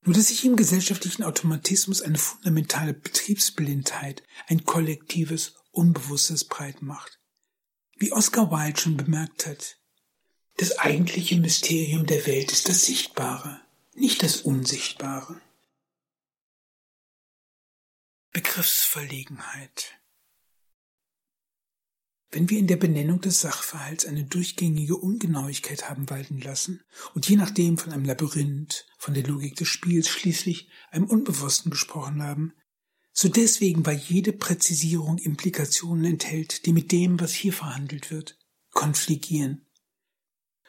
Nur 0.00 0.14
dass 0.14 0.28
sich 0.28 0.46
im 0.46 0.56
gesellschaftlichen 0.56 1.24
Automatismus 1.24 2.00
eine 2.00 2.16
fundamentale 2.16 2.94
Betriebsblindheit, 2.94 4.22
ein 4.46 4.64
kollektives 4.64 5.55
Unbewusstes 5.76 6.44
breit 6.44 6.82
macht. 6.82 7.20
Wie 7.96 8.12
Oscar 8.12 8.50
Wilde 8.50 8.80
schon 8.80 8.96
bemerkt 8.96 9.46
hat, 9.46 9.78
das 10.56 10.78
eigentliche 10.78 11.36
Mysterium 11.36 12.06
der 12.06 12.26
Welt 12.26 12.52
ist 12.52 12.68
das 12.68 12.86
Sichtbare, 12.86 13.60
nicht 13.94 14.22
das 14.22 14.40
Unsichtbare. 14.40 15.40
Begriffsverlegenheit 18.32 19.98
wenn 22.36 22.50
wir 22.50 22.58
in 22.58 22.66
der 22.66 22.76
Benennung 22.76 23.22
des 23.22 23.40
Sachverhalts 23.40 24.04
eine 24.04 24.24
durchgängige 24.24 24.96
Ungenauigkeit 24.96 25.88
haben 25.88 26.10
walten 26.10 26.38
lassen 26.38 26.82
und 27.14 27.26
je 27.26 27.36
nachdem 27.36 27.78
von 27.78 27.92
einem 27.92 28.04
Labyrinth, 28.04 28.86
von 28.98 29.14
der 29.14 29.22
Logik 29.22 29.56
des 29.56 29.68
Spiels 29.68 30.08
schließlich 30.08 30.68
einem 30.90 31.06
Unbewussten 31.06 31.70
gesprochen 31.70 32.22
haben, 32.22 32.52
so 33.18 33.30
deswegen, 33.30 33.86
weil 33.86 33.96
jede 33.96 34.34
Präzisierung 34.34 35.16
Implikationen 35.16 36.04
enthält, 36.04 36.66
die 36.66 36.74
mit 36.74 36.92
dem, 36.92 37.18
was 37.18 37.32
hier 37.32 37.54
verhandelt 37.54 38.10
wird, 38.10 38.38
konfligieren. 38.72 39.64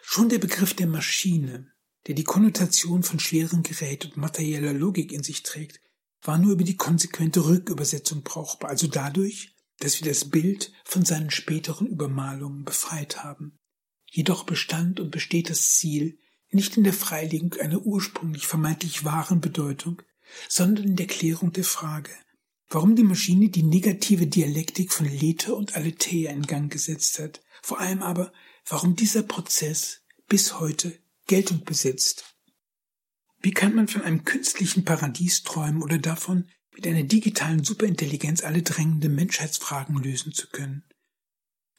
Schon 0.01 0.29
der 0.29 0.39
Begriff 0.39 0.73
der 0.73 0.87
Maschine, 0.87 1.73
der 2.07 2.15
die 2.15 2.23
Konnotation 2.23 3.03
von 3.03 3.19
schweren 3.19 3.63
Gerät 3.63 4.05
und 4.05 4.15
materieller 4.15 4.71
Logik 4.71 5.11
in 5.11 5.23
sich 5.23 5.43
trägt, 5.43 5.81
war 6.21 6.37
nur 6.37 6.53
über 6.53 6.63
die 6.63 6.77
konsequente 6.77 7.45
Rückübersetzung 7.45 8.23
brauchbar, 8.23 8.69
also 8.69 8.87
dadurch, 8.87 9.53
dass 9.79 9.99
wir 10.01 10.07
das 10.09 10.29
Bild 10.29 10.71
von 10.85 11.03
seinen 11.03 11.31
späteren 11.31 11.85
Übermalungen 11.85 12.63
befreit 12.63 13.25
haben. 13.25 13.57
Jedoch 14.09 14.45
bestand 14.45 15.01
und 15.01 15.11
besteht 15.11 15.49
das 15.49 15.75
Ziel 15.75 16.17
nicht 16.49 16.77
in 16.77 16.85
der 16.85 16.93
Freilegung 16.93 17.55
einer 17.55 17.81
ursprünglich 17.81 18.47
vermeintlich 18.47 19.03
wahren 19.03 19.41
Bedeutung, 19.41 20.01
sondern 20.47 20.85
in 20.85 20.95
der 20.95 21.07
Klärung 21.07 21.51
der 21.51 21.65
Frage, 21.65 22.11
warum 22.70 22.95
die 22.95 23.03
Maschine 23.03 23.49
die 23.49 23.63
negative 23.63 24.28
Dialektik 24.28 24.91
von 24.91 25.07
Lethe 25.07 25.55
und 25.55 25.76
Aletheia 25.76 26.32
in 26.32 26.43
Gang 26.43 26.72
gesetzt 26.72 27.20
hat, 27.20 27.41
vor 27.61 27.80
allem 27.80 28.01
aber, 28.01 28.32
warum 28.68 28.95
dieser 28.95 29.24
Prozess 29.24 30.01
bis 30.28 30.59
heute 30.59 30.99
Geltung 31.26 31.63
besitzt. 31.63 32.36
Wie 33.39 33.51
kann 33.51 33.76
man 33.76 33.88
von 33.88 34.01
einem 34.01 34.26
künstlichen 34.26 34.84
Paradies 34.84 35.43
träumen 35.43 35.84
oder 35.84 35.97
davon, 35.97 36.49
mit 36.74 36.86
einer 36.88 37.03
digitalen 37.03 37.63
Superintelligenz 37.63 38.43
alle 38.43 38.61
drängenden 38.61 39.15
Menschheitsfragen 39.15 39.97
lösen 39.97 40.34
zu 40.34 40.47
können? 40.47 40.84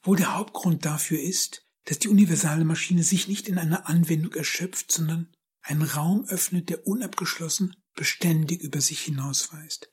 Wo 0.02 0.14
der 0.14 0.36
Hauptgrund 0.36 0.84
dafür 0.84 1.20
ist, 1.20 1.66
dass 1.84 1.98
die 1.98 2.08
universale 2.08 2.64
Maschine 2.64 3.02
sich 3.02 3.28
nicht 3.28 3.48
in 3.48 3.58
einer 3.58 3.88
Anwendung 3.88 4.34
erschöpft, 4.34 4.92
sondern 4.92 5.32
einen 5.62 5.82
Raum 5.82 6.24
öffnet, 6.28 6.68
der 6.68 6.86
unabgeschlossen 6.86 7.76
beständig 7.94 8.62
über 8.62 8.80
sich 8.80 9.00
hinausweist. 9.00 9.90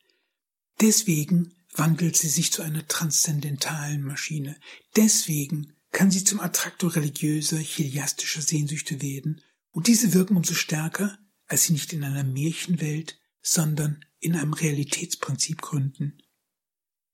Deswegen 0.81 1.53
wandelt 1.73 2.17
sie 2.17 2.29
sich 2.29 2.51
zu 2.51 2.61
einer 2.61 2.87
transzendentalen 2.87 4.01
Maschine. 4.01 4.57
Deswegen 4.95 5.73
kann 5.91 6.11
sie 6.11 6.23
zum 6.23 6.39
Attraktor 6.39 6.95
religiöser, 6.95 7.59
chiliastischer 7.59 8.41
Sehnsüchte 8.41 9.01
werden, 9.01 9.41
und 9.71 9.87
diese 9.87 10.13
wirken 10.13 10.37
umso 10.37 10.53
stärker, 10.53 11.17
als 11.47 11.63
sie 11.63 11.73
nicht 11.73 11.91
in 11.93 12.03
einer 12.03 12.23
Märchenwelt, 12.23 13.19
sondern 13.41 14.03
in 14.19 14.35
einem 14.35 14.53
Realitätsprinzip 14.53 15.61
gründen. 15.61 16.17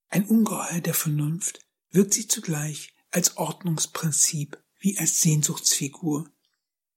Ein 0.10 0.26
Ungeheuer 0.26 0.82
der 0.82 0.94
Vernunft 0.94 1.60
wirkt 1.90 2.14
sie 2.14 2.28
zugleich 2.28 2.94
als 3.10 3.38
Ordnungsprinzip 3.38 4.62
wie 4.80 4.98
als 4.98 5.22
Sehnsuchtsfigur. 5.22 6.30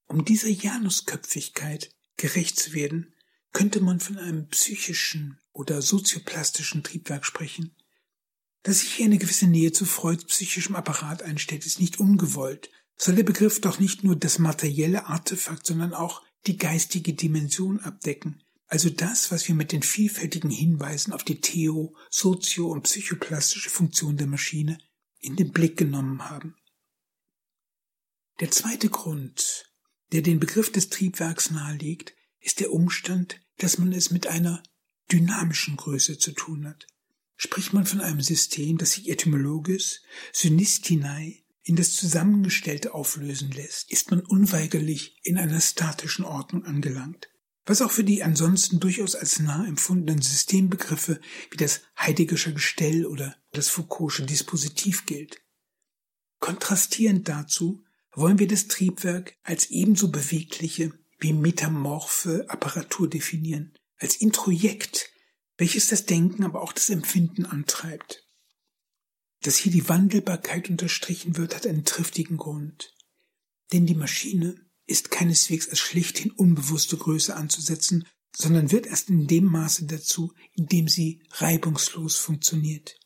Um 0.06 0.24
dieser 0.24 0.48
Janusköpfigkeit 0.48 1.94
gerecht 2.16 2.58
zu 2.58 2.72
werden, 2.72 3.14
könnte 3.52 3.80
man 3.80 4.00
von 4.00 4.18
einem 4.18 4.48
psychischen 4.48 5.40
oder 5.54 5.80
sozioplastischen 5.80 6.82
Triebwerk 6.82 7.24
sprechen. 7.24 7.74
Dass 8.62 8.80
sich 8.80 8.92
hier 8.92 9.06
eine 9.06 9.18
gewisse 9.18 9.46
Nähe 9.46 9.72
zu 9.72 9.86
Freuds 9.86 10.24
psychischem 10.26 10.76
Apparat 10.76 11.22
einstellt, 11.22 11.64
ist 11.64 11.80
nicht 11.80 11.98
ungewollt, 11.98 12.70
soll 12.96 13.14
der 13.14 13.22
Begriff 13.22 13.60
doch 13.60 13.78
nicht 13.78 14.04
nur 14.04 14.16
das 14.16 14.38
materielle 14.38 15.06
Artefakt, 15.06 15.66
sondern 15.66 15.94
auch 15.94 16.22
die 16.46 16.58
geistige 16.58 17.14
Dimension 17.14 17.80
abdecken, 17.80 18.42
also 18.66 18.90
das, 18.90 19.30
was 19.30 19.46
wir 19.48 19.54
mit 19.54 19.72
den 19.72 19.82
vielfältigen 19.82 20.50
Hinweisen 20.50 21.12
auf 21.12 21.22
die 21.22 21.40
theo-, 21.40 21.94
sozio- 22.10 22.70
und 22.70 22.82
psychoplastische 22.82 23.70
Funktion 23.70 24.16
der 24.16 24.26
Maschine 24.26 24.78
in 25.20 25.36
den 25.36 25.52
Blick 25.52 25.76
genommen 25.76 26.28
haben. 26.28 26.56
Der 28.40 28.50
zweite 28.50 28.88
Grund, 28.88 29.70
der 30.12 30.22
den 30.22 30.40
Begriff 30.40 30.72
des 30.72 30.88
Triebwerks 30.88 31.50
nahelegt, 31.50 32.14
ist 32.40 32.60
der 32.60 32.72
Umstand, 32.72 33.40
dass 33.58 33.78
man 33.78 33.92
es 33.92 34.10
mit 34.10 34.26
einer 34.26 34.62
dynamischen 35.10 35.76
Größe 35.76 36.18
zu 36.18 36.32
tun 36.32 36.66
hat. 36.66 36.86
Spricht 37.36 37.72
man 37.72 37.86
von 37.86 38.00
einem 38.00 38.20
System, 38.20 38.78
das 38.78 38.92
sich 38.92 39.08
etymologisch 39.08 40.00
Synistinei 40.32 41.44
in 41.62 41.76
das 41.76 41.94
Zusammengestellte 41.94 42.94
auflösen 42.94 43.50
lässt, 43.50 43.90
ist 43.90 44.10
man 44.10 44.20
unweigerlich 44.20 45.18
in 45.22 45.38
einer 45.38 45.60
statischen 45.60 46.24
Ordnung 46.24 46.64
angelangt. 46.64 47.30
Was 47.66 47.80
auch 47.80 47.90
für 47.90 48.04
die 48.04 48.22
ansonsten 48.22 48.78
durchaus 48.78 49.14
als 49.14 49.40
nah 49.40 49.66
empfundenen 49.66 50.20
Systembegriffe 50.20 51.20
wie 51.50 51.56
das 51.56 51.80
Heideggersche 51.98 52.52
Gestell 52.52 53.06
oder 53.06 53.34
das 53.52 53.70
Foucault'sche 53.70 54.26
Dispositiv 54.26 55.06
gilt. 55.06 55.40
Kontrastierend 56.40 57.26
dazu 57.26 57.82
wollen 58.12 58.38
wir 58.38 58.46
das 58.46 58.68
Triebwerk 58.68 59.38
als 59.42 59.70
ebenso 59.70 60.10
bewegliche 60.10 60.92
wie 61.18 61.32
metamorphe 61.32 62.44
Apparatur 62.48 63.08
definieren, 63.08 63.72
als 64.04 64.16
Introjekt, 64.16 65.10
welches 65.56 65.88
das 65.88 66.06
Denken, 66.06 66.44
aber 66.44 66.62
auch 66.62 66.72
das 66.72 66.90
Empfinden 66.90 67.46
antreibt. 67.46 68.24
Dass 69.40 69.56
hier 69.56 69.72
die 69.72 69.88
Wandelbarkeit 69.88 70.70
unterstrichen 70.70 71.36
wird, 71.36 71.56
hat 71.56 71.66
einen 71.66 71.84
triftigen 71.84 72.36
Grund. 72.36 72.94
Denn 73.72 73.86
die 73.86 73.94
Maschine 73.94 74.54
ist 74.86 75.10
keineswegs 75.10 75.68
als 75.68 75.78
schlichthin 75.78 76.30
unbewusste 76.30 76.96
Größe 76.96 77.34
anzusetzen, 77.34 78.06
sondern 78.36 78.72
wird 78.72 78.86
erst 78.86 79.08
in 79.10 79.26
dem 79.26 79.44
Maße 79.44 79.86
dazu, 79.86 80.32
in 80.52 80.66
dem 80.66 80.88
sie 80.88 81.22
reibungslos 81.30 82.16
funktioniert. 82.16 82.98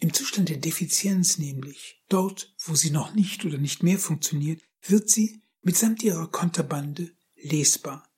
Im 0.00 0.12
Zustand 0.12 0.48
der 0.48 0.58
Defizienz 0.58 1.38
nämlich, 1.38 2.02
dort, 2.08 2.54
wo 2.58 2.74
sie 2.74 2.90
noch 2.90 3.14
nicht 3.14 3.44
oder 3.44 3.58
nicht 3.58 3.82
mehr 3.82 3.98
funktioniert, 3.98 4.62
wird 4.82 5.10
sie 5.10 5.42
mitsamt 5.62 6.02
ihrer 6.02 6.30
Konterbande 6.30 7.12
lesbar. 7.36 8.08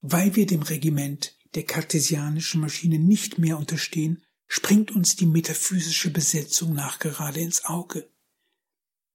Weil 0.00 0.34
wir 0.36 0.46
dem 0.46 0.62
Regiment 0.62 1.35
der 1.54 1.64
kartesianischen 1.64 2.60
Maschine 2.60 2.98
nicht 2.98 3.38
mehr 3.38 3.58
unterstehen, 3.58 4.22
springt 4.46 4.90
uns 4.90 5.16
die 5.16 5.26
metaphysische 5.26 6.10
Besetzung 6.10 6.74
nachgerade 6.74 7.40
ins 7.40 7.64
Auge. 7.64 8.08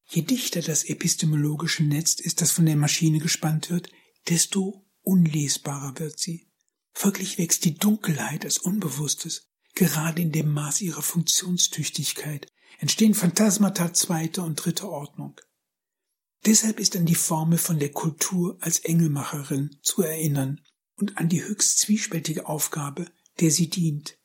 Je 0.07 0.23
dichter 0.23 0.61
das 0.61 0.83
epistemologische 0.83 1.83
Netz 1.83 2.15
ist, 2.15 2.41
das 2.41 2.51
von 2.51 2.65
der 2.65 2.75
Maschine 2.75 3.19
gespannt 3.19 3.69
wird, 3.69 3.89
desto 4.27 4.85
unlesbarer 5.01 5.97
wird 5.99 6.19
sie. 6.19 6.49
Folglich 6.93 7.37
wächst 7.37 7.63
die 7.63 7.75
Dunkelheit 7.75 8.43
als 8.43 8.57
Unbewusstes, 8.57 9.47
gerade 9.73 10.21
in 10.21 10.31
dem 10.31 10.51
Maß 10.51 10.81
ihrer 10.81 11.01
Funktionstüchtigkeit, 11.01 12.51
entstehen 12.79 13.13
Phantasmata 13.13 13.93
zweiter 13.93 14.43
und 14.43 14.55
dritter 14.55 14.89
Ordnung. 14.89 15.39
Deshalb 16.45 16.79
ist 16.79 16.95
an 16.97 17.05
die 17.05 17.15
Formel 17.15 17.57
von 17.57 17.79
der 17.79 17.91
Kultur 17.91 18.57
als 18.59 18.79
Engelmacherin 18.79 19.77
zu 19.81 20.01
erinnern 20.01 20.59
und 20.95 21.17
an 21.17 21.29
die 21.29 21.43
höchst 21.43 21.79
zwiespältige 21.79 22.47
Aufgabe, 22.47 23.07
der 23.39 23.51
sie 23.51 23.69
dient. 23.69 24.17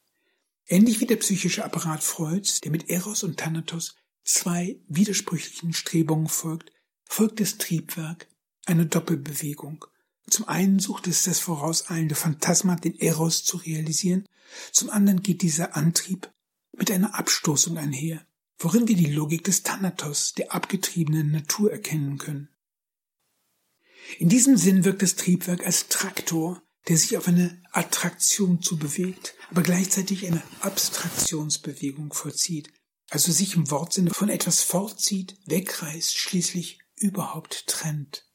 Ähnlich 0.66 1.00
wie 1.00 1.06
der 1.06 1.16
psychische 1.16 1.64
Apparat 1.64 2.02
Freuds, 2.02 2.60
der 2.60 2.72
mit 2.72 2.90
Eros 2.90 3.22
und 3.22 3.36
Thanatos 3.36 3.94
zwei 4.24 4.80
widersprüchlichen 4.88 5.72
Strebungen 5.72 6.28
folgt, 6.28 6.72
folgt 7.04 7.40
das 7.40 7.58
Triebwerk 7.58 8.28
eine 8.66 8.86
Doppelbewegung. 8.86 9.84
Zum 10.28 10.48
einen 10.48 10.80
sucht 10.80 11.06
es 11.06 11.22
das 11.22 11.38
vorauseilende 11.38 12.16
Phantasma, 12.16 12.74
den 12.74 12.98
Eros 12.98 13.44
zu 13.44 13.58
realisieren, 13.58 14.26
zum 14.72 14.90
anderen 14.90 15.22
geht 15.22 15.42
dieser 15.42 15.76
Antrieb 15.76 16.30
mit 16.76 16.90
einer 16.90 17.14
Abstoßung 17.18 17.78
einher, 17.78 18.26
worin 18.58 18.88
wir 18.88 18.96
die 18.96 19.12
Logik 19.12 19.44
des 19.44 19.62
Thanatos, 19.62 20.32
der 20.34 20.52
abgetriebenen 20.52 21.30
Natur, 21.30 21.70
erkennen 21.70 22.18
können. 22.18 22.48
In 24.18 24.28
diesem 24.28 24.56
Sinn 24.56 24.84
wirkt 24.84 25.02
das 25.02 25.16
Triebwerk 25.16 25.64
als 25.64 25.88
Traktor, 25.88 26.62
der 26.88 26.96
sich 26.96 27.16
auf 27.16 27.28
eine 27.28 27.60
Attraktion 27.72 28.62
zubewegt, 28.62 29.34
aber 29.50 29.62
gleichzeitig 29.62 30.26
eine 30.26 30.42
Abstraktionsbewegung 30.60 32.12
vollzieht, 32.12 32.72
also 33.10 33.32
sich 33.32 33.56
im 33.56 33.70
Wortsinne 33.70 34.10
von 34.10 34.28
etwas 34.28 34.62
fortzieht, 34.62 35.36
wegreißt, 35.46 36.16
schließlich 36.16 36.78
überhaupt 36.96 37.66
trennt. 37.66 38.26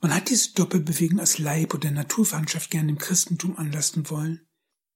Man 0.00 0.14
hat 0.14 0.30
diese 0.30 0.52
Doppelbewegung 0.54 1.20
als 1.20 1.38
Leib 1.38 1.74
oder 1.74 1.90
Naturverwandtschaft 1.90 2.70
gern 2.70 2.88
im 2.88 2.98
Christentum 2.98 3.56
anlassen 3.58 4.08
wollen. 4.08 4.46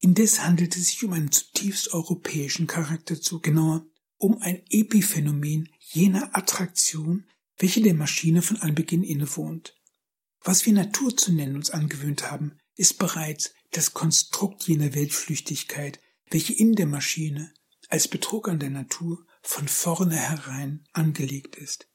Indes 0.00 0.42
handelt 0.42 0.76
es 0.76 0.88
sich 0.88 1.04
um 1.04 1.12
einen 1.12 1.32
zutiefst 1.32 1.92
europäischen 1.92 2.66
Charakterzug, 2.66 3.42
genauer 3.42 3.86
um 4.16 4.38
ein 4.40 4.62
Epiphänomen 4.70 5.68
jener 5.78 6.34
Attraktion, 6.36 7.26
welche 7.58 7.82
der 7.82 7.94
Maschine 7.94 8.40
von 8.42 8.56
Anbeginn 8.58 9.02
innewohnt. 9.02 9.74
Was 10.44 10.66
wir 10.66 10.74
Natur 10.74 11.16
zu 11.16 11.32
nennen 11.32 11.56
uns 11.56 11.70
angewöhnt 11.70 12.30
haben, 12.30 12.58
ist 12.76 12.98
bereits 12.98 13.54
das 13.70 13.94
Konstrukt 13.94 14.64
jener 14.64 14.94
Weltflüchtigkeit, 14.94 16.00
welche 16.30 16.52
in 16.52 16.74
der 16.74 16.86
Maschine 16.86 17.52
als 17.88 18.08
Betrug 18.08 18.48
an 18.48 18.58
der 18.58 18.70
Natur 18.70 19.26
von 19.42 19.66
vornherein 19.68 20.84
angelegt 20.92 21.56
ist. 21.56 21.88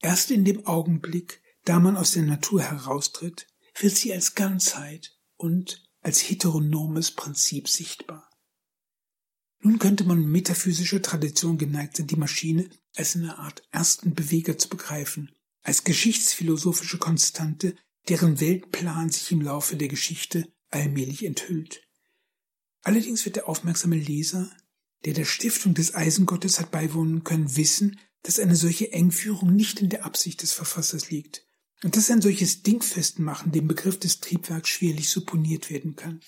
Erst 0.00 0.32
in 0.32 0.44
dem 0.44 0.66
Augenblick, 0.66 1.42
da 1.64 1.78
man 1.78 1.96
aus 1.96 2.12
der 2.12 2.24
Natur 2.24 2.62
heraustritt, 2.62 3.46
wird 3.78 3.96
sie 3.96 4.12
als 4.12 4.34
Ganzheit 4.34 5.16
und 5.36 5.88
als 6.00 6.18
heteronomes 6.28 7.12
Prinzip 7.12 7.68
sichtbar. 7.68 8.28
Nun 9.62 9.78
könnte 9.78 10.04
man 10.04 10.24
metaphysischer 10.24 11.02
Tradition 11.02 11.58
geneigt 11.58 11.96
sein, 11.96 12.06
die 12.06 12.16
Maschine 12.16 12.68
als 12.96 13.14
eine 13.14 13.38
Art 13.38 13.62
ersten 13.70 14.14
Beweger 14.14 14.58
zu 14.58 14.68
begreifen, 14.68 15.30
als 15.62 15.84
geschichtsphilosophische 15.84 16.98
Konstante, 16.98 17.76
deren 18.08 18.40
Weltplan 18.40 19.10
sich 19.10 19.30
im 19.32 19.42
Laufe 19.42 19.76
der 19.76 19.88
Geschichte 19.88 20.52
allmählich 20.70 21.24
enthüllt. 21.24 21.82
Allerdings 22.82 23.24
wird 23.24 23.36
der 23.36 23.48
aufmerksame 23.48 23.96
Leser 23.96 24.50
der 25.04 25.14
der 25.14 25.24
Stiftung 25.24 25.74
des 25.74 25.94
Eisengottes 25.94 26.60
hat 26.60 26.70
beiwohnen 26.70 27.24
können, 27.24 27.56
wissen, 27.56 27.98
dass 28.22 28.38
eine 28.38 28.56
solche 28.56 28.92
Engführung 28.92 29.54
nicht 29.54 29.80
in 29.80 29.88
der 29.88 30.04
Absicht 30.04 30.42
des 30.42 30.52
Verfassers 30.52 31.10
liegt 31.10 31.46
und 31.82 31.96
dass 31.96 32.10
ein 32.10 32.20
solches 32.20 32.62
Dingfestmachen 32.62 33.52
dem 33.52 33.66
Begriff 33.66 33.98
des 33.98 34.20
Triebwerks 34.20 34.68
schwerlich 34.68 35.08
supponiert 35.08 35.70
werden 35.70 35.96
kann. 35.96 36.20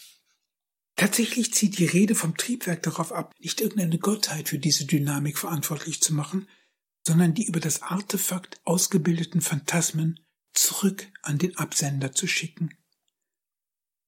Tatsächlich 0.97 1.53
zieht 1.53 1.79
die 1.79 1.85
Rede 1.85 2.15
vom 2.15 2.37
Triebwerk 2.37 2.83
darauf 2.83 3.13
ab, 3.13 3.35
nicht 3.39 3.61
irgendeine 3.61 3.99
Gottheit 3.99 4.49
für 4.49 4.59
diese 4.59 4.87
Dynamik 4.87 5.39
verantwortlich 5.39 6.01
zu 6.01 6.15
machen, 6.15 6.49
sondern 7.07 7.35
die 7.35 7.47
über 7.47 7.61
das 7.61 7.83
Artefakt 7.83 8.61
ausgebildeten 8.65 9.41
Phantasmen 9.41 10.21
zurück 10.53 11.11
an 11.23 11.39
den 11.39 11.57
Absender 11.57 12.13
zu 12.13 12.27
schicken. 12.27 12.71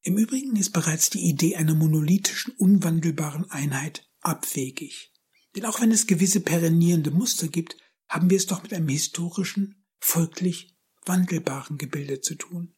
Im 0.02 0.18
Übrigen 0.18 0.56
ist 0.56 0.70
bereits 0.70 1.10
die 1.10 1.26
Idee 1.26 1.56
einer 1.56 1.74
monolithischen, 1.74 2.52
unwandelbaren 2.58 3.50
Einheit 3.50 4.08
abwegig. 4.20 5.12
Denn 5.56 5.64
auch 5.64 5.80
wenn 5.80 5.90
es 5.90 6.06
gewisse 6.06 6.40
perennierende 6.40 7.10
Muster 7.10 7.48
gibt, 7.48 7.76
haben 8.08 8.28
wir 8.28 8.36
es 8.36 8.46
doch 8.46 8.62
mit 8.62 8.74
einem 8.74 8.88
historischen, 8.88 9.86
folglich 9.98 10.76
wandelbaren 11.06 11.78
Gebilde 11.78 12.20
zu 12.20 12.34
tun. 12.34 12.74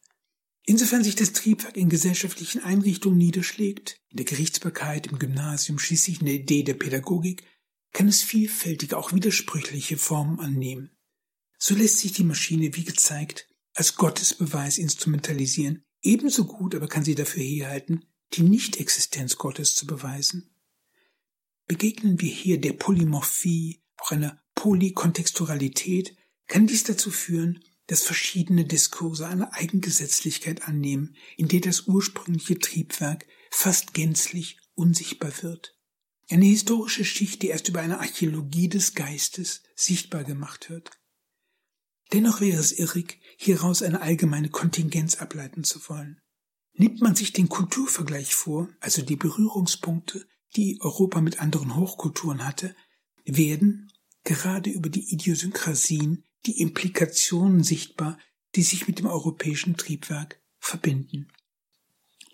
Insofern 0.63 1.03
sich 1.03 1.15
das 1.15 1.33
Triebwerk 1.33 1.77
in 1.77 1.89
gesellschaftlichen 1.89 2.61
Einrichtungen 2.61 3.17
niederschlägt, 3.17 4.01
in 4.09 4.17
der 4.17 4.25
Gerichtsbarkeit, 4.25 5.07
im 5.07 5.17
Gymnasium, 5.19 5.79
schließlich 5.79 6.19
in 6.19 6.25
der 6.25 6.35
Idee 6.35 6.63
der 6.63 6.73
Pädagogik, 6.73 7.43
kann 7.93 8.07
es 8.07 8.21
vielfältige, 8.21 8.97
auch 8.97 9.13
widersprüchliche 9.13 9.97
Formen 9.97 10.39
annehmen. 10.39 10.91
So 11.57 11.75
lässt 11.75 11.99
sich 11.99 12.13
die 12.13 12.23
Maschine, 12.23 12.75
wie 12.75 12.83
gezeigt, 12.83 13.47
als 13.73 13.95
Gottesbeweis 13.95 14.77
instrumentalisieren, 14.77 15.83
ebenso 16.01 16.45
gut 16.45 16.75
aber 16.75 16.87
kann 16.87 17.03
sie 17.03 17.15
dafür 17.15 17.43
herhalten, 17.43 18.05
die 18.33 18.43
Nichtexistenz 18.43 19.37
Gottes 19.37 19.75
zu 19.75 19.87
beweisen 19.87 20.51
begegnen 21.67 22.19
wir 22.21 22.31
hier 22.31 22.59
der 22.59 22.73
Polymorphie, 22.73 23.83
auch 23.97 24.11
einer 24.11 24.41
Polykontextualität 24.55 26.15
kann 26.47 26.65
dies 26.65 26.85
dazu 26.85 27.11
führen, 27.11 27.63
dass 27.87 28.03
verschiedene 28.03 28.65
Diskurse 28.65 29.27
eine 29.27 29.53
Eigengesetzlichkeit 29.53 30.67
annehmen, 30.67 31.15
in 31.35 31.47
der 31.47 31.61
das 31.61 31.87
ursprüngliche 31.87 32.57
Triebwerk 32.59 33.27
fast 33.51 33.93
gänzlich 33.93 34.57
unsichtbar 34.75 35.31
wird. 35.41 35.76
Eine 36.29 36.45
historische 36.45 37.05
Schicht, 37.05 37.41
die 37.41 37.47
erst 37.47 37.69
über 37.69 37.79
eine 37.79 37.99
Archäologie 37.99 38.67
des 38.67 38.93
Geistes 38.93 39.63
sichtbar 39.75 40.23
gemacht 40.23 40.69
wird. 40.69 40.91
Dennoch 42.11 42.41
wäre 42.41 42.59
es 42.59 42.71
irrig, 42.71 43.19
hieraus 43.37 43.81
eine 43.81 44.01
allgemeine 44.01 44.49
Kontingenz 44.49 45.15
ableiten 45.15 45.63
zu 45.63 45.79
wollen. 45.89 46.21
Nimmt 46.73 47.01
man 47.01 47.15
sich 47.15 47.33
den 47.33 47.49
Kulturvergleich 47.49 48.35
vor, 48.35 48.69
also 48.79 49.01
die 49.01 49.15
Berührungspunkte, 49.15 50.25
die 50.55 50.79
Europa 50.81 51.21
mit 51.21 51.39
anderen 51.41 51.75
Hochkulturen 51.75 52.45
hatte, 52.45 52.75
werden 53.25 53.91
gerade 54.23 54.69
über 54.69 54.89
die 54.89 55.11
Idiosynkrasien 55.13 56.23
die 56.45 56.61
Implikationen 56.61 57.63
sichtbar, 57.63 58.19
die 58.55 58.63
sich 58.63 58.87
mit 58.87 58.99
dem 58.99 59.07
europäischen 59.07 59.75
Triebwerk 59.75 60.41
verbinden. 60.59 61.31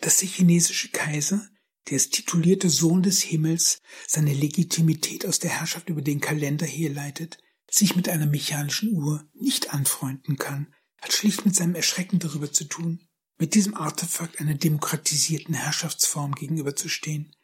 Dass 0.02 0.18
der 0.18 0.30
chinesische 0.30 0.90
Kaiser, 0.90 1.48
der 1.90 1.96
als 1.96 2.10
titulierte 2.10 2.70
Sohn 2.70 3.04
des 3.04 3.22
Himmels 3.22 3.82
seine 4.08 4.34
Legitimität 4.34 5.26
aus 5.26 5.40
der 5.40 5.52
Herrschaft 5.52 5.90
über 5.90 6.02
den 6.02 6.22
Kalender 6.22 6.66
herleitet, 6.66 7.38
sich 7.70 7.96
mit 7.96 8.08
einer 8.08 8.26
mechanischen 8.26 8.94
Uhr 8.94 9.28
nicht 9.34 9.74
anfreunden 9.74 10.38
kann, 10.38 10.74
hat 11.02 11.14
schlicht 11.14 11.46
mit 11.46 11.56
seinem 11.56 11.76
Erschrecken 11.76 12.20
darüber 12.20 12.52
zu 12.52 12.66
tun, 12.66 13.08
mit 13.38 13.56
diesem 13.56 13.74
Artefakt 13.74 14.40
einer 14.40 14.54
demokratisierten 14.54 15.56
Herrschaftsform 15.56 16.34
gegenüberzustehen. 16.34 17.36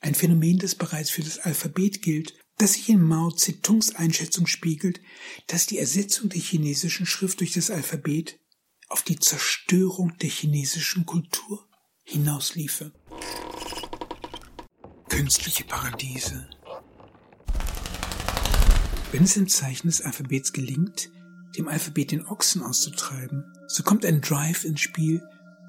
Ein 0.00 0.14
Phänomen, 0.14 0.58
das 0.58 0.74
bereits 0.74 1.10
für 1.10 1.22
das 1.22 1.38
Alphabet 1.38 2.02
gilt, 2.02 2.34
das 2.58 2.74
sich 2.74 2.88
in 2.90 3.02
Mao 3.02 3.30
Zedongs 3.30 3.94
Einschätzung 3.94 4.46
spiegelt, 4.46 5.00
dass 5.46 5.66
die 5.66 5.78
Ersetzung 5.78 6.28
der 6.28 6.40
chinesischen 6.40 7.06
Schrift 7.06 7.40
durch 7.40 7.52
das 7.52 7.70
Alphabet 7.70 8.38
auf 8.88 9.02
die 9.02 9.18
Zerstörung 9.18 10.16
der 10.18 10.28
chinesischen 10.28 11.06
Kultur 11.06 11.68
hinausliefe. 12.04 12.92
Künstliche 15.10 15.64
Paradiese. 15.64 16.48
Wenn 19.10 19.24
es 19.24 19.36
im 19.36 19.48
Zeichen 19.48 19.88
des 19.88 20.00
Alphabets 20.00 20.52
gelingt, 20.52 21.10
dem 21.58 21.66
Alphabet 21.66 22.12
den 22.12 22.24
Ochsen 22.24 22.62
auszutreiben, 22.62 23.44
so 23.66 23.82
kommt 23.82 24.04
ein 24.04 24.20
Drive 24.20 24.64
ins 24.64 24.80
Spiel, 24.80 25.20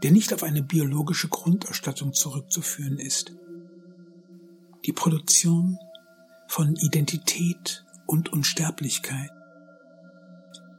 der 0.03 0.11
nicht 0.11 0.31
auf 0.31 0.43
eine 0.43 0.61
biologische 0.61 1.27
Grundausstattung 1.27 2.13
zurückzuführen 2.13 2.99
ist. 2.99 3.33
Die 4.85 4.93
Produktion 4.93 5.77
von 6.47 6.75
Identität 6.75 7.83
und 8.05 8.31
Unsterblichkeit. 8.31 9.31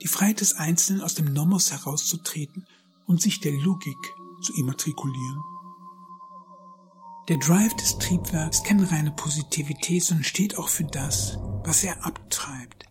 Die 0.02 0.08
Freiheit 0.08 0.40
des 0.40 0.54
Einzelnen 0.54 1.02
aus 1.02 1.14
dem 1.14 1.32
Nomos 1.32 1.72
herauszutreten 1.72 2.64
und 3.06 3.20
sich 3.20 3.40
der 3.40 3.52
Logik 3.52 3.98
zu 4.42 4.54
immatrikulieren. 4.54 5.42
Der 7.28 7.38
Drive 7.38 7.74
des 7.76 7.98
Triebwerks 7.98 8.64
kennt 8.64 8.90
reine 8.90 9.12
Positivität, 9.12 10.02
sondern 10.02 10.24
steht 10.24 10.58
auch 10.58 10.68
für 10.68 10.84
das, 10.84 11.38
was 11.62 11.84
er 11.84 12.04
abtreibt. 12.04 12.86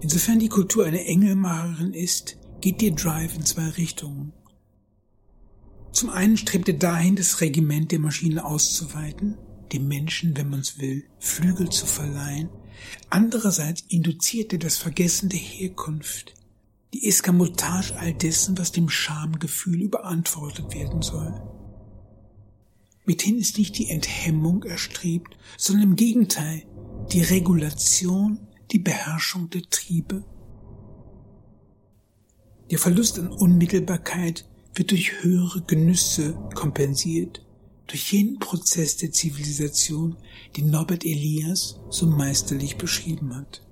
Insofern 0.00 0.38
die 0.38 0.48
Kultur 0.48 0.86
eine 0.86 1.04
Engelmacherin 1.04 1.92
ist, 1.92 2.38
geht 2.60 2.80
der 2.80 2.92
Drive 2.92 3.34
in 3.34 3.44
zwei 3.44 3.68
Richtungen. 3.70 4.32
Zum 5.90 6.10
einen 6.10 6.36
strebt 6.36 6.68
er 6.68 6.74
dahin, 6.74 7.16
das 7.16 7.40
Regiment 7.40 7.90
der 7.90 7.98
Maschine 7.98 8.44
auszuweiten, 8.44 9.36
dem 9.72 9.88
Menschen, 9.88 10.36
wenn 10.36 10.48
man 10.48 10.60
es 10.60 10.78
will, 10.78 11.04
Flügel 11.18 11.70
zu 11.70 11.84
verleihen. 11.84 12.48
Andererseits 13.10 13.82
induziert 13.88 14.52
er 14.52 14.60
das 14.60 14.76
Vergessen 14.76 15.28
der 15.30 15.40
Herkunft, 15.40 16.34
die 16.94 17.08
Eskamotage 17.08 17.96
all 17.98 18.14
dessen, 18.14 18.56
was 18.56 18.70
dem 18.70 18.88
Schamgefühl 18.88 19.82
überantwortet 19.82 20.72
werden 20.72 21.02
soll. 21.02 21.42
Mithin 23.08 23.38
ist 23.38 23.56
nicht 23.56 23.78
die 23.78 23.88
Enthemmung 23.88 24.64
erstrebt, 24.64 25.34
sondern 25.56 25.92
im 25.92 25.96
Gegenteil 25.96 26.64
die 27.10 27.22
Regulation, 27.22 28.38
die 28.70 28.78
Beherrschung 28.78 29.48
der 29.48 29.62
Triebe. 29.62 30.26
Der 32.70 32.78
Verlust 32.78 33.18
an 33.18 33.28
Unmittelbarkeit 33.28 34.46
wird 34.74 34.90
durch 34.90 35.22
höhere 35.22 35.62
Genüsse 35.62 36.34
kompensiert, 36.54 37.46
durch 37.86 38.12
jenen 38.12 38.38
Prozess 38.40 38.98
der 38.98 39.10
Zivilisation, 39.10 40.18
den 40.58 40.68
Norbert 40.68 41.06
Elias 41.06 41.80
so 41.88 42.04
meisterlich 42.04 42.76
beschrieben 42.76 43.34
hat. 43.34 43.66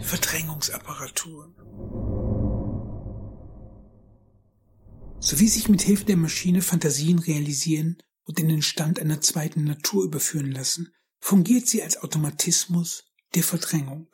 Verdrängungsapparaturen. 0.00 1.54
So 5.24 5.38
wie 5.38 5.46
sich 5.46 5.68
mit 5.68 5.82
Hilfe 5.82 6.04
der 6.04 6.16
Maschine 6.16 6.62
Fantasien 6.62 7.20
realisieren 7.20 7.96
und 8.24 8.40
in 8.40 8.48
den 8.48 8.60
Stand 8.60 8.98
einer 8.98 9.20
zweiten 9.20 9.62
Natur 9.62 10.04
überführen 10.04 10.50
lassen, 10.50 10.92
fungiert 11.20 11.68
sie 11.68 11.80
als 11.80 11.96
Automatismus 12.02 13.04
der 13.36 13.44
Verdrängung. 13.44 14.08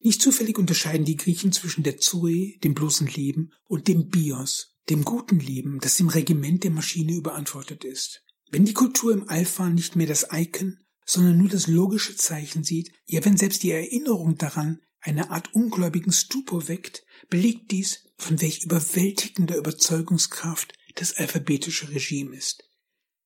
Nicht 0.00 0.22
zufällig 0.22 0.56
unterscheiden 0.56 1.04
die 1.04 1.18
Griechen 1.18 1.52
zwischen 1.52 1.82
der 1.82 1.98
Zoe, 1.98 2.56
dem 2.64 2.72
bloßen 2.72 3.06
Leben, 3.06 3.50
und 3.64 3.86
dem 3.86 4.08
Bios, 4.08 4.74
dem 4.88 5.04
guten 5.04 5.40
Leben, 5.40 5.78
das 5.80 5.96
dem 5.96 6.08
Regiment 6.08 6.64
der 6.64 6.70
Maschine 6.70 7.12
überantwortet 7.12 7.84
ist. 7.84 8.24
Wenn 8.50 8.64
die 8.64 8.72
Kultur 8.72 9.12
im 9.12 9.28
Alpha 9.28 9.68
nicht 9.68 9.94
mehr 9.94 10.06
das 10.06 10.28
Icon, 10.32 10.78
sondern 11.04 11.36
nur 11.36 11.48
das 11.48 11.66
logische 11.66 12.16
Zeichen 12.16 12.64
sieht, 12.64 12.92
ja 13.04 13.22
wenn 13.26 13.36
selbst 13.36 13.62
die 13.62 13.72
Erinnerung 13.72 14.38
daran 14.38 14.80
eine 15.00 15.30
Art 15.30 15.52
ungläubigen 15.52 16.12
Stupor 16.12 16.66
weckt, 16.66 17.04
belegt 17.28 17.70
dies, 17.72 18.05
von 18.16 18.40
welch 18.40 18.64
überwältigender 18.64 19.56
Überzeugungskraft 19.56 20.72
das 20.94 21.14
alphabetische 21.16 21.90
Regime 21.90 22.34
ist. 22.34 22.64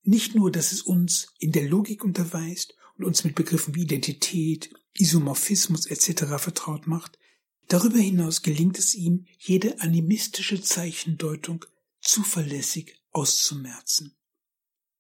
Nicht 0.03 0.35
nur, 0.35 0.51
dass 0.51 0.73
es 0.73 0.83
uns 0.83 1.29
in 1.39 1.53
der 1.53 1.69
Logik 1.69 2.05
unterweist 2.05 2.75
und 2.97 3.05
uns 3.05 3.25
mit 3.25 3.35
Begriffen 3.35 3.75
wie 3.75 3.83
Identität, 3.83 4.71
Isomorphismus 4.95 5.87
etc. 5.87 6.25
vertraut 6.39 6.87
macht, 6.87 7.19
darüber 7.69 7.99
hinaus 7.99 8.43
gelingt 8.43 8.79
es 8.79 8.95
ihm, 8.95 9.27
jede 9.39 9.81
animistische 9.81 10.61
Zeichendeutung 10.61 11.65
zuverlässig 12.01 13.01
auszumerzen. 13.11 14.17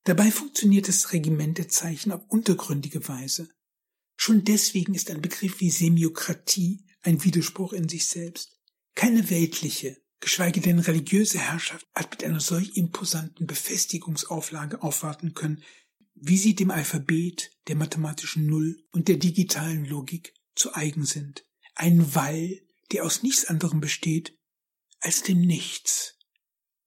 Dabei 0.04 0.30
funktioniert 0.30 0.88
das 0.88 1.12
Regiment 1.12 1.58
der 1.58 1.68
Zeichen 1.68 2.12
auf 2.12 2.22
untergründige 2.28 3.06
Weise. 3.08 3.48
Schon 4.16 4.44
deswegen 4.44 4.94
ist 4.94 5.10
ein 5.10 5.20
Begriff 5.20 5.60
wie 5.60 5.70
Semiokratie 5.70 6.84
ein 7.02 7.22
Widerspruch 7.24 7.72
in 7.72 7.88
sich 7.88 8.06
selbst. 8.06 8.59
Keine 8.94 9.30
weltliche, 9.30 9.96
geschweige 10.20 10.60
denn 10.60 10.78
religiöse 10.78 11.38
Herrschaft 11.38 11.86
hat 11.94 12.10
mit 12.10 12.24
einer 12.24 12.40
solch 12.40 12.76
imposanten 12.76 13.46
Befestigungsauflage 13.46 14.82
aufwarten 14.82 15.34
können, 15.34 15.62
wie 16.14 16.36
sie 16.36 16.54
dem 16.54 16.70
Alphabet, 16.70 17.50
der 17.68 17.76
mathematischen 17.76 18.46
Null 18.46 18.84
und 18.92 19.08
der 19.08 19.16
digitalen 19.16 19.86
Logik 19.86 20.34
zu 20.54 20.74
eigen 20.74 21.06
sind. 21.06 21.46
Ein 21.74 22.14
Wall, 22.14 22.60
der 22.92 23.04
aus 23.04 23.22
nichts 23.22 23.46
anderem 23.46 23.80
besteht 23.80 24.36
als 25.00 25.22
dem 25.22 25.40
Nichts. 25.40 26.18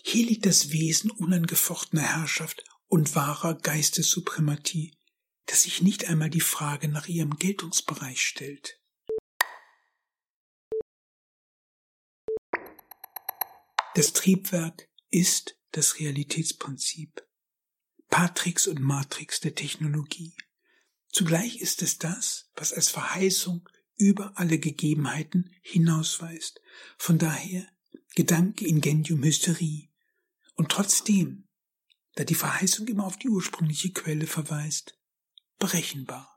Hier 0.04 0.26
liegt 0.26 0.46
das 0.46 0.72
Wesen 0.72 1.10
unangefochtener 1.10 2.04
Herrschaft 2.04 2.64
und 2.88 3.16
wahrer 3.16 3.56
Geistessuprematie, 3.56 4.96
das 5.48 5.64
sich 5.64 5.82
nicht 5.82 6.10
einmal 6.10 6.30
die 6.30 6.42
Frage 6.42 6.90
nach 6.90 7.08
ihrem 7.08 7.38
Geltungsbereich 7.38 8.22
stellt. 8.22 8.80
Das 13.96 14.14
Triebwerk 14.14 14.90
ist 15.12 15.56
das 15.72 16.00
Realitätsprinzip, 16.00 17.28
Patrix 18.10 18.66
und 18.68 18.80
Matrix 18.82 19.40
der 19.40 19.54
Technologie. 19.54 20.36
Zugleich 21.10 21.58
ist 21.58 21.84
es 21.84 22.00
das, 22.00 22.50
was 22.56 22.74
als 22.74 22.90
Verheißung 22.90 23.70
über 23.96 24.34
alle 24.36 24.58
Gegebenheiten 24.58 25.52
hinausweist. 25.62 26.60
Von 26.98 27.20
daher 27.20 27.68
Gedanke 28.16 28.68
Ingenium 28.68 29.24
Hysterie. 29.24 29.90
Und 30.56 30.72
trotzdem, 30.72 31.48
da 32.16 32.24
die 32.24 32.36
Verheißung 32.36 32.88
immer 32.88 33.06
auf 33.06 33.18
die 33.18 33.30
ursprüngliche 33.30 33.92
Quelle 33.92 34.26
verweist, 34.26 35.00
berechenbar. 35.60 36.36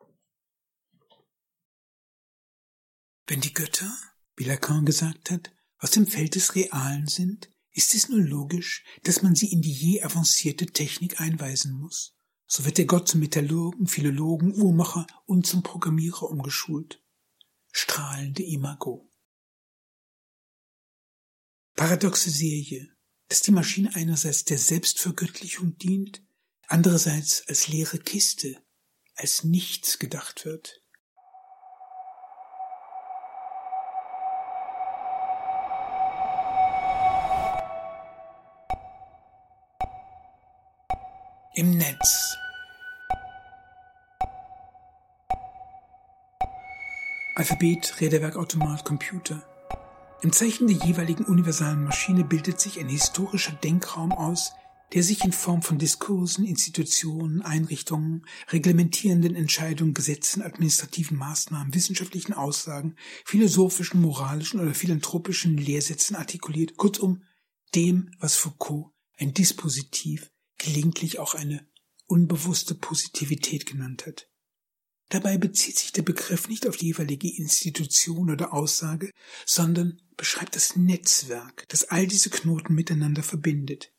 Wenn 3.27 3.41
die 3.41 3.53
Götter, 3.53 3.95
wie 4.37 4.45
Lacan 4.45 4.85
gesagt 4.85 5.31
hat, 5.31 5.56
aus 5.79 5.91
dem 5.91 6.07
Feld 6.07 6.35
des 6.35 6.55
Realen 6.55 7.07
sind, 7.07 7.51
ist 7.73 7.95
es 7.95 8.09
nur 8.09 8.21
logisch, 8.21 8.85
dass 9.03 9.23
man 9.23 9.35
sie 9.35 9.53
in 9.53 9.61
die 9.61 9.73
je 9.73 10.03
avancierte 10.03 10.67
Technik 10.67 11.21
einweisen 11.21 11.73
muss. 11.73 12.17
So 12.47 12.65
wird 12.65 12.79
der 12.79 12.87
Gott 12.87 13.09
zum 13.09 13.21
Metallurgen, 13.21 13.87
Philologen, 13.87 14.55
Uhrmacher 14.55 15.07
und 15.27 15.47
zum 15.47 15.63
Programmierer 15.63 16.31
umgeschult. 16.31 17.03
Strahlende 17.73 18.43
Imago. 18.43 19.11
Paradoxe 21.75 22.31
Serie, 22.31 22.97
dass 23.29 23.43
die 23.43 23.51
Maschine 23.51 23.95
einerseits 23.95 24.45
der 24.45 24.59
Selbstvergöttlichung 24.59 25.77
dient, 25.77 26.25
andererseits 26.69 27.47
als 27.49 27.69
leere 27.69 27.99
Kiste, 27.99 28.63
als 29.15 29.45
nichts 29.45 29.99
gedacht 29.99 30.47
wird. 30.47 30.83
Im 41.59 41.71
Netz. 41.71 42.37
Alphabet, 47.35 47.99
Räderwerk, 47.99 48.37
Automat, 48.37 48.85
Computer. 48.85 49.43
Im 50.21 50.33
Zeichen 50.33 50.67
der 50.67 50.77
jeweiligen 50.77 51.25
universalen 51.25 51.83
Maschine 51.83 52.25
bildet 52.25 52.61
sich 52.61 52.79
ein 52.79 52.91
historischer 52.91 53.53
Denkraum 53.53 54.13
aus, 54.13 54.53
der 54.93 55.03
sich 55.03 55.25
in 55.25 55.33
Form 55.33 55.63
von 55.63 55.79
Diskursen, 55.79 56.45
Institutionen, 56.45 57.41
Einrichtungen, 57.41 58.27
reglementierenden 58.53 59.35
Entscheidungen, 59.35 59.95
Gesetzen, 59.95 60.43
administrativen 60.43 61.17
Maßnahmen, 61.17 61.75
wissenschaftlichen 61.75 62.35
Aussagen, 62.35 62.97
philosophischen, 63.25 64.03
moralischen 64.03 64.61
oder 64.61 64.75
philanthropischen 64.75 65.57
Lehrsätzen 65.57 66.17
artikuliert, 66.17 66.77
kurzum 66.77 67.23
dem, 67.75 68.11
was 68.21 68.37
Foucault 68.37 68.93
ein 69.19 69.33
Dispositiv, 69.33 70.31
gelegentlich 70.59 71.19
auch 71.19 71.35
eine 71.35 71.67
unbewusste 72.07 72.75
Positivität 72.75 73.67
genannt 73.67 74.07
hat. 74.07 74.29
Dabei 75.09 75.39
bezieht 75.39 75.79
sich 75.79 75.93
der 75.93 76.03
Begriff 76.03 76.49
nicht 76.49 76.67
auf 76.67 76.77
die 76.77 76.87
jeweilige 76.87 77.29
Institution 77.37 78.31
oder 78.31 78.53
Aussage, 78.53 79.13
sondern 79.45 80.01
beschreibt 80.17 80.57
das 80.57 80.77
Netzwerk, 80.77 81.65
das 81.69 81.85
all 81.85 82.07
diese 82.07 82.31
Knoten 82.31 82.75
miteinander 82.75 83.23
verbindet. 83.23 83.93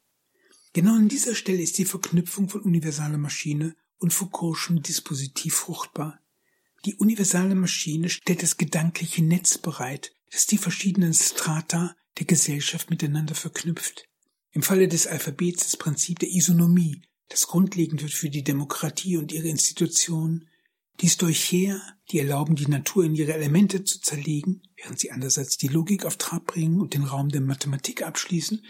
Genau 0.73 0.95
an 0.95 1.07
dieser 1.07 1.33
Stelle 1.33 1.61
ist 1.61 1.77
die 1.77 1.85
Verknüpfung 1.85 2.49
von 2.49 2.61
universaler 2.61 3.17
Maschine 3.17 3.75
und 3.99 4.13
Foucault'schem 4.13 4.81
Dispositiv 4.81 5.55
fruchtbar. 5.55 6.19
Die 6.85 6.95
universale 6.95 7.55
Maschine 7.55 8.09
stellt 8.09 8.43
das 8.43 8.57
gedankliche 8.57 9.23
Netz 9.23 9.57
bereit, 9.57 10.13
das 10.31 10.45
die 10.45 10.57
verschiedenen 10.57 11.13
Strata 11.13 11.95
der 12.19 12.25
Gesellschaft 12.25 12.89
miteinander 12.89 13.33
verknüpft. 13.33 14.07
Im 14.51 14.63
Falle 14.63 14.87
des 14.87 15.07
Alphabets 15.07 15.63
das 15.63 15.77
Prinzip 15.77 16.19
der 16.19 16.29
Isonomie, 16.29 17.01
das 17.29 17.47
grundlegend 17.47 18.01
wird 18.01 18.13
für 18.13 18.29
die 18.29 18.43
Demokratie 18.43 19.17
und 19.17 19.31
ihre 19.31 19.47
Institutionen, 19.47 20.49
die 21.01 21.09
Stoicher, 21.09 21.81
die 22.11 22.19
erlauben, 22.19 22.55
die 22.55 22.67
Natur 22.67 23.03
in 23.03 23.15
ihre 23.15 23.33
Elemente 23.33 23.83
zu 23.83 24.01
zerlegen, 24.01 24.63
während 24.75 24.99
sie 24.99 25.11
andererseits 25.11 25.57
die 25.57 25.67
Logik 25.67 26.05
auf 26.05 26.17
Trab 26.17 26.47
bringen 26.47 26.79
und 26.79 26.93
den 26.93 27.03
Raum 27.03 27.29
der 27.29 27.41
Mathematik 27.41 28.01
abschließen, 28.01 28.65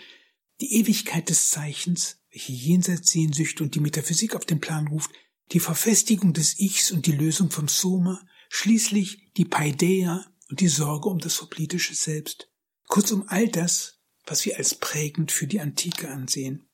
die 0.59 0.73
Ewigkeit 0.73 1.29
des 1.29 1.49
Zeichens, 1.49 2.19
welche 2.31 2.51
Jenseitssehnsüchte 2.51 3.63
und 3.63 3.75
die 3.75 3.79
Metaphysik 3.79 4.35
auf 4.35 4.45
den 4.45 4.59
Plan 4.59 4.87
ruft, 4.87 5.11
die 5.51 5.59
Verfestigung 5.59 6.33
des 6.33 6.59
Ichs 6.59 6.91
und 6.91 7.05
die 7.05 7.13
Lösung 7.13 7.51
vom 7.51 7.67
Soma, 7.67 8.19
schließlich 8.49 9.31
die 9.37 9.45
Paideia 9.45 10.25
und 10.49 10.59
die 10.59 10.67
Sorge 10.67 11.09
um 11.09 11.19
das 11.19 11.41
hoplitische 11.41 11.95
Selbst. 11.95 12.51
Kurzum 12.87 13.25
all 13.27 13.47
das, 13.47 13.96
was 14.27 14.45
wir 14.45 14.57
als 14.57 14.75
prägend 14.75 15.31
für 15.31 15.47
die 15.47 15.59
Antike 15.59 16.09
ansehen. 16.09 16.67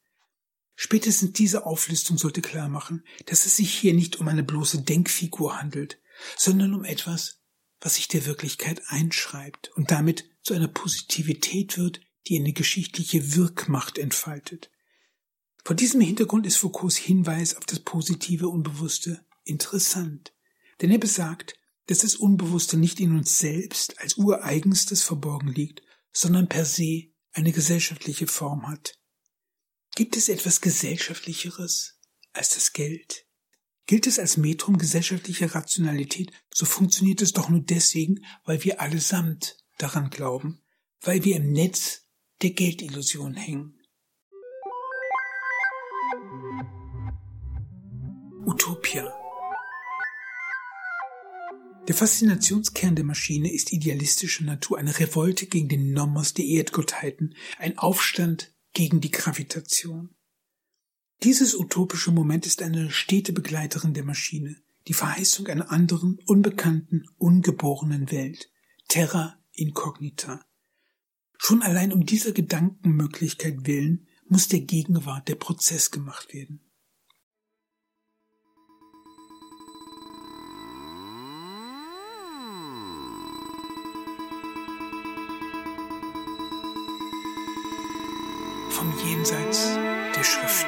Spätestens 0.76 1.34
diese 1.34 1.66
Auflistung 1.66 2.18
sollte 2.18 2.42
klar 2.42 2.68
machen, 2.68 3.06
dass 3.28 3.46
es 3.46 3.58
sich 3.58 3.74
hier 3.74 3.94
nicht 3.94 4.20
um 4.20 4.28
eine 4.28 4.44
bloße 4.44 4.82
Denkfigur 4.82 5.58
handelt, 5.62 6.02
sondern 6.36 6.74
um 6.74 6.84
etwas, 6.84 7.40
was 7.80 7.96
sich 7.96 8.08
der 8.08 8.26
Wirklichkeit 8.26 8.82
einschreibt 8.88 9.72
und 9.76 9.92
damit 9.92 10.26
zu 10.42 10.54
einer 10.54 10.68
Positivität 10.68 11.78
wird, 11.78 12.02
die 12.28 12.40
eine 12.40 12.54
geschichtliche 12.54 13.36
Wirkmacht 13.36 13.98
entfaltet. 13.98 14.72
Vor 15.64 15.76
diesem 15.76 16.02
Hintergrund 16.02 16.46
ist 16.46 16.58
Foucaults 16.58 16.98
Hinweis 16.98 17.56
auf 17.56 17.66
das 17.66 17.80
positive 17.80 18.50
Unbewusste 18.50 19.26
interessant, 19.46 20.34
denn 20.82 20.92
er 20.92 20.98
besagt, 20.98 21.56
dass 21.88 22.00
das 22.00 22.16
Unbewusste 22.16 22.78
nicht 22.78 23.00
in 23.00 23.16
uns 23.16 23.40
selbst 23.40 24.00
als 24.00 24.16
ureigenstes 24.18 25.04
verborgen 25.04 25.50
liegt, 25.50 25.82
sondern 26.12 26.48
per 26.48 26.66
se 26.66 27.13
eine 27.34 27.52
gesellschaftliche 27.52 28.28
Form 28.28 28.68
hat. 28.68 28.98
Gibt 29.96 30.16
es 30.18 30.30
etwas 30.30 30.62
Gesellschaftlicheres 30.62 32.00
als 32.32 32.56
das 32.56 32.74
Geld? 32.74 33.28
Gilt 33.86 34.08
es 34.08 34.18
als 34.18 34.38
Metrum 34.38 34.78
gesellschaftlicher 34.78 35.54
Rationalität, 35.54 36.32
so 36.54 36.66
funktioniert 36.66 37.22
es 37.22 37.34
doch 37.34 37.50
nur 37.50 37.60
deswegen, 37.60 38.26
weil 38.46 38.64
wir 38.64 38.80
allesamt 38.80 39.58
daran 39.78 40.10
glauben, 40.10 40.64
weil 41.02 41.24
wir 41.26 41.36
im 41.36 41.52
Netz 41.52 42.08
der 42.42 42.52
Geldillusion 42.52 43.36
hängen. 43.36 43.80
Utopia 48.46 49.23
Der 51.88 51.96
Faszinationskern 51.96 52.96
der 52.96 53.04
Maschine 53.04 53.52
ist 53.52 53.74
idealistische 53.74 54.46
Natur, 54.46 54.78
eine 54.78 54.98
Revolte 54.98 55.48
gegen 55.48 55.68
den 55.68 55.92
Nomos 55.92 56.34
der 56.34 56.46
Erdgottheiten, 56.46 57.36
ein 57.58 57.78
Aufstand 57.78 58.54
gegen 58.72 59.02
die 59.02 59.12
Gravitation. 59.12 60.16
Dieses 61.24 61.54
utopische 61.54 62.12
Moment 62.12 62.46
ist 62.46 62.62
eine 62.62 62.90
stete 62.90 63.34
Begleiterin 63.34 63.94
der 63.94 64.06
Maschine, 64.06 64.56
die 64.88 64.94
Verheißung 64.94 65.48
einer 65.48 65.72
anderen, 65.72 66.20
unbekannten, 66.26 67.04
ungeborenen 67.18 68.12
Welt, 68.12 68.50
Terra 68.88 69.38
incognita. 69.52 70.46
Schon 71.38 71.62
allein 71.62 71.92
um 71.92 72.06
dieser 72.06 72.32
Gedankenmöglichkeit 72.32 73.68
willen 73.68 74.08
muss 74.30 74.48
der 74.48 74.62
Gegenwart 74.62 75.28
der 75.28 75.36
Prozess 75.36 75.92
gemacht 75.92 76.34
werden. 76.34 76.62
Jenseits 89.24 89.76
der 90.18 90.24
Schrift. 90.26 90.68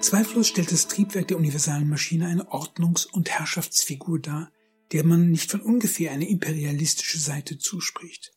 Zweifellos 0.00 0.48
stellt 0.48 0.72
das 0.72 0.88
Triebwerk 0.88 1.28
der 1.28 1.36
universalen 1.36 1.88
Maschine 1.88 2.26
eine 2.26 2.50
Ordnungs- 2.50 3.06
und 3.06 3.30
Herrschaftsfigur 3.30 4.18
dar, 4.18 4.50
der 4.90 5.04
man 5.04 5.30
nicht 5.30 5.52
von 5.52 5.60
ungefähr 5.60 6.10
eine 6.10 6.28
imperialistische 6.28 7.20
Seite 7.20 7.58
zuspricht. 7.58 8.32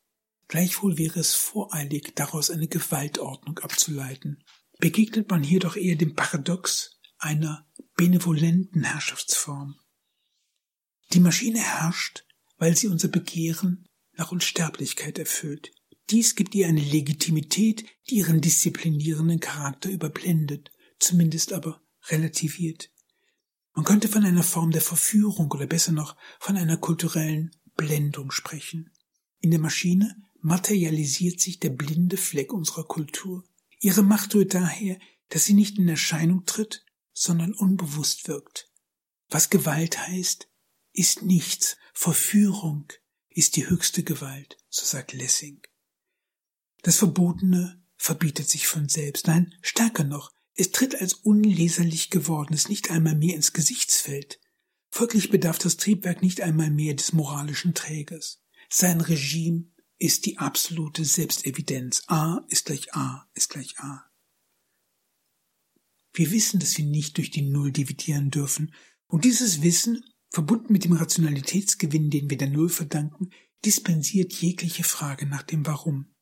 Gleichwohl 0.48 1.00
wäre 1.00 1.20
es 1.20 1.34
voreilig, 1.34 2.14
daraus 2.14 2.52
eine 2.52 2.68
Gewaltordnung 2.68 3.58
abzuleiten. 3.58 4.43
Begegnet 4.78 5.32
man 5.32 5.41
hier 5.41 5.62
doch 5.62 5.76
eher 5.76 5.96
dem 5.96 6.14
Paradox 6.14 7.00
einer 7.18 7.68
benevolenten 7.96 8.84
Herrschaftsform. 8.84 9.80
Die 11.12 11.22
Maschine 11.22 11.58
herrscht, 11.58 12.24
weil 12.60 12.78
sie 12.78 12.88
unser 12.88 13.08
Begehren 13.08 13.88
nach 14.14 14.32
Unsterblichkeit 14.32 15.18
erfüllt, 15.18 15.72
dies 16.10 16.36
gibt 16.36 16.53
ihr 16.53 16.68
eine 16.68 16.82
Legitimität, 16.82 17.86
die 18.10 18.16
ihren 18.16 18.41
disziplinierenden 18.41 19.39
Charakter 19.39 19.89
überblendet, 19.89 20.72
zumindest 20.99 21.53
aber 21.53 21.82
relativiert. 22.10 22.91
Man 23.74 23.86
könnte 23.86 24.08
von 24.08 24.24
einer 24.24 24.43
Form 24.43 24.72
der 24.72 24.82
Verführung 24.82 25.51
oder 25.51 25.68
besser 25.68 25.91
noch 25.91 26.16
von 26.39 26.56
einer 26.56 26.78
kulturellen 26.78 27.51
Blendung 27.76 28.32
sprechen. 28.32 28.91
In 29.39 29.51
der 29.51 29.60
Maschine 29.60 30.16
materialisiert 30.39 31.41
sich 31.41 31.60
der 31.60 31.72
blinde 31.72 32.18
Fleck 32.18 32.53
unserer 32.53 32.86
Kultur. 32.86 33.43
Ihre 33.82 34.03
Macht 34.03 34.34
rührt 34.36 34.53
daher, 34.53 34.97
dass 35.30 35.45
sie 35.45 35.53
nicht 35.53 35.78
in 35.78 35.89
Erscheinung 35.89 36.45
tritt, 36.45 36.86
sondern 37.14 37.53
unbewusst 37.53 38.28
wirkt. 38.28 38.72
Was 39.30 39.49
Gewalt 39.49 40.08
heißt, 40.08 40.47
ist 40.93 41.24
nichts. 41.24 41.78
Verführung 41.93 42.88
ist 43.30 43.56
die 43.56 43.68
höchste 43.68 44.03
Gewalt, 44.03 44.58
so 44.70 44.86
sagt 44.86 45.14
Lessing. 45.14 45.62
Das 46.86 46.98
Verbotene 46.98 47.84
verbietet 47.98 48.48
sich 48.48 48.68
von 48.68 48.88
selbst. 48.88 49.26
Nein, 49.26 49.56
stärker 49.64 50.04
noch, 50.04 50.32
es 50.54 50.70
tritt 50.70 51.02
als 51.02 51.16
unleserlich 51.16 52.12
gewordenes 52.12 52.70
nicht 52.70 52.92
einmal 52.92 53.16
mehr 53.16 53.36
ins 53.36 53.54
Gesichtsfeld. 53.54 54.40
Folglich 54.92 55.32
bedarf 55.32 55.58
das 55.58 55.78
Triebwerk 55.78 56.22
nicht 56.22 56.42
einmal 56.42 56.70
mehr 56.70 56.94
des 56.94 57.12
moralischen 57.12 57.74
Trägers. 57.74 58.44
Sein 58.70 59.02
Regime 59.02 59.66
ist 59.98 60.28
die 60.28 60.38
absolute 60.38 61.06
Selbstevidenz. 61.06 62.04
A 62.06 62.46
ist 62.50 62.66
gleich 62.68 62.94
A 62.94 63.28
ist 63.34 63.50
gleich 63.50 63.80
A. 63.80 64.06
Wir 66.14 66.30
wissen, 66.30 66.60
dass 66.60 66.78
wir 66.78 66.86
nicht 66.86 67.18
durch 67.18 67.32
die 67.32 67.42
Null 67.42 67.72
dividieren 67.72 68.30
dürfen, 68.30 68.76
und 69.08 69.26
dieses 69.26 69.64
Wissen, 69.64 70.06
verbunden 70.30 70.72
mit 70.72 70.84
dem 70.84 70.94
Rationalitätsgewinn, 70.94 72.12
den 72.12 72.30
wir 72.30 72.38
der 72.38 72.52
Null 72.52 72.70
verdanken, 72.70 73.32
dispensiert 73.66 74.34
jegliche 74.34 74.84
Frage 74.84 75.26
nach 75.26 75.42
dem 75.42 75.66
Warum. 75.66 76.14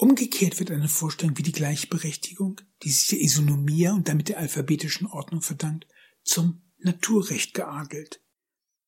Umgekehrt 0.00 0.58
wird 0.58 0.70
eine 0.70 0.88
Vorstellung 0.88 1.36
wie 1.36 1.42
die 1.42 1.52
Gleichberechtigung, 1.52 2.62
die 2.82 2.90
sich 2.90 3.08
der 3.08 3.20
Isonomia 3.20 3.92
und 3.92 4.08
damit 4.08 4.30
der 4.30 4.38
alphabetischen 4.38 5.06
Ordnung 5.06 5.42
verdankt, 5.42 5.86
zum 6.22 6.62
Naturrecht 6.78 7.52
geadelt. 7.52 8.22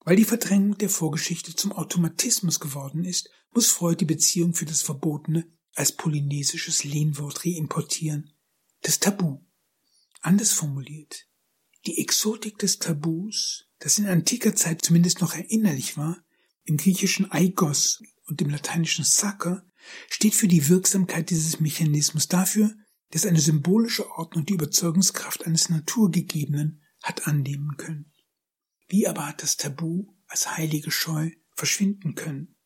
Weil 0.06 0.16
die 0.16 0.24
Verdrängung 0.24 0.78
der 0.78 0.88
Vorgeschichte 0.88 1.54
zum 1.54 1.72
Automatismus 1.72 2.60
geworden 2.60 3.04
ist, 3.04 3.28
muss 3.50 3.66
Freud 3.66 3.98
die 4.00 4.06
Beziehung 4.06 4.54
für 4.54 4.64
das 4.64 4.80
Verbotene 4.80 5.46
als 5.74 5.92
polynesisches 5.92 6.82
Lehnwort 6.82 7.44
reimportieren. 7.44 8.32
Das 8.80 8.98
Tabu. 8.98 9.42
Anders 10.22 10.52
formuliert. 10.52 11.28
Die 11.84 11.98
Exotik 11.98 12.56
des 12.56 12.78
Tabus, 12.78 13.66
das 13.80 13.98
in 13.98 14.06
antiker 14.06 14.56
Zeit 14.56 14.82
zumindest 14.82 15.20
noch 15.20 15.34
erinnerlich 15.34 15.98
war, 15.98 16.24
im 16.64 16.78
griechischen 16.78 17.30
Aigos 17.30 18.02
und 18.24 18.40
im 18.40 18.48
lateinischen 18.48 19.04
Sacer, 19.04 19.62
steht 20.08 20.34
für 20.34 20.48
die 20.48 20.68
Wirksamkeit 20.68 21.30
dieses 21.30 21.60
Mechanismus 21.60 22.28
dafür, 22.28 22.74
dass 23.10 23.26
eine 23.26 23.40
symbolische 23.40 24.10
Ordnung 24.12 24.46
die 24.46 24.54
Überzeugungskraft 24.54 25.46
eines 25.46 25.68
Naturgegebenen 25.68 26.82
hat 27.02 27.26
annehmen 27.26 27.76
können. 27.76 28.12
Wie 28.88 29.06
aber 29.06 29.26
hat 29.26 29.42
das 29.42 29.56
Tabu 29.56 30.06
als 30.26 30.56
heilige 30.56 30.90
Scheu 30.90 31.30
verschwinden 31.54 32.14
können? 32.14 32.56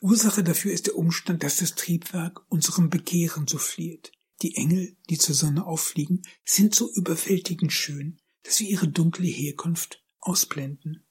Ursache 0.00 0.44
dafür 0.44 0.72
ist 0.72 0.86
der 0.86 0.96
Umstand, 0.96 1.42
dass 1.42 1.56
das 1.56 1.74
Triebwerk 1.74 2.44
unserem 2.50 2.90
Begehren 2.90 3.46
souffliert. 3.46 4.12
Die 4.42 4.56
Engel, 4.56 4.96
die 5.08 5.16
zur 5.16 5.34
Sonne 5.34 5.64
auffliegen, 5.64 6.22
sind 6.44 6.74
so 6.74 6.92
überwältigend 6.92 7.72
schön, 7.72 8.20
dass 8.42 8.60
wir 8.60 8.68
ihre 8.68 8.88
dunkle 8.88 9.26
Herkunft 9.26 10.04
ausblenden. 10.20 11.03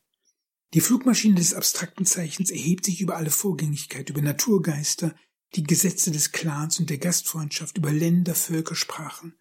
Die 0.74 0.82
Flugmaschine 0.82 1.36
des 1.36 1.54
abstrakten 1.54 2.06
Zeichens 2.06 2.50
erhebt 2.50 2.86
sich 2.86 3.00
über 3.00 3.16
alle 3.18 3.30
Vorgängigkeit, 3.30 4.10
über 4.10 4.22
Naturgeister, 4.22 5.16
die 5.56 5.64
Gesetze 5.64 6.10
des 6.10 6.32
Clans 6.32 6.80
und 6.80 6.90
der 6.90 6.98
Gastfreundschaft, 6.98 7.78
über 7.78 7.92
Länder, 7.92 8.34
Völker, 8.34 8.74
Sprachen. 8.74 9.36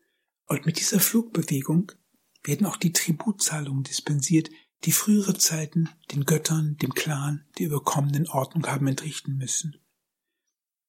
Und 0.46 0.66
mit 0.66 0.78
dieser 0.78 1.00
Flugbewegung 1.00 1.92
werden 2.44 2.66
auch 2.66 2.76
die 2.76 2.92
Tributzahlungen 2.92 3.84
dispensiert, 3.84 4.50
die 4.84 4.92
frühere 4.92 5.38
Zeiten 5.38 5.88
den 6.10 6.24
Göttern, 6.24 6.76
dem 6.76 6.92
Clan, 6.92 7.46
der 7.58 7.66
überkommenen 7.66 8.28
Ordnung 8.28 8.66
haben 8.66 8.86
entrichten 8.86 9.36
müssen. 9.36 9.76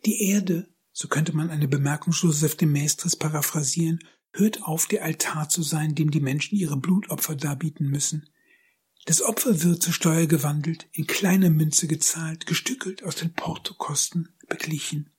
Die 0.06 0.28
Erde, 0.28 0.68
so 0.92 1.08
könnte 1.08 1.34
man 1.34 1.52
eine 1.52 1.70
Bemerkung 1.70 2.12
Joseph 2.12 2.56
de 2.56 2.68
Maistres 2.68 3.16
paraphrasieren, 3.16 4.00
hört 4.34 4.64
auf, 4.64 4.88
der 4.88 5.04
Altar 5.04 5.48
zu 5.48 5.62
sein, 5.62 5.96
dem 5.96 6.12
die 6.12 6.20
Menschen 6.20 6.58
ihre 6.58 6.76
Blutopfer 6.76 7.36
darbieten 7.36 7.88
müssen. 7.88 8.28
Das 9.06 9.22
Opfer 9.22 9.64
wird 9.64 9.84
zur 9.84 9.94
Steuer 9.94 10.28
gewandelt, 10.28 10.88
in 10.94 11.08
kleiner 11.08 11.50
Münze 11.50 11.88
gezahlt, 11.88 12.46
gestückelt, 12.46 13.04
aus 13.04 13.16
den 13.16 13.34
Portokosten 13.34 14.30
beglichen. 14.48 15.10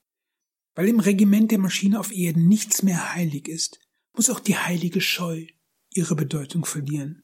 Weil 0.75 0.89
im 0.89 1.01
Regiment 1.01 1.51
der 1.51 1.59
Maschine 1.59 2.01
auf 2.01 2.11
Erden 2.11 2.49
nichts 2.49 2.83
mehr 2.83 3.15
heilig 3.15 3.47
ist, 3.47 3.79
muss 4.15 4.31
auch 4.31 4.41
die 4.41 4.57
heilige 4.57 5.01
Scheu 5.01 5.47
ihre 5.91 6.17
Bedeutung 6.17 6.65
verlieren. 6.65 7.23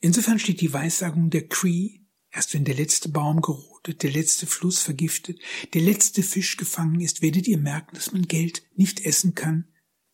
Insofern 0.00 0.38
steht 0.38 0.60
die 0.60 0.72
Weissagung 0.72 1.30
der 1.30 1.48
Cree, 1.48 2.00
erst 2.30 2.54
wenn 2.54 2.64
der 2.64 2.76
letzte 2.76 3.08
Baum 3.08 3.40
gerodet, 3.40 4.02
der 4.02 4.12
letzte 4.12 4.46
Fluss 4.46 4.78
vergiftet, 4.78 5.40
der 5.74 5.82
letzte 5.82 6.22
Fisch 6.22 6.56
gefangen 6.56 7.00
ist, 7.00 7.22
werdet 7.22 7.48
ihr 7.48 7.58
merken, 7.58 7.96
dass 7.96 8.12
man 8.12 8.28
Geld 8.28 8.62
nicht 8.76 9.04
essen 9.04 9.34
kann, 9.34 9.66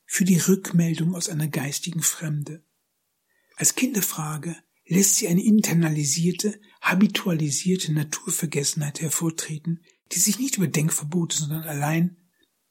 für 0.07 0.25
die 0.25 0.39
Rückmeldung 0.39 1.15
aus 1.15 1.29
einer 1.29 1.49
geistigen 1.49 2.03
Fremde. 2.03 2.65
Als 3.57 3.75
Kinderfrage 3.75 4.57
lässt 4.87 5.17
sie 5.17 5.29
eine 5.29 5.43
internalisierte, 5.43 6.61
habitualisierte 6.81 7.93
Naturvergessenheit 7.93 9.01
hervortreten, 9.01 9.83
die 10.13 10.19
sich 10.19 10.39
nicht 10.39 10.57
über 10.57 10.67
Denkverbote, 10.67 11.37
sondern 11.37 11.65
allein 11.65 12.17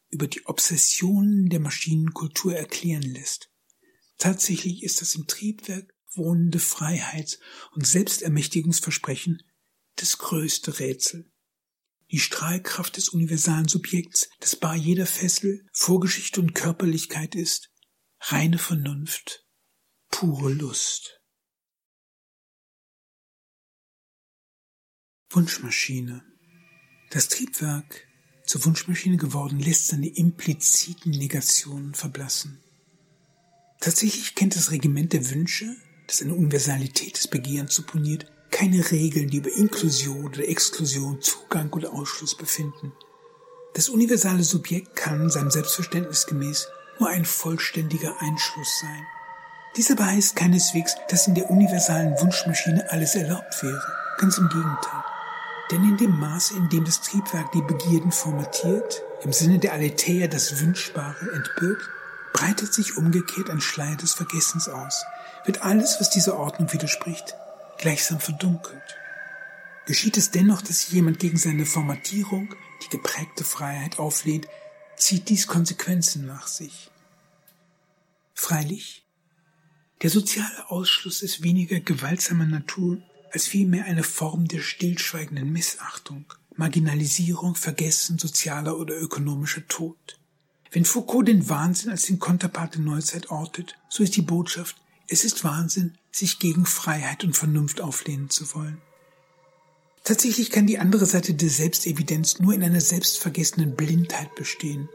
über 0.10 0.28
die 0.28 0.46
Obsessionen 0.46 1.50
der 1.50 1.60
Maschinenkultur 1.60 2.56
erklären 2.56 3.02
lässt. 3.02 3.50
Tatsächlich 4.18 4.84
ist 4.84 5.02
das 5.02 5.16
im 5.16 5.26
Triebwerk 5.26 5.94
wohnende 6.16 6.60
Freiheits- 6.60 7.40
und 7.72 7.88
Selbstermächtigungsversprechen 7.88 9.42
das 9.96 10.20
größte 10.20 10.80
Rätsel. 10.80 11.32
Die 12.12 12.20
Strahlkraft 12.20 12.98
des 12.98 13.10
universalen 13.10 13.68
Subjekts, 13.68 14.30
das 14.40 14.56
bar 14.56 14.76
jeder 14.76 15.08
Fessel, 15.08 15.66
Vorgeschichte 15.72 16.42
und 16.42 16.54
Körperlichkeit 16.54 17.34
ist, 17.34 17.72
reine 18.20 18.60
Vernunft, 18.60 19.48
pure 20.10 20.54
Lust. 20.54 21.23
Wunschmaschine. 25.34 26.24
Das 27.12 27.28
Triebwerk, 27.28 28.08
zur 28.46 28.66
Wunschmaschine 28.66 29.18
geworden, 29.18 29.60
lässt 29.60 29.88
seine 29.88 30.08
impliziten 30.08 31.12
Negationen 31.12 31.94
verblassen. 31.94 32.60
Tatsächlich 33.80 34.36
kennt 34.36 34.56
das 34.56 34.72
Regiment 34.72 35.14
der 35.14 35.30
Wünsche 35.30 35.76
das 36.08 36.22
eine 36.22 36.34
Universalität 36.34 37.18
des 37.18 37.28
Begehrens 37.28 37.76
supponiert, 37.76 38.26
keine 38.52 38.92
Regeln, 38.92 39.30
die 39.30 39.38
über 39.38 39.52
Inklusion 39.52 40.26
oder 40.26 40.48
Exklusion, 40.48 41.22
Zugang 41.22 41.72
oder 41.74 41.94
Ausschluss 41.94 42.36
befinden. 42.36 42.92
Das 43.74 43.90
universale 43.90 44.44
Subjekt 44.44 44.96
kann 44.96 45.30
seinem 45.30 45.50
Selbstverständnis 45.50 46.28
gemäß 46.28 46.68
nur 47.00 47.10
ein 47.10 47.26
vollständiger 47.26 48.22
Einschluss 48.22 48.80
sein. 48.80 49.08
Dies 49.76 49.90
aber 49.90 50.06
heißt 50.06 50.36
keineswegs, 50.36 50.96
dass 51.10 51.28
in 51.28 51.34
der 51.34 51.50
universalen 51.50 52.14
Wunschmaschine 52.20 52.92
alles 52.92 53.16
erlaubt 53.16 53.64
wäre. 53.64 53.82
Ganz 54.20 54.38
im 54.38 54.48
Gegenteil. 54.50 55.03
Denn 55.72 55.84
in 55.84 55.98
dem 55.98 56.20
Maße, 56.20 56.56
in 56.56 56.70
dem 56.70 56.86
das 56.86 57.02
Triebwerk 57.02 57.52
die 57.52 57.62
Begierden 57.62 58.12
formatiert, 58.12 59.04
im 59.24 59.32
Sinne 59.32 59.60
der 59.60 59.74
Aletheia 59.74 60.28
das 60.28 60.60
Wünschbare 60.60 61.32
entbirgt, 61.32 61.90
breitet 62.34 62.74
sich 62.74 62.98
umgekehrt 62.98 63.50
ein 63.50 63.62
Schleier 63.62 63.96
des 63.96 64.14
Vergessens 64.14 64.68
aus, 64.68 65.06
wird 65.46 65.62
alles, 65.62 65.98
was 66.00 66.10
dieser 66.10 66.38
Ordnung 66.38 66.72
widerspricht, 66.74 67.36
gleichsam 67.78 68.20
verdunkelt. 68.20 68.98
Geschieht 69.86 70.18
es 70.18 70.32
dennoch, 70.32 70.62
dass 70.62 70.90
jemand 70.90 71.20
gegen 71.20 71.38
seine 71.38 71.66
Formatierung, 71.66 72.54
die 72.84 72.90
geprägte 72.90 73.44
Freiheit 73.44 74.00
auflehnt, 74.00 74.48
zieht 74.96 75.30
dies 75.30 75.48
Konsequenzen 75.48 76.26
nach 76.26 76.48
sich. 76.48 76.90
Freilich, 78.34 79.06
der 80.02 80.10
soziale 80.10 80.70
Ausschluss 80.70 81.22
ist 81.22 81.44
weniger 81.44 81.80
gewaltsamer 81.80 82.46
Natur 82.46 83.02
als 83.34 83.48
vielmehr 83.48 83.86
eine 83.86 84.04
Form 84.04 84.48
der 84.48 84.60
stillschweigenden 84.60 85.52
Missachtung, 85.52 86.26
Marginalisierung, 86.56 87.56
Vergessen, 87.56 88.20
sozialer 88.20 88.78
oder 88.78 88.96
ökonomischer 88.96 89.68
Tod. 89.68 90.20
Wenn 90.72 90.86
Foucault 90.86 91.28
den 91.28 91.50
Wahnsinn 91.50 91.90
als 91.90 92.04
den 92.04 92.20
Konterpart 92.20 92.76
der 92.76 92.82
Neuzeit 92.82 93.32
ortet, 93.32 93.76
so 93.90 94.04
ist 94.04 94.16
die 94.16 94.22
Botschaft, 94.22 94.76
es 95.08 95.24
ist 95.24 95.44
Wahnsinn, 95.44 95.98
sich 96.12 96.38
gegen 96.40 96.66
Freiheit 96.66 97.24
und 97.24 97.36
Vernunft 97.36 97.82
auflehnen 97.82 98.30
zu 98.30 98.54
wollen. 98.54 98.82
Tatsächlich 100.04 100.52
kann 100.52 100.68
die 100.68 100.80
andere 100.80 101.06
Seite 101.06 101.34
der 101.34 101.50
Selbstevidenz 101.50 102.40
nur 102.40 102.54
in 102.54 102.64
einer 102.64 102.82
selbstvergessenen 102.82 103.76
Blindheit 103.76 104.36
bestehen. 104.36 104.90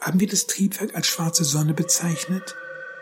Haben 0.00 0.20
wir 0.20 0.28
das 0.28 0.46
Triebwerk 0.46 0.94
als 0.94 1.08
schwarze 1.08 1.44
Sonne 1.44 1.74
bezeichnet, 1.74 2.54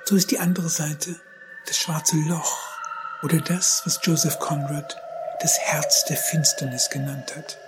so 0.05 0.17
ist 0.17 0.31
die 0.31 0.39
andere 0.39 0.71
Seite 0.71 1.21
das 1.67 1.77
schwarze 1.77 2.17
Loch 2.17 2.78
oder 3.23 3.41
das, 3.41 3.83
was 3.85 4.01
Joseph 4.03 4.39
Conrad 4.39 5.01
das 5.41 5.59
Herz 5.59 6.05
der 6.05 6.17
Finsternis 6.17 6.91
genannt 6.91 7.37
hat. 7.37 7.59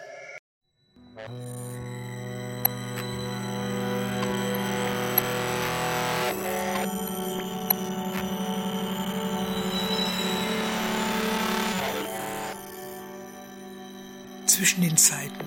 zwischen 14.47 14.83
den 14.83 14.99
Zeiten. 14.99 15.47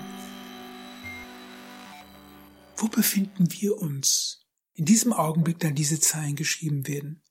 Wo 2.76 2.88
befinden 2.88 3.46
wir 3.52 3.76
uns 3.76 4.40
in 4.72 4.86
diesem 4.86 5.12
Augenblick, 5.12 5.60
da 5.60 5.70
diese 5.70 6.00
Zeilen 6.00 6.34
geschrieben 6.34 6.88
werden? 6.88 7.23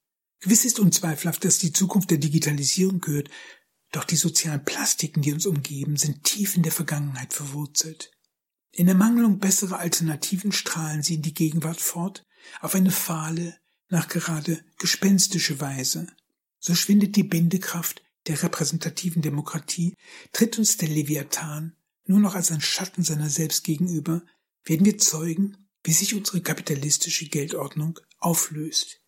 Gewiss 0.43 0.65
ist 0.65 0.79
unzweifelhaft, 0.79 1.45
dass 1.45 1.57
die 1.57 1.71
Zukunft 1.71 2.11
der 2.11 2.17
Digitalisierung 2.17 2.99
gehört, 2.99 3.29
doch 3.93 4.03
die 4.03 4.17
sozialen 4.17 4.65
Plastiken, 4.65 5.21
die 5.21 5.31
uns 5.31 5.45
umgeben, 5.45 5.95
sind 5.95 6.25
tief 6.25 6.57
in 6.57 6.63
der 6.63 6.73
Vergangenheit 6.73 7.31
verwurzelt. 7.31 8.11
In 8.73 8.87
der 8.87 8.95
Mangelung 8.95 9.39
besserer 9.39 9.79
Alternativen 9.79 10.51
strahlen 10.51 11.01
sie 11.01 11.15
in 11.15 11.21
die 11.21 11.33
Gegenwart 11.33 11.79
fort, 11.79 12.25
auf 12.59 12.75
eine 12.75 12.91
fahle, 12.91 13.57
nachgerade 13.87 14.65
gespenstische 14.79 15.61
Weise. 15.61 16.07
So 16.59 16.75
schwindet 16.75 17.15
die 17.15 17.23
Bindekraft 17.23 18.01
der 18.27 18.43
repräsentativen 18.43 19.21
Demokratie, 19.21 19.95
tritt 20.33 20.57
uns 20.57 20.75
der 20.75 20.89
Leviathan 20.89 21.73
nur 22.05 22.19
noch 22.19 22.35
als 22.35 22.51
ein 22.51 22.59
Schatten 22.59 23.03
seiner 23.03 23.29
selbst 23.29 23.63
gegenüber, 23.63 24.23
werden 24.65 24.85
wir 24.85 24.97
zeugen, 24.97 25.69
wie 25.85 25.93
sich 25.93 26.13
unsere 26.15 26.41
kapitalistische 26.41 27.29
Geldordnung 27.29 27.97
auflöst. 28.19 29.02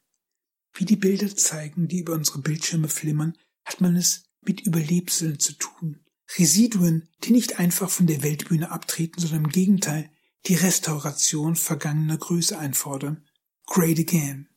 Wie 0.75 0.85
die 0.85 0.97
Bilder 0.97 1.33
zeigen, 1.33 1.87
die 1.87 1.99
über 1.99 2.13
unsere 2.13 2.39
Bildschirme 2.39 2.89
flimmern, 2.89 3.37
hat 3.63 3.79
man 3.79 3.95
es 3.95 4.25
mit 4.41 4.61
Überlebseln 4.61 5.39
zu 5.39 5.53
tun. 5.53 6.01
Residuen, 6.37 7.07
die 7.23 7.31
nicht 7.31 7.59
einfach 7.59 7.89
von 7.89 8.07
der 8.07 8.23
Weltbühne 8.23 8.71
abtreten, 8.71 9.21
sondern 9.21 9.45
im 9.45 9.49
Gegenteil 9.49 10.09
die 10.47 10.55
Restauration 10.55 11.55
vergangener 11.55 12.17
Größe 12.17 12.59
einfordern. 12.59 13.25
Great 13.65 13.99
again. 13.99 14.49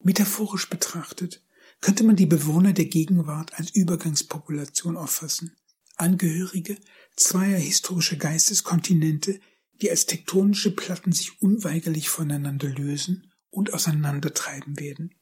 Metaphorisch 0.00 0.68
betrachtet 0.68 1.42
könnte 1.80 2.04
man 2.04 2.16
die 2.16 2.26
Bewohner 2.26 2.72
der 2.72 2.84
Gegenwart 2.84 3.54
als 3.58 3.70
Übergangspopulation 3.70 4.96
auffassen, 4.96 5.56
Angehörige 5.96 6.76
zweier 7.16 7.58
historischer 7.58 8.16
Geisteskontinente, 8.16 9.40
die 9.80 9.90
als 9.90 10.06
tektonische 10.06 10.74
Platten 10.74 11.12
sich 11.12 11.40
unweigerlich 11.40 12.08
voneinander 12.08 12.68
lösen 12.68 13.27
und 13.50 13.72
auseinandertreiben 13.72 14.78
werden. 14.78 15.14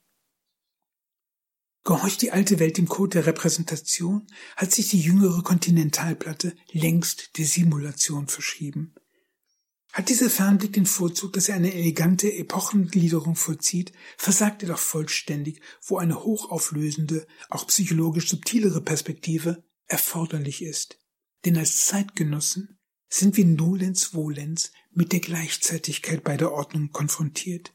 Gehorcht 1.83 2.21
die 2.21 2.31
alte 2.31 2.59
Welt 2.59 2.77
dem 2.77 2.89
Code 2.89 3.11
der 3.11 3.27
Repräsentation, 3.27 4.27
hat 4.57 4.73
sich 4.73 4.89
die 4.89 4.99
jüngere 4.99 5.41
Kontinentalplatte 5.41 6.53
längst 6.71 7.37
der 7.37 7.45
Simulation 7.45 8.27
verschrieben. 8.27 8.93
Hat 9.93 10.09
dieser 10.09 10.29
Fernblick 10.29 10.73
den 10.73 10.85
Vorzug, 10.85 11.31
dass 11.33 11.47
er 11.47 11.55
eine 11.55 11.73
elegante 11.73 12.31
Epochengliederung 12.31 13.35
vollzieht, 13.37 13.93
versagt 14.17 14.63
er 14.63 14.69
doch 14.69 14.79
vollständig, 14.79 15.61
wo 15.81 15.97
eine 15.97 16.23
hochauflösende, 16.23 17.25
auch 17.49 17.65
psychologisch 17.67 18.27
subtilere 18.27 18.81
Perspektive 18.81 19.63
erforderlich 19.85 20.61
ist. 20.61 20.99
Denn 21.45 21.57
als 21.57 21.85
Zeitgenossen 21.85 22.77
sind 23.09 23.37
wir 23.37 23.45
nolens 23.45 24.13
volens 24.13 24.73
mit 24.91 25.13
der 25.13 25.21
Gleichzeitigkeit 25.21 26.23
beider 26.23 26.51
Ordnungen 26.51 26.91
konfrontiert. 26.91 27.73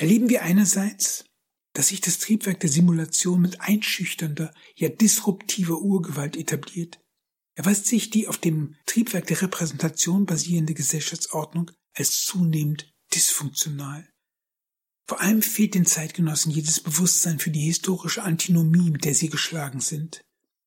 Erleben 0.00 0.30
wir 0.30 0.40
einerseits, 0.40 1.26
dass 1.74 1.88
sich 1.88 2.00
das 2.00 2.18
Triebwerk 2.18 2.58
der 2.60 2.70
Simulation 2.70 3.42
mit 3.42 3.60
einschüchternder, 3.60 4.54
ja 4.74 4.88
disruptiver 4.88 5.78
Urgewalt 5.78 6.38
etabliert, 6.38 6.98
erweist 7.54 7.84
sich 7.84 8.08
die 8.08 8.26
auf 8.26 8.38
dem 8.38 8.76
Triebwerk 8.86 9.26
der 9.26 9.42
Repräsentation 9.42 10.24
basierende 10.24 10.72
Gesellschaftsordnung 10.72 11.70
als 11.92 12.24
zunehmend 12.24 12.90
dysfunktional. 13.14 14.08
Vor 15.06 15.20
allem 15.20 15.42
fehlt 15.42 15.74
den 15.74 15.84
Zeitgenossen 15.84 16.50
jedes 16.50 16.80
Bewusstsein 16.80 17.38
für 17.38 17.50
die 17.50 17.60
historische 17.60 18.22
Antinomie, 18.22 18.90
mit 18.90 19.04
der 19.04 19.14
sie 19.14 19.28
geschlagen 19.28 19.80
sind. 19.80 20.22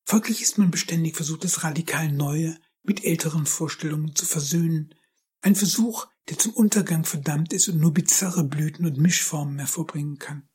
Folglich 0.06 0.44
ist 0.44 0.60
man 0.60 0.70
beständig 0.70 1.16
versucht, 1.16 1.44
das 1.44 1.64
radikal 1.64 2.12
Neue 2.12 2.56
mit 2.84 3.04
älteren 3.04 3.48
Vorstellungen 3.48 4.16
zu 4.16 4.28
versöhnen. 4.28 4.94
Ein 5.42 5.56
Versuch, 5.56 6.06
der 6.30 6.38
zum 6.38 6.54
Untergang 6.54 7.06
verdammt 7.06 7.54
ist 7.54 7.68
und 7.68 7.80
nur 7.80 7.94
bizarre 7.94 8.44
Blüten 8.44 8.86
und 8.86 8.98
Mischformen 8.98 9.60
hervorbringen 9.60 10.20
kann. 10.20 10.48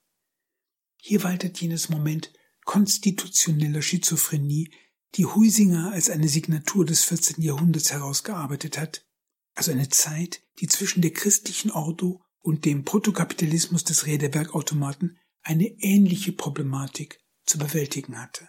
Hier 1.00 1.22
waltet 1.22 1.60
jenes 1.60 1.88
Moment 1.88 2.32
konstitutioneller 2.64 3.82
Schizophrenie, 3.82 4.70
die 5.14 5.26
Huisinger 5.26 5.92
als 5.92 6.10
eine 6.10 6.28
Signatur 6.28 6.84
des 6.84 7.04
14. 7.04 7.42
Jahrhunderts 7.42 7.92
herausgearbeitet 7.92 8.78
hat, 8.78 9.06
also 9.54 9.72
eine 9.72 9.88
Zeit, 9.88 10.42
die 10.60 10.66
zwischen 10.66 11.00
der 11.00 11.12
christlichen 11.12 11.70
Ordo 11.70 12.22
und 12.40 12.64
dem 12.64 12.84
Protokapitalismus 12.84 13.84
des 13.84 14.06
Räderwerkautomaten 14.06 15.18
eine 15.42 15.66
ähnliche 15.80 16.32
Problematik 16.32 17.20
zu 17.46 17.58
bewältigen 17.58 18.20
hatte. 18.20 18.48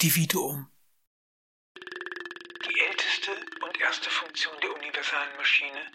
Dividuum 0.00 0.68
Die 1.76 2.80
älteste 2.88 3.32
und 3.66 3.78
erste 3.98 4.10
Funktion 4.10 4.60
der 4.60 4.72
universalen 4.76 5.36
Maschine, 5.36 5.90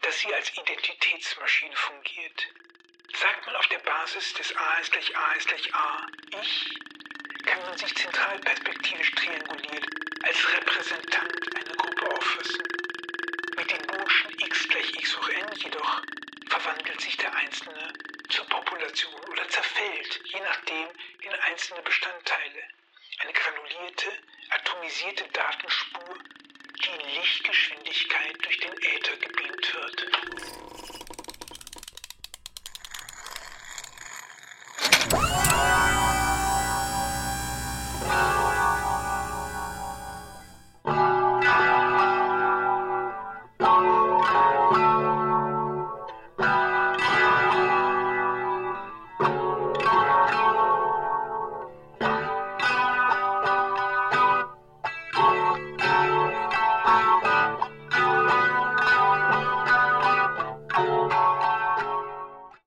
dass 0.00 0.20
sie 0.20 0.34
als 0.34 0.50
Identitätsmaschine 0.56 1.76
fungiert, 1.76 2.46
Sagt 3.20 3.44
man 3.44 3.54
auf 3.56 3.66
der 3.68 3.78
Basis 3.80 4.32
des 4.32 4.56
A 4.56 4.78
ist 4.80 4.90
gleich 4.90 5.14
A 5.14 5.32
ist 5.34 5.46
gleich 5.46 5.74
A 5.74 6.06
Ich, 6.40 6.70
kann 7.44 7.60
man 7.60 7.76
sich 7.76 7.94
zentralperspektivisch 7.94 9.10
trianguliert 9.16 9.86
als 10.22 10.52
Repräsentant 10.56 11.56
einer 11.56 11.76
Gruppe 11.76 12.10
auffassen. 12.16 12.62
Mit 13.56 13.70
dem 13.70 13.86
Burschen 13.86 14.30
x 14.40 14.68
gleich 14.68 14.90
x 14.94 15.16
hoch 15.18 15.28
n 15.28 15.52
jedoch 15.56 16.00
verwandelt 16.48 17.00
sich 17.02 17.18
der 17.18 17.36
Einzelne 17.36 17.92
zur 18.30 18.46
Population 18.46 19.20
oder 19.28 19.46
zerfällt, 19.50 20.20
je 20.24 20.40
nachdem, 20.40 20.88
in 21.20 21.34
einzelne 21.34 21.82
Bestandteile. 21.82 22.62
Eine 23.18 23.32
granulierte, 23.34 24.10
atomisierte 24.50 25.28
Datenspur, 25.34 26.18
die 26.82 26.90
in 26.90 27.20
Lichtgeschwindigkeit 27.20 28.36
durch 28.42 28.58
den 28.58 28.72
Äther 28.72 29.16
gebeamt 29.16 29.74
wird. 29.74 30.73